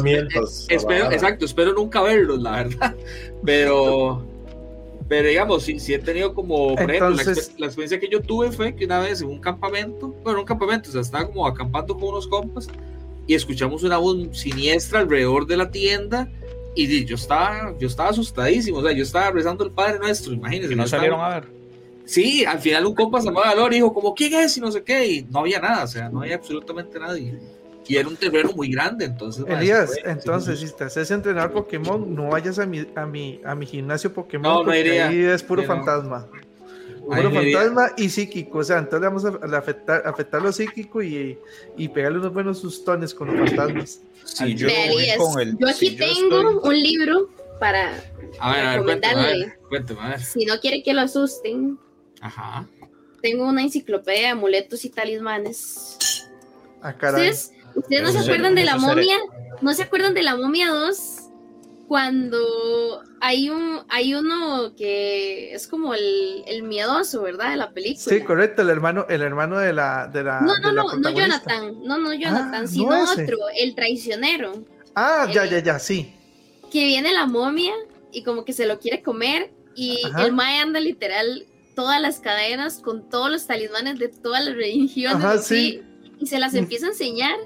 espero, 0.69 1.11
exacto, 1.11 1.45
espero 1.45 1.73
nunca 1.73 2.01
verlos, 2.01 2.41
la 2.41 2.63
verdad. 2.63 2.95
Pero, 3.45 4.25
pero 5.07 5.29
digamos, 5.29 5.63
si, 5.63 5.79
si 5.79 5.93
he 5.93 5.99
tenido 5.99 6.33
como, 6.33 6.75
por 6.75 6.91
ejemplo, 6.91 7.11
la, 7.11 7.67
experiencia 7.67 7.99
que 7.99 8.09
yo 8.09 8.21
tuve 8.21 8.51
fue 8.51 8.75
que 8.75 8.83
una 8.83 8.99
vez 8.99 9.21
en 9.21 9.29
un 9.29 9.39
campamento, 9.39 10.13
bueno, 10.23 10.39
un 10.39 10.45
campamento, 10.45 10.89
o 10.89 10.91
sea, 10.91 11.01
estaba 11.01 11.27
como 11.27 11.47
acampando 11.47 11.95
con 11.95 12.09
unos 12.09 12.27
compas 12.27 12.67
y 13.25 13.33
escuchamos 13.33 13.83
una 13.83 13.97
voz 13.97 14.37
siniestra 14.37 14.99
alrededor 14.99 15.45
de 15.45 15.55
la 15.55 15.71
tienda 15.71 16.29
y 16.75 17.05
yo 17.05 17.15
estaba, 17.15 17.73
yo 17.79 17.87
estaba 17.87 18.09
asustadísimo, 18.09 18.79
o 18.79 18.83
sea, 18.83 18.91
yo 18.91 19.03
estaba 19.03 19.31
rezando 19.31 19.63
el 19.63 19.71
Padre 19.71 19.99
Nuestro, 19.99 20.33
imagínense. 20.33 20.75
no 20.75 20.87
salieron 20.87 21.21
a 21.21 21.29
ver? 21.29 21.47
Sí, 22.03 22.43
al 22.43 22.59
final 22.59 22.85
un 22.85 22.95
compa 22.95 23.21
se 23.21 23.27
llamaba 23.27 23.47
Valor 23.47 23.71
y 23.73 23.75
dijo 23.77 23.93
como, 23.93 24.13
¿quién 24.13 24.33
es? 24.33 24.57
Y 24.57 24.61
no 24.61 24.71
sé 24.71 24.83
qué, 24.83 25.07
y 25.07 25.23
no 25.23 25.39
había 25.39 25.59
nada, 25.59 25.85
o 25.85 25.87
sea, 25.87 26.09
no 26.09 26.21
había 26.21 26.35
absolutamente 26.35 26.99
nadie 26.99 27.39
y 27.87 27.97
era 27.97 28.07
un 28.07 28.15
terreno 28.15 28.51
muy 28.53 28.69
grande, 28.69 29.05
entonces. 29.05 29.45
Elías, 29.47 29.91
entonces, 30.03 30.59
si 30.59 30.75
te 30.75 30.85
haces 30.85 31.09
entrenar 31.11 31.51
Pokémon, 31.51 32.13
no 32.13 32.29
vayas 32.29 32.59
a 32.59 32.65
mi, 32.65 32.85
a 32.95 33.05
mi, 33.05 33.39
a 33.43 33.55
mi 33.55 33.65
gimnasio 33.65 34.13
Pokémon, 34.13 34.65
porque 34.65 35.01
ahí 35.01 35.19
es 35.23 35.43
puro 35.43 35.63
fantasma. 35.63 36.27
Puro 37.05 37.31
fantasma 37.31 37.91
y 37.95 38.09
psíquico, 38.09 38.59
o 38.59 38.63
sea, 38.63 38.79
entonces 38.79 39.01
vamos 39.01 39.25
a, 39.25 39.57
afectar, 39.57 40.03
afectar 40.05 40.41
lo 40.41 40.51
psíquico 40.51 41.01
y, 41.01 41.37
y 41.77 41.87
pegarle 41.87 42.19
unos 42.19 42.33
buenos 42.33 42.59
sustones 42.59 43.13
con 43.13 43.27
los 43.27 43.49
fantasmas. 43.49 44.01
yo, 44.55 44.67
yo 44.67 45.67
aquí 45.69 45.95
tengo 45.95 46.61
un 46.61 46.77
libro 46.77 47.29
para 47.59 48.03
a 48.39 48.51
ver, 48.51 48.65
recomendarle. 48.73 49.53
A 49.99 50.09
ver, 50.09 50.19
Si 50.19 50.45
no 50.45 50.59
quiere 50.59 50.83
que 50.83 50.93
lo 50.93 51.01
asusten, 51.01 51.79
Ajá. 52.21 52.67
tengo 53.21 53.47
una 53.47 53.61
enciclopedia 53.61 54.21
de 54.21 54.27
amuletos 54.27 54.83
y 54.85 54.89
talismanes. 54.89 55.97
Ah, 56.81 56.93
caray. 56.93 57.27
Entonces, 57.27 57.51
¿Ustedes 57.77 58.01
no 58.01 58.11
se 58.11 58.19
acuerdan 58.19 58.55
de 58.55 58.65
la 58.65 58.77
momia? 58.77 59.17
¿No 59.61 59.73
se 59.73 59.83
acuerdan 59.83 60.13
de 60.13 60.23
la 60.23 60.35
momia 60.35 60.69
2? 60.69 61.23
Cuando 61.87 63.01
hay 63.21 63.49
un 63.49 63.79
hay 63.87 64.13
uno 64.13 64.73
que 64.75 65.53
es 65.53 65.67
como 65.67 65.93
el, 65.93 66.43
el 66.47 66.63
miedoso, 66.63 67.21
¿verdad? 67.21 67.51
De 67.51 67.57
la 67.57 67.71
película. 67.71 68.17
Sí, 68.17 68.21
correcto, 68.23 68.63
el 68.63 68.69
hermano, 68.69 69.05
el 69.09 69.21
hermano 69.21 69.57
de 69.59 69.71
la 69.71 70.07
de 70.07 70.23
la 70.23 70.41
No, 70.41 70.57
no, 70.57 70.71
no, 70.73 70.95
no 70.95 71.09
Jonathan, 71.11 71.83
no, 71.83 71.97
no 71.97 72.13
Jonathan, 72.13 72.63
ah, 72.65 72.67
sino 72.67 73.03
otro, 73.03 73.37
el 73.57 73.73
traicionero. 73.75 74.65
Ah, 74.95 75.27
ya, 75.31 75.45
ya, 75.45 75.59
ya, 75.59 75.79
sí. 75.79 76.13
Que 76.71 76.85
viene 76.87 77.13
la 77.13 77.25
momia 77.25 77.73
y 78.11 78.23
como 78.23 78.43
que 78.43 78.51
se 78.51 78.65
lo 78.65 78.79
quiere 78.79 79.01
comer 79.01 79.51
y 79.75 80.01
el 80.19 80.33
mae 80.33 80.59
anda 80.59 80.79
literal 80.79 81.45
todas 81.75 82.01
las 82.01 82.19
cadenas 82.19 82.79
con 82.79 83.07
todos 83.07 83.29
los 83.31 83.45
talismanes 83.45 83.99
de 83.99 84.07
todas 84.09 84.43
las 84.43 84.55
religiones 84.55 85.23
Ajá, 85.23 85.37
sí. 85.37 85.83
y 86.19 86.25
se 86.25 86.39
las 86.39 86.55
empieza 86.55 86.87
a 86.87 86.89
enseñar 86.89 87.37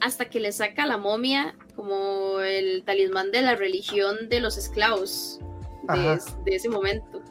hasta 0.00 0.26
que 0.26 0.40
le 0.40 0.52
saca 0.52 0.84
a 0.84 0.86
la 0.86 0.96
momia 0.96 1.54
como 1.76 2.40
el 2.40 2.82
talismán 2.84 3.30
de 3.30 3.42
la 3.42 3.54
religión 3.54 4.28
de 4.28 4.40
los 4.40 4.56
esclavos 4.56 5.40
de, 6.44 6.54
ese 6.54 6.68
momento. 6.68 7.22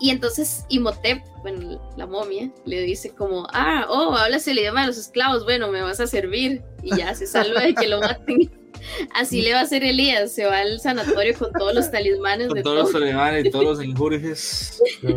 Y 0.00 0.10
entonces 0.10 0.64
Imhotep, 0.68 1.22
bueno, 1.42 1.80
la 1.96 2.06
momia, 2.06 2.50
le 2.64 2.80
dice 2.82 3.10
como, 3.10 3.46
ah, 3.52 3.86
oh, 3.88 4.14
hablas 4.14 4.46
el 4.48 4.58
idioma 4.58 4.82
de 4.82 4.88
los 4.88 4.98
esclavos, 4.98 5.44
bueno, 5.44 5.70
me 5.70 5.82
vas 5.82 6.00
a 6.00 6.06
servir. 6.06 6.62
Y 6.82 6.96
ya 6.96 7.14
se 7.14 7.26
salva 7.26 7.62
de 7.62 7.74
que 7.74 7.88
lo 7.88 8.00
maten. 8.00 8.50
Así 9.14 9.40
le 9.40 9.52
va 9.52 9.60
a 9.60 9.62
hacer 9.62 9.84
Elías, 9.84 10.32
se 10.32 10.44
va 10.44 10.58
al 10.58 10.80
sanatorio 10.80 11.38
con 11.38 11.52
todos 11.52 11.74
los 11.74 11.90
talismanes. 11.90 12.48
Con 12.48 12.62
todos 12.62 12.78
los 12.84 12.92
talismanes 12.92 13.46
y 13.46 13.50
todos 13.50 13.64
los 13.64 13.84
injurjes. 13.84 14.82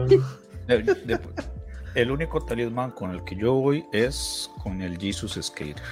el 1.96 2.12
único 2.12 2.40
talismán 2.40 2.92
con 2.92 3.12
el 3.12 3.24
que 3.24 3.36
yo 3.36 3.54
voy 3.56 3.84
es 3.92 4.50
con 4.64 4.82
el 4.82 4.98
Jesus 4.98 5.38
Skater. 5.42 5.84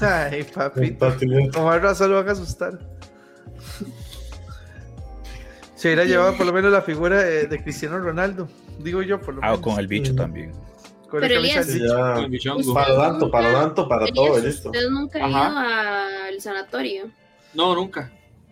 Ay, 0.00 0.44
papi. 0.44 0.96
Tomar 1.52 1.82
razón 1.82 2.10
lo 2.10 2.16
van 2.16 2.28
a 2.28 2.32
asustar. 2.32 2.78
Se 5.74 5.88
hubiera 5.88 6.04
llevado 6.04 6.36
por 6.36 6.46
lo 6.46 6.52
menos 6.52 6.72
la 6.72 6.82
figura 6.82 7.22
de, 7.22 7.62
Cristiano 7.62 7.98
Ronaldo. 7.98 8.48
Digo 8.78 9.02
yo, 9.02 9.20
por 9.20 9.34
lo 9.34 9.40
ah, 9.42 9.46
menos. 9.46 9.58
Ah, 9.58 9.62
con 9.62 9.78
el 9.78 9.86
bicho 9.86 10.14
también. 10.14 10.52
Con 11.10 11.20
Pero 11.20 11.36
Elías, 11.36 11.68
para 12.74 12.96
tanto, 12.96 13.30
para 13.30 13.52
tanto, 13.52 13.88
para 13.88 14.06
todo, 14.06 14.38
listo. 14.40 14.70
Usted 14.70 14.88
nunca 14.88 15.24
ha 15.24 15.28
ido 15.28 15.58
al 16.28 16.40
sanatorio. 16.40 17.10
No, 17.54 17.74
nunca. 17.74 18.10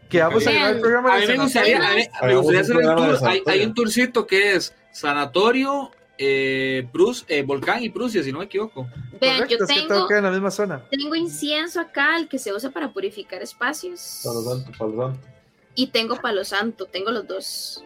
Que 0.08 0.20
vamos 0.20 0.46
a 0.46 0.50
llevar 0.50 0.74
el 0.74 0.80
programa. 0.80 1.14
A 1.14 1.18
mí 1.18 1.26
me 1.26 1.36
gustaría, 1.38 1.80
me 2.22 2.34
gustaría 2.36 2.60
hacer 2.60 2.76
el 2.76 2.94
tour. 2.94 3.18
Hay, 3.26 3.42
hay 3.46 3.64
un 3.64 3.74
tourcito 3.74 4.26
que 4.26 4.54
es 4.54 4.74
sanatorio, 4.92 5.90
eh, 6.18 6.88
eh, 7.28 7.42
Volcán 7.42 7.82
y 7.82 7.90
Prusia, 7.90 8.22
si 8.22 8.32
no 8.32 8.38
me 8.38 8.44
equivoco. 8.44 8.88
Vean, 9.20 9.46
yo 9.48 9.58
tengo, 9.66 10.10
en 10.10 10.22
la 10.22 10.30
misma 10.30 10.50
zona. 10.50 10.84
tengo 10.90 11.14
incienso 11.14 11.80
acá, 11.80 12.16
el 12.16 12.28
que 12.28 12.38
se 12.38 12.52
usa 12.52 12.70
para 12.70 12.92
purificar 12.92 13.42
espacios. 13.42 14.20
Palo 14.22 14.42
Santo, 14.42 14.72
Palo 14.78 14.96
Santo. 14.96 15.28
Y 15.74 15.86
tengo 15.88 16.16
Palo 16.16 16.44
Santo, 16.44 16.86
tengo 16.86 17.10
los 17.10 17.26
dos. 17.26 17.84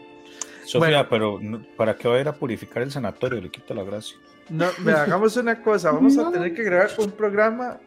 Sofía, 0.65 1.09
pero 1.09 1.41
¿para 1.77 1.97
qué 1.97 2.09
va 2.09 2.17
a 2.17 2.21
ir 2.21 2.29
a 2.29 2.35
purificar 2.35 2.83
el 2.83 2.93
sanatorio? 2.93 3.41
Le 3.41 3.51
quito 3.51 3.73
la 3.73 3.85
gracia. 3.85 4.19
No, 4.51 4.67
hagamos 4.67 5.37
una 5.37 5.63
cosa, 5.63 5.91
vamos 5.91 6.17
a 6.19 6.31
tener 6.31 6.55
que 6.55 6.63
grabar 6.63 6.91
un 6.99 7.11
programa 7.11 7.79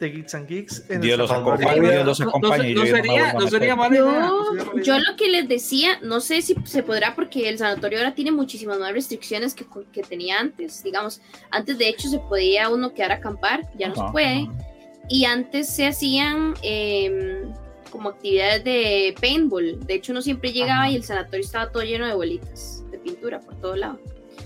de 0.00 0.10
Geeks 0.10 0.34
and 0.34 0.48
Geeks. 0.48 0.84
En 0.88 1.00
Dios 1.02 1.18
los 1.18 1.30
acompañe, 1.30 1.90
Dios 1.90 2.06
los 2.06 2.20
acompañe. 2.20 2.74
No, 2.74 2.86
sería, 2.86 3.32
no 3.34 3.48
sería 3.48 3.76
yo, 4.82 4.98
lo 4.98 5.16
que 5.16 5.28
les 5.28 5.46
decía, 5.46 5.98
no 6.02 6.20
sé 6.20 6.42
si 6.42 6.56
se 6.64 6.82
podrá 6.82 7.14
porque 7.14 7.48
el 7.48 7.58
sanatorio 7.58 7.98
ahora 7.98 8.14
tiene 8.14 8.32
muchísimas 8.32 8.78
más 8.78 8.92
restricciones 8.92 9.54
que, 9.54 9.66
que 9.92 10.02
tenía 10.02 10.40
antes. 10.40 10.82
Digamos, 10.82 11.20
antes 11.50 11.76
de 11.78 11.88
hecho 11.88 12.08
se 12.08 12.18
podía 12.18 12.70
uno 12.70 12.94
quedar 12.94 13.12
a 13.12 13.14
acampar, 13.16 13.70
ya 13.78 13.88
no 13.88 13.94
se 13.94 14.12
puede. 14.12 14.48
Y 15.08 15.26
antes 15.26 15.68
se 15.68 15.86
hacían 15.86 16.54
em, 16.62 17.52
como 17.90 18.08
actividades 18.08 18.64
de 18.64 19.14
paintball. 19.20 19.78
De 19.86 19.94
hecho, 19.94 20.12
uno 20.12 20.22
siempre 20.22 20.52
llegaba 20.52 20.88
y 20.88 20.96
el 20.96 21.04
sanatorio 21.04 21.44
estaba 21.44 21.70
todo 21.70 21.82
lleno 21.82 22.06
de 22.06 22.14
bolitas 22.14 22.84
de 22.90 22.98
pintura 22.98 23.40
por 23.40 23.60
todo 23.60 23.76
lado. 23.76 24.00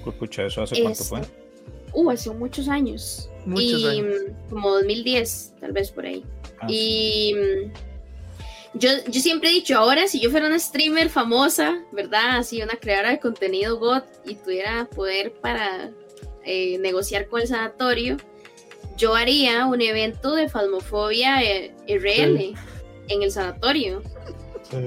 Escucha, 0.04 0.46
¿eso 0.46 0.62
hace 0.62 0.82
cuánto 0.82 1.04
fue? 1.04 1.43
Uh, 1.94 2.10
hace 2.10 2.30
muchos 2.30 2.68
años. 2.68 3.30
Y 3.56 4.02
como 4.50 4.70
2010, 4.70 5.54
tal 5.60 5.72
vez 5.72 5.90
por 5.90 6.06
ahí. 6.06 6.24
Ah, 6.60 6.66
y 6.68 7.34
mm, 7.34 8.78
yo, 8.78 8.90
yo 9.08 9.20
siempre 9.20 9.50
he 9.50 9.52
dicho, 9.52 9.76
ahora 9.78 10.08
si 10.08 10.20
yo 10.20 10.30
fuera 10.30 10.46
una 10.46 10.58
streamer 10.58 11.08
famosa, 11.08 11.82
¿verdad? 11.92 12.38
Así 12.38 12.62
una 12.62 12.76
creadora 12.76 13.10
de 13.10 13.20
contenido 13.20 13.78
GOT 13.78 14.04
y 14.26 14.34
tuviera 14.34 14.86
poder 14.86 15.32
para 15.32 15.90
eh, 16.44 16.78
negociar 16.78 17.28
con 17.28 17.42
el 17.42 17.48
sanatorio, 17.48 18.16
yo 18.96 19.14
haría 19.14 19.66
un 19.66 19.80
evento 19.80 20.34
de 20.34 20.48
falmofobia 20.48 21.42
eh, 21.42 21.74
RL 21.86 22.54
en 23.08 23.22
el 23.22 23.30
sanatorio. 23.30 24.02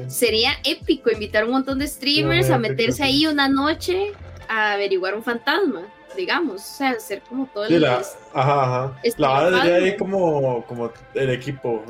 Sería 0.07 0.51
épico 0.65 1.11
invitar 1.11 1.45
un 1.45 1.51
montón 1.51 1.79
de 1.79 1.87
streamers 1.87 2.49
a 2.49 2.57
meterse 2.57 3.03
ahí 3.03 3.27
una 3.27 3.47
noche 3.47 4.11
a 4.49 4.73
averiguar 4.73 5.15
un 5.15 5.23
fantasma 5.23 5.87
digamos, 6.15 6.55
o 6.55 6.75
sea, 6.77 6.99
ser 6.99 7.21
como 7.21 7.47
todo 7.47 7.65
el... 7.65 7.81
la, 7.81 8.01
ajá, 8.33 8.63
ajá. 8.63 9.01
La 9.17 9.29
banda 9.29 9.63
de 9.63 9.75
ahí 9.75 9.97
como, 9.97 10.65
como 10.65 10.91
el 11.13 11.29
equipo. 11.29 11.83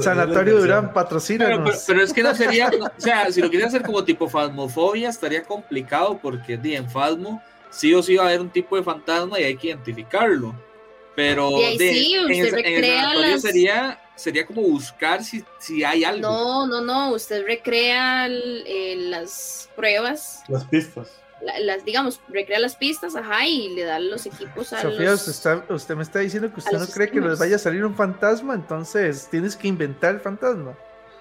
Sanatorio 0.00 0.58
Durán, 0.58 0.92
patrocina. 0.92 1.46
Pero, 1.46 1.64
pero, 1.86 2.02
es 2.02 2.12
que 2.12 2.22
no 2.22 2.34
sería, 2.34 2.70
o 2.70 3.00
sea, 3.00 3.30
si 3.30 3.40
lo 3.40 3.50
quieres 3.50 3.68
hacer 3.68 3.82
como 3.82 4.04
tipo 4.04 4.28
fasmofobia, 4.28 5.08
estaría 5.08 5.42
complicado 5.42 6.18
porque 6.22 6.54
en 6.62 6.88
Fasmo 6.90 7.42
sí 7.70 7.92
o 7.94 8.02
sí 8.02 8.16
va 8.16 8.24
a 8.24 8.26
haber 8.28 8.40
un 8.40 8.50
tipo 8.50 8.76
de 8.76 8.82
fantasma 8.82 9.40
y 9.40 9.44
hay 9.44 9.56
que 9.56 9.68
identificarlo. 9.68 10.54
Pero 11.14 11.50
sí, 11.78 12.16
recrea 12.50 13.14
las... 13.14 13.42
sería 13.42 13.98
sería 14.16 14.46
como 14.46 14.62
buscar 14.62 15.22
si, 15.22 15.44
si 15.58 15.84
hay 15.84 16.04
algo. 16.04 16.22
No, 16.22 16.66
no, 16.66 16.80
no, 16.80 17.12
usted 17.12 17.44
recrea 17.46 18.28
las 18.28 19.70
pruebas. 19.76 20.42
Las 20.48 20.64
pistas 20.64 21.08
las, 21.40 21.84
digamos, 21.84 22.20
recrea 22.28 22.58
las 22.58 22.76
pistas, 22.76 23.14
ajá, 23.14 23.46
y 23.46 23.74
le 23.74 23.84
da 23.84 23.98
los 23.98 24.26
equipos 24.26 24.72
a 24.72 24.82
Sofía, 24.82 25.14
usted, 25.68 25.94
me 25.94 26.02
está 26.02 26.20
diciendo 26.20 26.52
que 26.52 26.60
usted 26.60 26.78
no 26.78 26.86
cree 26.86 27.10
que 27.10 27.20
les 27.20 27.38
vaya 27.38 27.56
a 27.56 27.58
salir 27.58 27.84
un 27.84 27.94
fantasma, 27.94 28.54
entonces 28.54 29.28
tienes 29.30 29.56
que 29.56 29.68
inventar 29.68 30.14
el 30.14 30.20
fantasma. 30.20 30.76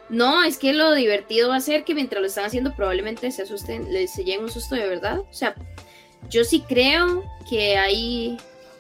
No, 0.10 0.44
es 0.44 0.58
que 0.58 0.74
lo 0.74 0.94
divertido 0.94 1.50
va 1.50 1.58
a 1.58 1.62
ser 1.62 1.84
que 1.84 1.96
mientras 1.96 2.22
lo 2.22 2.28
están 2.28 2.46
haciendo 2.46 2.76
probablemente 2.76 3.32
se 3.32 3.42
asusten, 3.42 3.92
les 3.92 4.14
se 4.14 4.24
llegue 4.24 4.40
un 4.40 4.52
susto 4.52 4.76
de 4.76 4.88
verdad. 4.88 5.20
O 5.20 5.34
sea, 5.34 5.56
yo 6.30 6.44
sí 6.44 6.64
creo 6.68 7.24
que 7.50 7.76
hay 7.76 8.38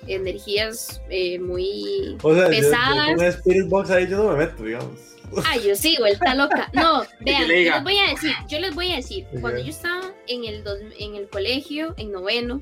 energías 0.07 1.01
eh, 1.09 1.39
muy 1.39 2.15
pesadas. 2.21 3.19
Yo, 3.19 3.23
Spirit 3.25 3.67
Box 3.67 3.89
ahí 3.89 4.07
yo 4.07 4.17
no 4.17 4.31
me 4.31 4.45
meto, 4.45 4.63
digamos. 4.63 5.14
Ah, 5.45 5.57
yo 5.57 5.75
sí, 5.75 5.95
vuelta 5.99 6.35
loca. 6.35 6.69
No, 6.73 7.03
vean, 7.21 7.47
yo 7.47 7.55
les 7.55 7.83
voy 7.83 7.97
a 7.97 8.09
decir, 8.09 8.31
yo 8.47 8.59
les 8.59 8.75
voy 8.75 8.91
a 8.91 8.95
decir, 8.97 9.25
cuando 9.41 9.59
yo 9.59 9.69
estaba 9.69 10.13
en 10.27 10.45
el, 10.45 10.63
en 10.97 11.15
el 11.15 11.29
colegio, 11.29 11.93
en 11.97 12.11
noveno, 12.11 12.61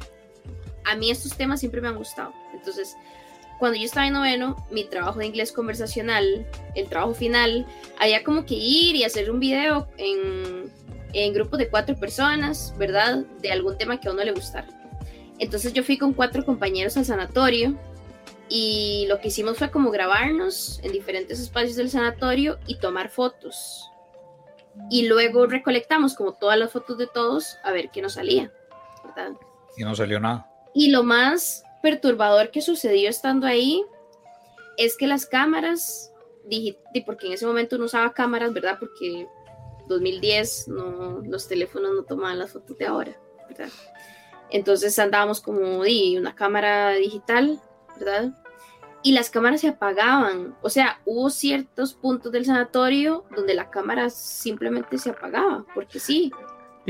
a 0.86 0.96
mí 0.96 1.12
estos 1.12 1.36
temas 1.36 1.60
siempre 1.60 1.82
me 1.82 1.88
han 1.88 1.98
gustado. 1.98 2.34
Entonces, 2.54 2.96
cuando 3.60 3.78
yo 3.78 3.86
estaba 3.86 4.08
en 4.08 4.14
noveno, 4.14 4.68
mi 4.72 4.84
trabajo 4.84 5.20
de 5.20 5.26
inglés 5.26 5.52
conversacional, 5.52 6.46
el 6.76 6.90
trabajo 6.90 7.14
final, 7.14 7.66
había 8.00 8.24
como 8.24 8.46
que 8.46 8.56
ir 8.56 8.96
y 8.96 9.04
hacer 9.04 9.32
un 9.32 9.40
video 9.40 9.88
en, 9.98 10.72
en 11.14 11.34
grupos 11.34 11.60
de 11.60 11.70
cuatro 11.70 11.96
personas, 11.96 12.74
¿verdad? 12.78 13.24
De 13.42 13.52
algún 13.52 13.78
tema 13.78 14.00
que 14.00 14.10
a 14.10 14.12
uno 14.12 14.24
le 14.24 14.32
gustara. 14.34 14.68
Entonces 15.40 15.74
yo 15.74 15.84
fui 15.84 15.98
con 15.98 16.14
cuatro 16.14 16.46
compañeros 16.46 16.98
al 16.98 17.06
sanatorio 17.06 17.78
y 18.50 19.06
lo 19.08 19.20
que 19.20 19.30
hicimos 19.30 19.58
fue 19.58 19.72
como 19.72 19.92
grabarnos 19.92 20.80
en 20.84 20.92
diferentes 20.92 21.40
espacios 21.40 21.76
del 21.76 21.90
sanatorio 21.90 22.60
y 22.68 22.78
tomar 22.78 23.10
fotos. 23.10 23.90
Y 24.90 25.08
luego 25.08 25.46
recolectamos 25.46 26.16
como 26.16 26.34
todas 26.34 26.58
las 26.58 26.72
fotos 26.72 26.98
de 26.98 27.08
todos 27.08 27.58
a 27.64 27.72
ver 27.72 27.90
qué 27.92 28.02
nos 28.02 28.14
salía. 28.14 28.52
Y 29.78 29.84
no 29.84 29.96
salió 29.96 30.20
nada. 30.20 30.50
Y 30.74 30.90
lo 30.90 31.04
más 31.04 31.64
perturbador 31.82 32.52
que 32.52 32.62
sucedió 32.62 33.10
estando 33.10 33.46
ahí 33.46 33.84
es 34.78 34.98
que 34.98 35.08
las 35.08 35.26
cámaras, 35.26 36.12
porque 37.06 37.28
en 37.28 37.34
ese 37.34 37.46
momento 37.46 37.78
no 37.78 37.86
usaba 37.86 38.14
cámaras, 38.14 38.54
¿verdad? 38.54 38.78
Porque 38.80 39.28
2010 39.88 40.68
no, 40.70 41.22
los 41.22 41.48
teléfonos 41.48 41.92
no 41.96 42.04
tomaban 42.04 42.40
las 42.40 42.52
fotos 42.52 42.78
de 42.78 42.86
ahora, 42.86 43.20
¿verdad? 43.50 43.70
Entonces 44.50 44.98
andábamos 45.00 45.42
como 45.42 45.84
di 45.84 46.18
una 46.18 46.36
cámara 46.36 46.92
digital, 46.92 47.60
¿verdad? 48.00 48.32
Y 49.02 49.12
las 49.12 49.30
cámaras 49.30 49.62
se 49.62 49.68
apagaban. 49.68 50.56
O 50.62 50.70
sea, 50.70 51.00
hubo 51.06 51.30
ciertos 51.30 51.94
puntos 51.94 52.32
del 52.32 52.46
sanatorio 52.46 53.26
donde 53.36 53.54
la 53.54 53.70
cámara 53.70 54.10
simplemente 54.10 54.98
se 54.98 55.10
apagaba, 55.10 55.66
porque 55.74 56.00
sí, 56.00 56.32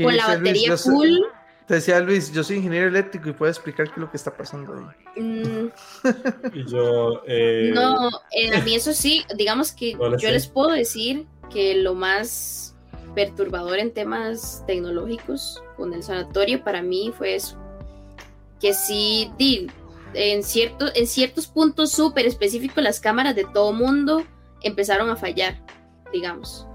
con 0.00 0.16
la 0.16 0.28
batería 0.28 0.76
full. 0.76 1.18
te 1.66 1.74
decía 1.74 2.00
Luis, 2.00 2.32
yo 2.32 2.44
soy 2.44 2.56
ingeniero 2.56 2.88
eléctrico 2.88 3.28
y 3.28 3.32
puedo 3.32 3.50
explicar 3.50 3.86
qué 3.86 3.92
es 3.92 3.98
lo 3.98 4.10
que 4.10 4.16
está 4.16 4.36
pasando 4.36 4.74
ahí. 4.74 5.22
Mm. 5.22 5.70
y 6.54 6.66
yo, 6.66 7.22
eh, 7.26 7.72
no, 7.74 8.10
eh, 8.30 8.56
a 8.56 8.60
mí 8.60 8.74
eso 8.74 8.92
sí, 8.92 9.24
digamos 9.36 9.72
que 9.72 9.92
yo 9.92 10.30
les 10.30 10.46
puedo 10.46 10.70
decir 10.70 11.26
que 11.50 11.74
lo 11.76 11.94
más 11.94 12.74
perturbador 13.14 13.78
en 13.78 13.92
temas 13.92 14.64
tecnológicos 14.66 15.62
con 15.76 15.92
el 15.94 16.02
sanatorio 16.02 16.62
para 16.62 16.82
mí 16.82 17.12
fue 17.16 17.36
eso. 17.36 17.56
Que 18.60 18.74
sí, 18.74 19.30
en, 20.14 20.42
cierto, 20.42 20.86
en 20.94 21.06
ciertos 21.06 21.46
puntos 21.46 21.92
súper 21.92 22.26
específicos 22.26 22.82
las 22.82 23.00
cámaras 23.00 23.34
de 23.34 23.44
todo 23.44 23.72
mundo 23.72 24.24
empezaron 24.62 25.10
a 25.10 25.16
fallar, 25.16 25.60
digamos, 26.12 26.66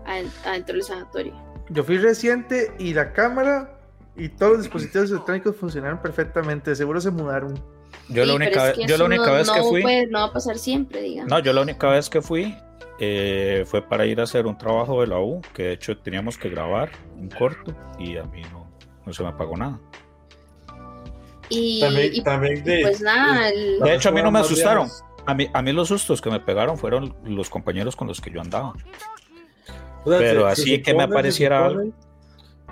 adentro 0.45 0.75
del 0.75 0.83
sanatorio. 0.83 1.33
Yo 1.69 1.83
fui 1.83 1.97
reciente 1.97 2.73
y 2.79 2.93
la 2.93 3.13
cámara 3.13 3.79
y 4.15 4.29
todos 4.29 4.53
los 4.53 4.61
dispositivos 4.63 5.09
electrónicos 5.11 5.55
funcionaron 5.55 6.01
perfectamente, 6.01 6.75
seguro 6.75 6.99
se 6.99 7.11
mudaron. 7.11 7.59
Yo 8.09 8.25
la 8.25 8.33
única, 8.33 8.73
yo 8.73 8.97
la 8.97 9.05
única 9.05 9.31
vez 9.31 9.49
que 9.49 9.61
fui... 9.61 9.83
no 10.09 10.19
va 10.19 10.25
a 10.25 10.33
pasar 10.33 10.57
siempre, 10.57 11.01
digamos. 11.01 11.29
No, 11.29 11.39
yo 11.39 11.53
la 11.53 11.61
única 11.61 11.89
vez 11.89 12.09
que 12.09 12.21
fui 12.21 12.55
eh, 12.99 13.63
fue 13.65 13.81
para 13.81 14.05
ir 14.05 14.19
a 14.19 14.23
hacer 14.23 14.45
un 14.45 14.57
trabajo 14.57 15.01
de 15.01 15.07
la 15.07 15.19
U, 15.19 15.41
que 15.53 15.63
de 15.63 15.73
hecho 15.73 15.97
teníamos 15.97 16.37
que 16.37 16.49
grabar 16.49 16.91
un 17.15 17.29
corto 17.29 17.73
y 17.97 18.17
a 18.17 18.23
mí 18.23 18.41
no, 18.51 18.67
no 19.05 19.13
se 19.13 19.23
me 19.23 19.31
pagó 19.33 19.55
nada. 19.55 19.79
Y, 21.49 22.21
también, 22.23 22.63
de, 22.63 22.81
pues 22.83 23.01
nada, 23.01 23.49
de 23.49 23.95
hecho 23.95 24.09
a 24.09 24.11
mí 24.11 24.21
no 24.21 24.31
me 24.31 24.39
asustaron. 24.39 24.87
A 25.25 25.33
mí, 25.33 25.49
a 25.53 25.61
mí 25.61 25.71
los 25.73 25.87
sustos 25.87 26.21
que 26.21 26.29
me 26.29 26.39
pegaron 26.39 26.77
fueron 26.77 27.15
los 27.23 27.49
compañeros 27.49 27.95
con 27.95 28.07
los 28.07 28.21
que 28.21 28.31
yo 28.31 28.41
andaba. 28.41 28.73
Pero 30.05 30.47
así 30.47 30.81
que 30.81 30.93
me 30.93 31.03
apareciera 31.03 31.65
algo. 31.65 31.91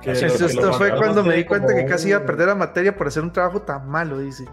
esto 0.03 0.73
fue 0.73 0.95
cuando 0.95 1.23
me 1.23 1.35
di 1.35 1.43
cuenta 1.43 1.75
que 1.75 1.85
casi 1.85 2.09
iba 2.09 2.19
a 2.19 2.25
perder 2.25 2.47
la 2.47 2.55
materia 2.55 2.95
por 2.95 3.07
hacer 3.07 3.23
un 3.23 3.33
trabajo 3.33 3.61
tan 3.61 3.87
malo, 3.89 4.19
dice. 4.19 4.45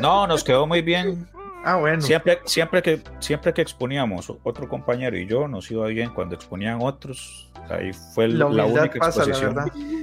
No, 0.00 0.26
nos 0.26 0.42
quedó 0.42 0.66
muy 0.66 0.82
bien. 0.82 1.28
Ah, 1.66 1.74
bueno. 1.74 2.00
Siempre, 2.00 2.38
siempre, 2.44 2.80
que, 2.80 3.02
siempre 3.18 3.52
que 3.52 3.60
exponíamos, 3.60 4.32
otro 4.44 4.68
compañero 4.68 5.18
y 5.18 5.26
yo 5.26 5.48
nos 5.48 5.68
iba 5.68 5.88
bien. 5.88 6.10
Cuando 6.14 6.36
exponían 6.36 6.78
otros, 6.80 7.50
ahí 7.68 7.92
fue 8.14 8.28
la, 8.28 8.46
única 8.46 8.84
exposición. 8.84 9.56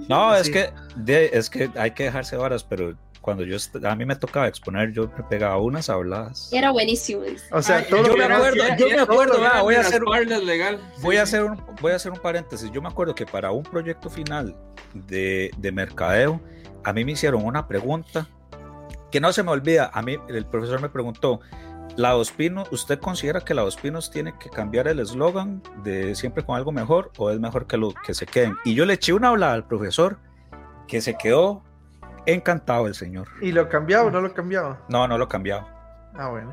no, 0.09 0.36
es 0.36 0.49
que, 0.49 0.74
es 1.07 1.49
que 1.49 1.72
hay 1.78 1.91
que 1.91 2.03
dejarse 2.03 2.36
varas, 2.36 2.66
pero 2.66 2.97
cuando 3.22 3.45
yo 3.45 3.55
a 3.82 3.95
mí 3.95 4.03
me 4.03 4.18
tocaba 4.18 4.49
exponer, 4.49 4.91
yo 4.91 5.09
me 5.18 5.24
pegaba 5.24 5.57
unas 5.57 5.89
habladas. 5.89 6.49
Era 6.51 6.72
buenísimo. 6.72 7.22
O 7.53 7.61
sea, 7.61 7.88
yo, 7.88 8.14
me 8.14 8.26
acuerdo, 8.26 8.64
yo 8.78 8.89
me 8.89 8.99
acuerdo, 8.99 9.39
voy 9.61 9.76
a 9.76 9.80
hacer 9.80 10.03
un, 10.03 10.45
legal. 10.45 10.82
Voy 10.99 11.16
a 11.16 11.24
hacer 11.24 11.45
un, 11.45 11.64
voy 11.80 11.93
a 11.93 11.95
hacer 11.95 12.11
un 12.11 12.20
paréntesis. 12.20 12.70
Yo 12.74 12.82
me 12.82 12.89
acuerdo 12.89 13.16
que 13.16 13.26
para 13.26 13.51
un 13.51 13.64
proyecto 13.64 14.09
final 14.09 14.53
de, 14.93 15.49
de 15.55 15.72
mercadeo, 15.72 16.41
a 16.84 16.91
mí 16.91 17.05
me 17.05 17.14
hicieron 17.14 17.45
una 17.45 17.70
pregunta 17.70 18.28
que 19.14 19.22
no 19.22 19.32
se 19.32 19.43
me 19.43 19.51
olvida, 19.51 19.91
a 19.93 20.01
mí 20.01 20.18
el 20.28 20.43
profesor 20.47 20.82
me 20.82 20.89
preguntó, 20.89 21.39
la 21.97 22.20
Pinos, 22.36 22.68
¿usted 22.72 22.97
considera 22.97 23.41
que 23.41 23.53
la 23.53 23.64
Pinos 23.80 24.09
tiene 24.09 24.34
que 24.39 24.49
cambiar 24.49 24.88
el 24.88 24.99
eslogan 24.99 25.61
de 25.84 26.16
siempre 26.16 26.43
con 26.43 26.55
algo 26.55 26.72
mejor 26.72 27.11
o 27.20 27.30
es 27.30 27.39
mejor 27.39 27.68
que, 27.68 27.78
lo, 27.78 27.93
que 27.93 28.16
se 28.16 28.26
queden? 28.26 28.57
Y 28.66 28.74
yo 28.74 28.88
le 28.88 28.93
eché 28.93 29.14
una 29.14 29.28
hablada 29.28 29.53
al 29.53 29.68
profesor 29.68 30.18
que 30.88 30.99
se 30.99 31.16
quedó 31.16 31.64
encantado 32.26 32.88
el 32.88 32.95
señor. 32.95 33.28
¿Y 33.39 33.51
lo 33.51 33.70
cambiaba 33.70 34.05
o 34.05 34.09
no 34.09 34.20
lo 34.20 34.34
cambiaba? 34.34 34.84
No, 34.89 35.07
no 35.07 35.20
lo 35.20 35.28
cambiaba. 35.28 35.72
Ah, 36.16 36.30
bueno. 36.30 36.51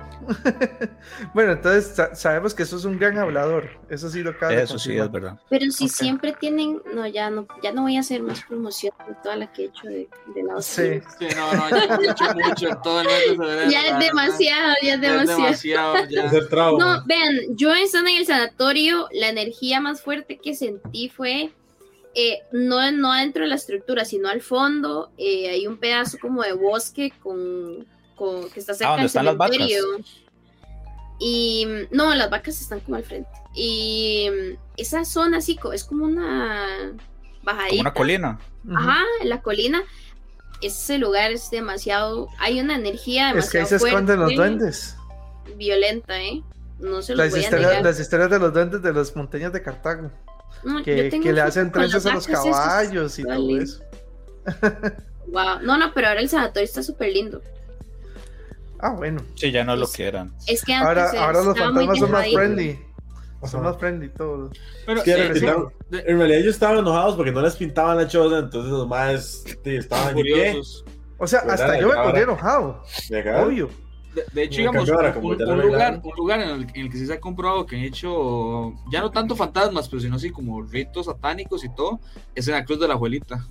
bueno, 1.35 1.53
entonces 1.53 1.95
sabemos 2.15 2.55
que 2.55 2.63
eso 2.63 2.77
es 2.77 2.85
un 2.85 2.99
gran 2.99 3.19
hablador. 3.19 3.69
Eso 3.91 4.09
sí 4.09 4.23
lo 4.23 4.37
cabe. 4.39 4.63
Eso 4.63 4.79
sí 4.79 4.97
es 4.97 5.11
verdad. 5.11 5.39
Pero 5.51 5.71
si 5.71 5.89
siempre 5.89 6.33
tienen, 6.33 6.81
no, 6.95 7.07
ya 7.07 7.29
no, 7.29 7.47
ya 7.63 7.71
no 7.73 7.83
voy 7.83 7.97
a 7.97 8.01
hacer 8.01 8.23
más 8.23 8.43
promoción 8.45 8.95
de 9.07 9.15
toda 9.23 9.37
la 9.37 9.53
que 9.53 9.63
he 9.63 9.67
hecho 9.67 9.87
de, 9.87 10.09
de 10.35 10.43
la 10.43 10.63
Sí. 10.63 11.01
sí. 11.19 11.27
no, 11.37 11.53
no, 11.53 11.71
ya 11.71 11.99
he 12.01 12.11
hecho 12.11 12.25
mucho. 12.35 12.81
Todo 12.83 13.03
el 13.03 13.39
mes 13.39 13.71
Ya 13.71 13.83
es 13.89 13.99
demasiado, 13.99 14.75
ya 14.83 14.95
es 14.95 15.01
demasiado. 15.01 16.79
No, 16.79 17.05
vean, 17.05 17.35
yo 17.51 17.73
estando 17.75 18.11
en 18.11 18.17
el 18.17 18.27
sanatorio, 18.27 19.09
la 19.13 19.29
energía 19.29 19.81
más 19.81 20.01
fuerte 20.01 20.39
que 20.39 20.55
sentí 20.55 21.11
fue 21.11 21.53
eh, 22.15 22.41
no, 22.51 22.91
no 22.93 23.13
dentro 23.13 23.43
de 23.43 23.49
la 23.49 23.55
estructura, 23.57 24.05
sino 24.05 24.29
al 24.29 24.41
fondo. 24.41 25.13
Eh, 25.19 25.51
hay 25.51 25.67
un 25.67 25.79
pedazo 25.79 26.19
como 26.19 26.43
de 26.43 26.53
bosque 26.55 27.13
con 27.23 27.87
que 28.53 28.61
está 28.61 28.75
cerca 28.75 28.95
ah, 28.95 28.97
del 28.99 29.11
cementerio. 29.11 29.85
Y 31.19 31.67
no, 31.91 32.15
las 32.15 32.31
vacas 32.31 32.61
están 32.61 32.81
como 32.81 32.97
al 32.97 33.05
frente. 33.05 33.31
Y 33.55 34.31
esa 34.77 35.05
zona 35.05 35.39
así 35.39 35.59
es 35.73 35.85
como 35.85 36.05
una 36.05 36.95
bajadita. 37.43 37.71
Como 37.71 37.81
una 37.83 37.95
colina. 37.95 38.39
Ajá, 38.75 38.99
en 39.21 39.29
la 39.29 39.43
colina. 39.43 39.83
Ese 40.63 40.99
lugar 40.99 41.31
es 41.31 41.51
demasiado. 41.51 42.29
Hay 42.39 42.61
una 42.61 42.77
energía 42.77 43.29
demasiado. 43.29 43.47
Es 43.47 43.51
que 43.51 43.59
ahí 43.75 43.81
se 43.81 43.87
esconden 43.87 44.21
los 44.21 44.35
duendes. 44.35 44.97
Violenta, 45.57 46.21
¿eh? 46.21 46.43
No 46.79 47.03
se 47.03 47.15
las 47.15 47.31
voy 47.31 47.41
historias, 47.41 47.73
a 47.73 47.81
Las 47.83 48.01
historias 48.01 48.31
de 48.31 48.39
los 48.39 48.55
duendes 48.55 48.83
de 48.83 48.93
las 48.93 49.15
montañas 49.15 49.53
de 49.53 49.63
Cartago. 49.63 50.11
que, 50.85 51.11
le 51.11 51.41
hacen 51.41 51.71
trenzas 51.71 52.07
a 52.07 52.15
los 52.15 52.27
caballos 52.27 53.19
y 53.19 53.25
todo 53.25 53.59
eso. 53.59 53.83
wow. 55.27 55.61
No, 55.63 55.77
no, 55.77 55.93
pero 55.93 56.09
ahora 56.09 56.21
el 56.21 56.29
sanatorio 56.31 56.65
está 56.65 56.83
súper 56.83 57.13
lindo. 57.13 57.43
Ah, 58.83 58.95
bueno. 58.97 59.23
Sí, 59.35 59.51
ya 59.51 59.65
no 59.65 59.77
lo 59.77 59.87
quieran. 59.87 60.33
Es 60.47 60.65
que 60.65 60.75
ahora, 60.75 61.11
ahora 61.19 61.43
los 61.43 61.59
fantasmas 61.59 61.99
son 61.99 62.11
más 62.11 62.33
friendly. 62.33 62.79
Son 63.47 63.63
más 63.63 63.79
friendly 63.79 64.09
todos. 64.11 64.51
Pero, 64.85 65.03
en 65.91 66.19
realidad 66.19 66.41
ellos 66.41 66.55
estaban 66.55 66.79
enojados 66.79 67.17
porque 67.17 67.33
no 67.33 67.41
les 67.41 67.57
pintaban 67.57 67.97
la 67.97 68.07
choza, 68.07 68.39
entonces 68.39 68.71
los 68.71 68.87
más 68.87 69.45
estaban 69.65 70.15
curiosos. 70.15 70.85
O 71.19 71.27
sea, 71.27 71.41
hasta 71.41 71.79
yo 71.79 71.89
me 71.89 71.95
pondría 71.95 72.25
enojado. 72.25 72.83
Obvio. 73.43 73.71
De, 74.33 74.43
hecho, 74.43 74.59
digamos, 74.59 74.89
un, 74.89 74.97
lugar, 74.97 76.01
un 76.03 76.17
lugar 76.17 76.41
en 76.41 76.49
el, 76.49 76.63
en 76.75 76.87
el, 76.87 76.91
que 76.91 76.99
se 76.99 77.13
ha 77.13 77.21
comprobado 77.21 77.65
que 77.65 77.77
han 77.77 77.83
hecho 77.83 78.75
ya 78.91 79.01
no 79.03 79.13
tanto 79.13 79.37
fantasmas, 79.37 79.89
pero 79.89 80.03
sino 80.03 80.17
así 80.17 80.31
como 80.31 80.63
ritos 80.63 81.07
satánicos 81.07 81.63
y 81.63 81.73
todo, 81.73 82.01
es 82.35 82.49
en 82.49 82.55
la 82.55 82.65
Cruz 82.65 82.81
de 82.81 82.89
la 82.89 82.95
Abuelita. 82.95 83.47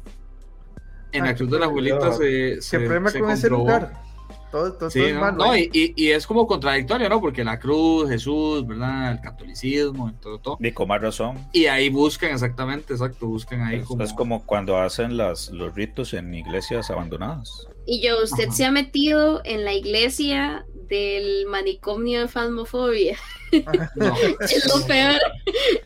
En 1.13 1.23
la 1.23 1.33
Cruz 1.33 1.49
de 1.49 1.59
la 1.59 1.65
Abuelita 1.67 2.11
se, 2.11 2.61
se. 2.61 2.77
¿Qué 2.77 2.85
problema 2.85 3.11
con 3.11 3.31
ese 3.31 3.49
lugar? 3.49 4.08
Todo, 4.51 4.73
todo, 4.73 4.89
es 4.89 5.15
malo. 5.15 5.45
No, 5.45 5.55
y, 5.55 5.93
y, 5.95 6.09
es 6.09 6.25
como 6.25 6.47
contradictorio, 6.47 7.07
¿no? 7.07 7.21
Porque 7.21 7.43
la 7.43 7.59
cruz, 7.59 8.09
Jesús, 8.09 8.65
¿verdad? 8.65 9.11
El 9.11 9.21
catolicismo, 9.21 10.11
todo, 10.19 10.39
todo. 10.39 10.57
Y 10.59 10.71
con 10.71 10.87
más 10.87 11.01
razón. 11.01 11.37
Y 11.53 11.67
ahí 11.67 11.89
buscan, 11.89 12.31
exactamente, 12.31 12.93
exacto, 12.93 13.27
buscan 13.27 13.61
ahí 13.61 13.77
es, 13.77 13.85
como... 13.85 14.03
Es 14.03 14.13
como 14.13 14.45
cuando 14.45 14.77
hacen 14.77 15.17
las, 15.17 15.49
los 15.49 15.75
ritos 15.75 16.13
en 16.13 16.33
iglesias 16.33 16.89
abandonadas. 16.89 17.67
Y 17.85 18.01
yo, 18.01 18.23
usted 18.23 18.49
se 18.49 18.65
ha 18.65 18.71
metido 18.71 19.41
en 19.45 19.65
la 19.65 19.73
iglesia 19.73 20.65
del 20.89 21.45
manicomio 21.47 22.21
de 22.21 22.27
fasmofobia. 22.27 23.17
es 23.51 24.67
lo 24.67 24.85
peor, 24.85 25.19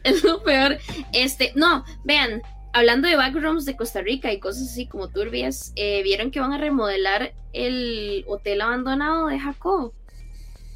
es 0.04 0.24
lo 0.24 0.42
peor. 0.42 0.78
Este, 1.12 1.52
no, 1.56 1.84
vean, 2.04 2.42
hablando 2.74 3.08
de 3.08 3.16
backrooms 3.16 3.66
de 3.66 3.78
Costa 3.78 4.02
Rica 4.02 4.34
y 4.34 4.40
cosas 4.40 4.64
así 4.72 4.88
como 4.88 5.08
turbias, 5.08 5.72
eh, 5.76 6.02
vieron 6.04 6.32
que 6.32 6.40
van 6.40 6.54
a 6.54 6.58
remodelar 6.58 7.34
el 7.54 8.26
hotel 8.28 8.62
abandonado 8.62 9.28
de 9.28 9.40
Jacob. 9.40 9.94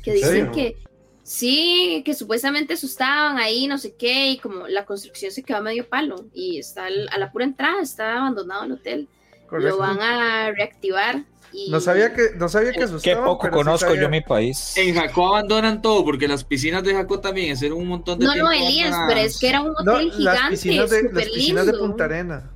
Que 0.03 0.13
dicen 0.13 0.51
que 0.51 0.77
sí, 1.23 2.03
que 2.05 2.13
supuestamente 2.13 2.75
asustaban 2.75 3.37
ahí, 3.37 3.67
no 3.67 3.77
sé 3.77 3.95
qué, 3.95 4.29
y 4.29 4.37
como 4.37 4.67
la 4.67 4.85
construcción 4.85 5.31
se 5.31 5.43
quedó 5.43 5.61
medio 5.61 5.89
palo 5.89 6.27
y 6.33 6.59
está 6.59 6.85
a 6.85 7.17
la 7.17 7.31
pura 7.31 7.43
entrada, 7.43 7.81
está 7.81 8.17
abandonado 8.17 8.63
el 8.63 8.71
hotel. 8.73 9.09
Lo 9.51 9.77
van 9.77 9.99
a 10.01 10.51
reactivar 10.51 11.23
no 11.69 11.79
sabía 11.79 12.13
que, 12.13 12.31
no 12.35 12.49
sabía 12.49 12.71
que 12.71 12.85
Qué 13.01 13.15
poco 13.15 13.49
conozco 13.49 13.95
yo 13.95 14.09
mi 14.09 14.21
país. 14.21 14.75
En 14.77 14.95
Jacó 14.95 15.29
abandonan 15.29 15.81
todo, 15.81 16.03
porque 16.03 16.27
las 16.27 16.43
piscinas 16.43 16.83
de 16.83 16.93
Jacó 16.93 17.19
también 17.19 17.51
es 17.51 17.61
un 17.63 17.87
montón 17.87 18.19
de 18.19 18.25
No, 18.25 18.35
no, 18.35 18.51
Elías, 18.51 18.95
pero 19.07 19.19
es 19.19 19.39
que 19.39 19.49
era 19.49 19.61
un 19.61 19.71
hotel 19.71 20.11
gigante. 20.11 20.23
Las 20.23 20.49
piscinas, 20.49 20.89
de, 20.89 21.03
las 21.11 21.25
piscinas 21.25 21.65
de 21.65 21.73
Punta 21.73 22.05
Arena. 22.05 22.51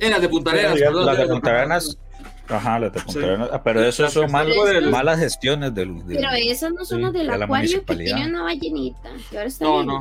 En 0.00 0.10
las 0.10 0.20
de 0.20 0.28
Punta 0.28 0.50
Arenas, 0.50 0.78
Las 0.80 1.18
de 1.18 1.26
Punta 1.26 1.50
Arenas. 1.50 1.98
Ajá, 2.48 2.78
las 2.80 2.92
de 2.92 3.00
Punta 3.00 3.20
Arenas. 3.20 3.48
Ah, 3.52 3.62
pero 3.62 3.84
eso 3.84 4.08
son 4.10 4.30
malas 4.30 5.18
gestiones 5.18 5.74
del, 5.74 6.02
Pero 6.06 6.30
esas 6.32 6.72
no 6.72 6.84
son 6.84 7.02
las 7.02 7.12
del 7.12 7.30
acuario 7.30 7.84
que 7.84 7.96
tiene 7.96 8.26
una 8.26 8.42
ballenita. 8.42 9.10
Que 9.30 9.38
ahora 9.38 9.48
está 9.48 9.64
no, 9.64 9.82
no, 9.82 10.00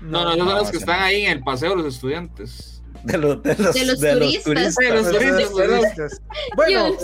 no, 0.00 0.24
no, 0.24 0.32
esas 0.32 0.46
son 0.46 0.54
las 0.54 0.70
que 0.70 0.76
están 0.78 1.00
ahí 1.00 1.24
en 1.24 1.32
el 1.32 1.42
paseo 1.42 1.70
de 1.70 1.76
los 1.76 1.94
estudiantes. 1.94 2.79
De, 3.02 3.18
los, 3.18 3.42
de, 3.42 3.56
los, 3.56 3.74
de, 4.00 4.14
los, 4.14 4.42
turistas. 4.42 4.76
De 4.76 4.90
los 4.90 5.10
turistas. 5.50 6.20
Bueno, 6.56 6.96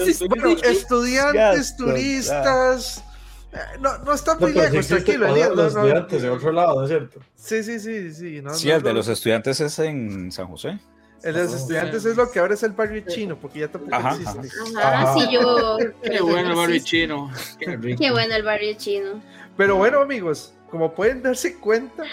estudiantes, 0.65 1.77
turistas. 1.77 3.05
Eh, 3.53 3.59
no, 3.81 3.99
no 3.99 4.13
está 4.13 4.37
muy 4.37 4.53
lejos, 4.53 4.87
tranquilo. 4.87 5.33
de 5.33 5.49
los 5.55 5.75
estudiantes 5.75 6.23
en 6.23 6.31
otro 6.31 6.53
lado, 6.53 6.81
¿no 6.81 6.83
es 6.83 6.89
cierto? 6.89 7.21
Sí, 7.35 7.63
sí, 7.63 7.81
sí. 7.81 8.13
Sí, 8.13 8.41
no, 8.43 8.53
sí 8.53 8.71
el 8.71 8.83
de 8.83 8.93
los 8.93 9.09
estudiantes 9.09 9.61
es 9.61 9.79
en 9.79 10.31
San 10.31 10.47
José. 10.49 10.79
El 11.23 11.35
de 11.35 11.45
los 11.45 11.55
estudiantes 11.55 12.05
es 12.05 12.17
lo 12.17 12.31
que 12.31 12.39
ahora 12.39 12.55
es 12.55 12.63
el 12.63 12.73
barrio 12.73 13.03
chino, 13.07 13.39
porque 13.41 13.61
ya 13.61 13.69
tampoco 13.69 13.95
ajá, 13.97 14.17
existe. 14.17 14.49
Ajá, 14.79 15.15
sí, 15.15 15.29
yo. 15.33 15.79
Qué 16.03 16.21
bueno 16.21 16.51
el 16.51 16.57
barrio 16.57 16.81
chino. 16.85 17.31
Qué, 17.59 17.97
Qué 17.99 18.11
bueno 18.11 18.35
el 18.35 18.43
barrio 18.43 18.75
chino. 18.77 19.23
Pero 19.57 19.77
bueno, 19.77 20.01
amigos, 20.01 20.53
como 20.71 20.95
pueden 20.95 21.23
darse 21.23 21.57
cuenta, 21.59 22.05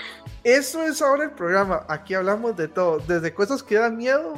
eso 0.44 0.84
es 0.84 1.02
ahora 1.02 1.26
el 1.26 1.32
programa. 1.32 1.86
Aquí 1.88 2.14
hablamos 2.14 2.56
de 2.58 2.68
todo, 2.68 3.00
desde 3.00 3.34
cosas 3.34 3.64
que 3.64 3.76
dan 3.76 3.98
miedo 3.98 4.34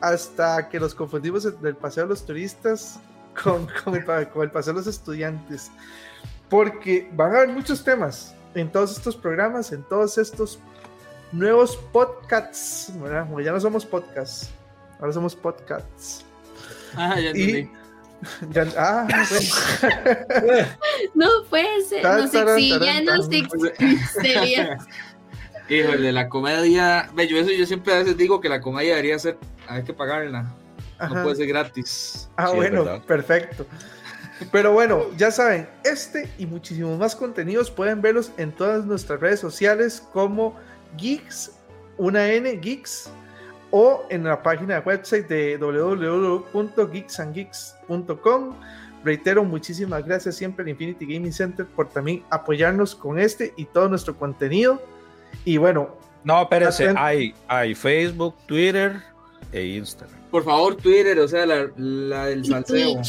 hasta 0.00 0.68
que 0.68 0.80
los 0.80 0.94
confundimos 0.94 1.60
del 1.60 1.76
paseo 1.76 2.04
de 2.04 2.10
los 2.10 2.24
turistas 2.24 2.98
con, 3.42 3.68
el, 3.94 4.04
paseo 4.50 4.72
de 4.72 4.78
los 4.80 4.86
estudiantes. 4.86 5.70
Porque 6.48 7.08
van 7.12 7.34
a 7.34 7.38
haber 7.38 7.48
muchos 7.50 7.84
temas 7.84 8.34
en 8.54 8.70
todos 8.70 8.96
estos 8.96 9.16
programas, 9.16 9.72
en 9.72 9.82
todos 9.84 10.18
estos 10.18 10.58
nuevos 11.32 11.76
podcasts. 11.92 12.92
ya 13.44 13.52
no 13.52 13.60
somos 13.60 13.86
podcasts, 13.86 14.50
ahora 14.98 15.12
somos 15.12 15.36
podcasts. 15.36 16.24
Ah, 16.96 17.18
ya 17.20 17.30
entendí. 17.30 17.70
ah, 18.76 19.06
no 21.14 21.28
puede 21.48 21.84
ser, 21.84 22.04
nos 22.04 22.34
exige, 22.34 23.02
nos 23.02 23.28
Híjole, 25.70 26.12
la 26.12 26.28
comedia. 26.28 27.08
Yo, 27.16 27.38
eso 27.38 27.52
yo 27.52 27.64
siempre 27.64 27.94
a 27.94 27.98
veces 27.98 28.16
digo 28.16 28.40
que 28.40 28.48
la 28.48 28.60
comedia 28.60 28.96
debería 28.96 29.16
ser. 29.18 29.38
Hay 29.68 29.84
que 29.84 29.94
pagarla. 29.94 30.52
No 31.00 31.22
puede 31.22 31.36
ser 31.36 31.46
gratis. 31.46 32.28
Ah, 32.36 32.50
bueno, 32.50 33.00
perfecto. 33.06 33.64
Pero 34.50 34.72
bueno, 34.72 35.04
ya 35.16 35.30
saben, 35.30 35.68
este 35.84 36.28
y 36.38 36.46
muchísimos 36.46 36.98
más 36.98 37.14
contenidos 37.14 37.70
pueden 37.70 38.02
verlos 38.02 38.32
en 38.38 38.50
todas 38.52 38.86
nuestras 38.86 39.20
redes 39.20 39.38
sociales 39.38 40.02
como 40.12 40.56
Geeks, 40.96 41.52
una 41.98 42.26
N, 42.26 42.50
Geeks, 42.56 43.10
o 43.70 44.06
en 44.08 44.24
la 44.24 44.42
página 44.42 44.76
de 44.76 44.80
website 44.80 45.28
de 45.28 45.58
www.geeksandgeeks.com. 45.58 48.56
Reitero, 49.04 49.44
muchísimas 49.44 50.02
gracias 50.04 50.34
siempre 50.36 50.62
al 50.62 50.70
Infinity 50.70 51.04
Gaming 51.06 51.32
Center 51.32 51.66
por 51.66 51.90
también 51.90 52.24
apoyarnos 52.30 52.94
con 52.94 53.18
este 53.18 53.52
y 53.56 53.66
todo 53.66 53.88
nuestro 53.88 54.16
contenido. 54.16 54.80
Y 55.44 55.56
bueno. 55.56 55.96
No, 56.22 56.42
espérense, 56.42 56.92
hay, 56.96 57.34
hay 57.48 57.74
Facebook, 57.74 58.34
Twitter 58.46 59.02
e 59.52 59.64
Instagram. 59.64 60.18
Por 60.30 60.44
favor, 60.44 60.76
Twitter, 60.76 61.18
o 61.18 61.26
sea, 61.26 61.46
la, 61.46 61.70
la 61.76 62.26
del 62.26 62.44
salseo. 62.44 63.00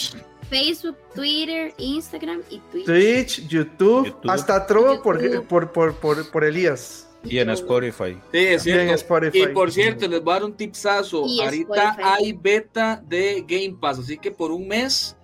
Facebook, 0.49 0.97
Twitter, 1.15 1.74
Instagram 1.78 2.41
y 2.49 2.59
Twitch. 2.72 2.86
Twitch, 2.86 3.47
YouTube, 3.47 4.15
hasta 4.28 4.65
Trovo 4.65 5.01
por, 5.01 5.45
por, 5.47 5.72
por, 5.72 6.30
por, 6.30 6.43
Elías. 6.43 7.07
Y 7.24 7.38
en 7.38 7.51
Spotify. 7.51 8.17
Sí, 8.32 8.38
es 8.38 8.63
cierto. 8.63 9.38
Y 9.38 9.47
por 9.47 9.72
cierto, 9.72 10.07
les 10.07 10.24
voy 10.24 10.32
a 10.32 10.36
dar 10.36 10.43
un 10.45 10.53
tipsazo. 10.53 11.24
Ahorita 11.43 11.97
hay 12.01 12.34
beta 12.34 13.01
de 13.07 13.45
Game 13.47 13.78
Pass, 13.80 13.99
así 13.99 14.17
que 14.17 14.32
por 14.32 14.51
un 14.51 14.67
mes 14.67 15.15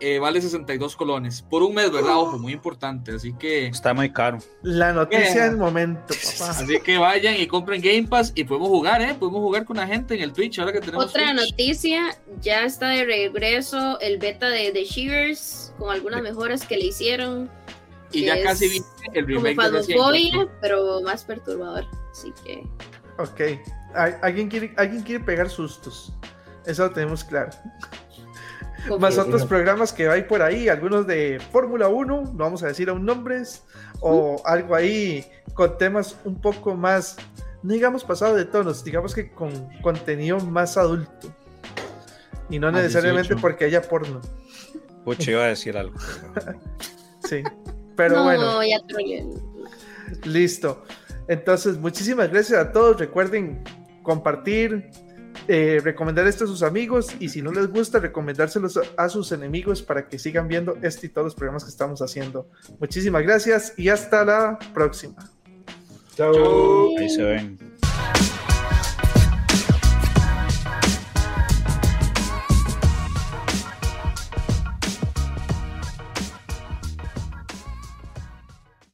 eh, 0.00 0.18
vale 0.18 0.40
62 0.40 0.96
colones. 0.96 1.42
Por 1.42 1.62
un 1.62 1.74
mes, 1.74 1.90
¿verdad? 1.90 2.16
Ojo, 2.16 2.38
muy 2.38 2.52
importante. 2.52 3.12
Así 3.12 3.32
que. 3.32 3.66
Está 3.66 3.94
muy 3.94 4.12
caro. 4.12 4.38
La 4.62 4.92
noticia 4.92 5.44
del 5.44 5.56
momento, 5.56 6.14
papá. 6.38 6.50
Así 6.58 6.80
que 6.80 6.98
vayan 6.98 7.36
y 7.36 7.46
compren 7.46 7.80
Game 7.80 8.04
Pass 8.04 8.32
y 8.34 8.44
podemos 8.44 8.68
jugar, 8.68 9.00
¿eh? 9.02 9.14
Podemos 9.18 9.40
jugar 9.40 9.64
con 9.64 9.76
la 9.76 9.86
gente 9.86 10.14
en 10.14 10.22
el 10.22 10.32
Twitch 10.32 10.58
ahora 10.58 10.72
que 10.72 10.80
tenemos. 10.80 11.06
Otra 11.06 11.32
noticia: 11.32 12.18
ya 12.40 12.64
está 12.64 12.88
de 12.88 13.04
regreso 13.04 13.98
el 14.00 14.18
beta 14.18 14.48
de 14.48 14.72
The 14.72 14.84
Shivers 14.84 15.72
con 15.78 15.90
algunas 15.90 16.22
mejoras 16.22 16.66
que 16.66 16.76
le 16.76 16.86
hicieron. 16.86 17.50
Y 18.12 18.24
ya 18.24 18.42
casi 18.42 18.68
viene 18.68 18.86
el 19.14 19.26
remake 19.26 19.56
de 19.86 20.48
pero 20.60 21.00
más 21.02 21.24
perturbador. 21.24 21.86
Así 22.10 22.32
que. 22.44 22.64
Ok. 23.18 23.58
¿Alguien 24.22 24.48
quiere, 24.48 24.74
alguien 24.76 25.02
quiere 25.02 25.22
pegar 25.24 25.48
sustos. 25.48 26.12
Eso 26.66 26.84
lo 26.84 26.90
tenemos 26.90 27.22
claro 27.22 27.50
más 28.98 29.18
otros 29.18 29.44
programas 29.46 29.92
que 29.92 30.08
hay 30.08 30.22
por 30.22 30.42
ahí, 30.42 30.68
algunos 30.68 31.06
de 31.06 31.40
Fórmula 31.52 31.88
1, 31.88 32.22
no 32.22 32.32
vamos 32.32 32.62
a 32.62 32.68
decir 32.68 32.88
aún 32.88 33.04
nombres, 33.04 33.62
o 34.00 34.40
algo 34.44 34.74
ahí 34.74 35.24
con 35.54 35.78
temas 35.78 36.16
un 36.24 36.40
poco 36.40 36.74
más, 36.74 37.16
no 37.62 37.72
digamos 37.72 38.04
pasado 38.04 38.36
de 38.36 38.44
tonos, 38.44 38.84
digamos 38.84 39.14
que 39.14 39.30
con 39.30 39.50
contenido 39.80 40.38
más 40.40 40.76
adulto. 40.76 41.32
Y 42.50 42.58
no 42.58 42.70
necesariamente 42.70 43.36
porque 43.36 43.64
haya 43.64 43.80
porno. 43.82 44.20
Pucha, 45.04 45.30
iba 45.30 45.44
a 45.44 45.48
decir 45.48 45.76
algo. 45.76 45.96
sí, 47.24 47.42
pero 47.96 48.22
bueno. 48.22 48.60
Listo. 50.24 50.84
Entonces, 51.26 51.78
muchísimas 51.78 52.30
gracias 52.30 52.58
a 52.58 52.72
todos. 52.72 52.98
Recuerden 52.98 53.64
compartir, 54.02 54.90
eh, 55.48 55.80
recomendar 55.82 56.26
esto 56.26 56.44
a 56.44 56.46
sus 56.46 56.62
amigos 56.62 57.14
y 57.20 57.28
si 57.28 57.42
no 57.42 57.52
les 57.52 57.68
gusta, 57.68 57.98
recomendárselos 57.98 58.80
a 58.96 59.08
sus 59.08 59.32
enemigos 59.32 59.82
para 59.82 60.08
que 60.08 60.18
sigan 60.18 60.48
viendo 60.48 60.76
este 60.82 61.06
y 61.06 61.10
todos 61.10 61.26
los 61.26 61.34
programas 61.34 61.64
que 61.64 61.70
estamos 61.70 62.00
haciendo. 62.00 62.48
Muchísimas 62.80 63.22
gracias 63.22 63.74
y 63.76 63.88
hasta 63.88 64.24
la 64.24 64.58
próxima. 64.72 65.30
Chao. 66.16 66.96
Ahí 66.98 67.08
se 67.08 67.22
ven. 67.22 67.58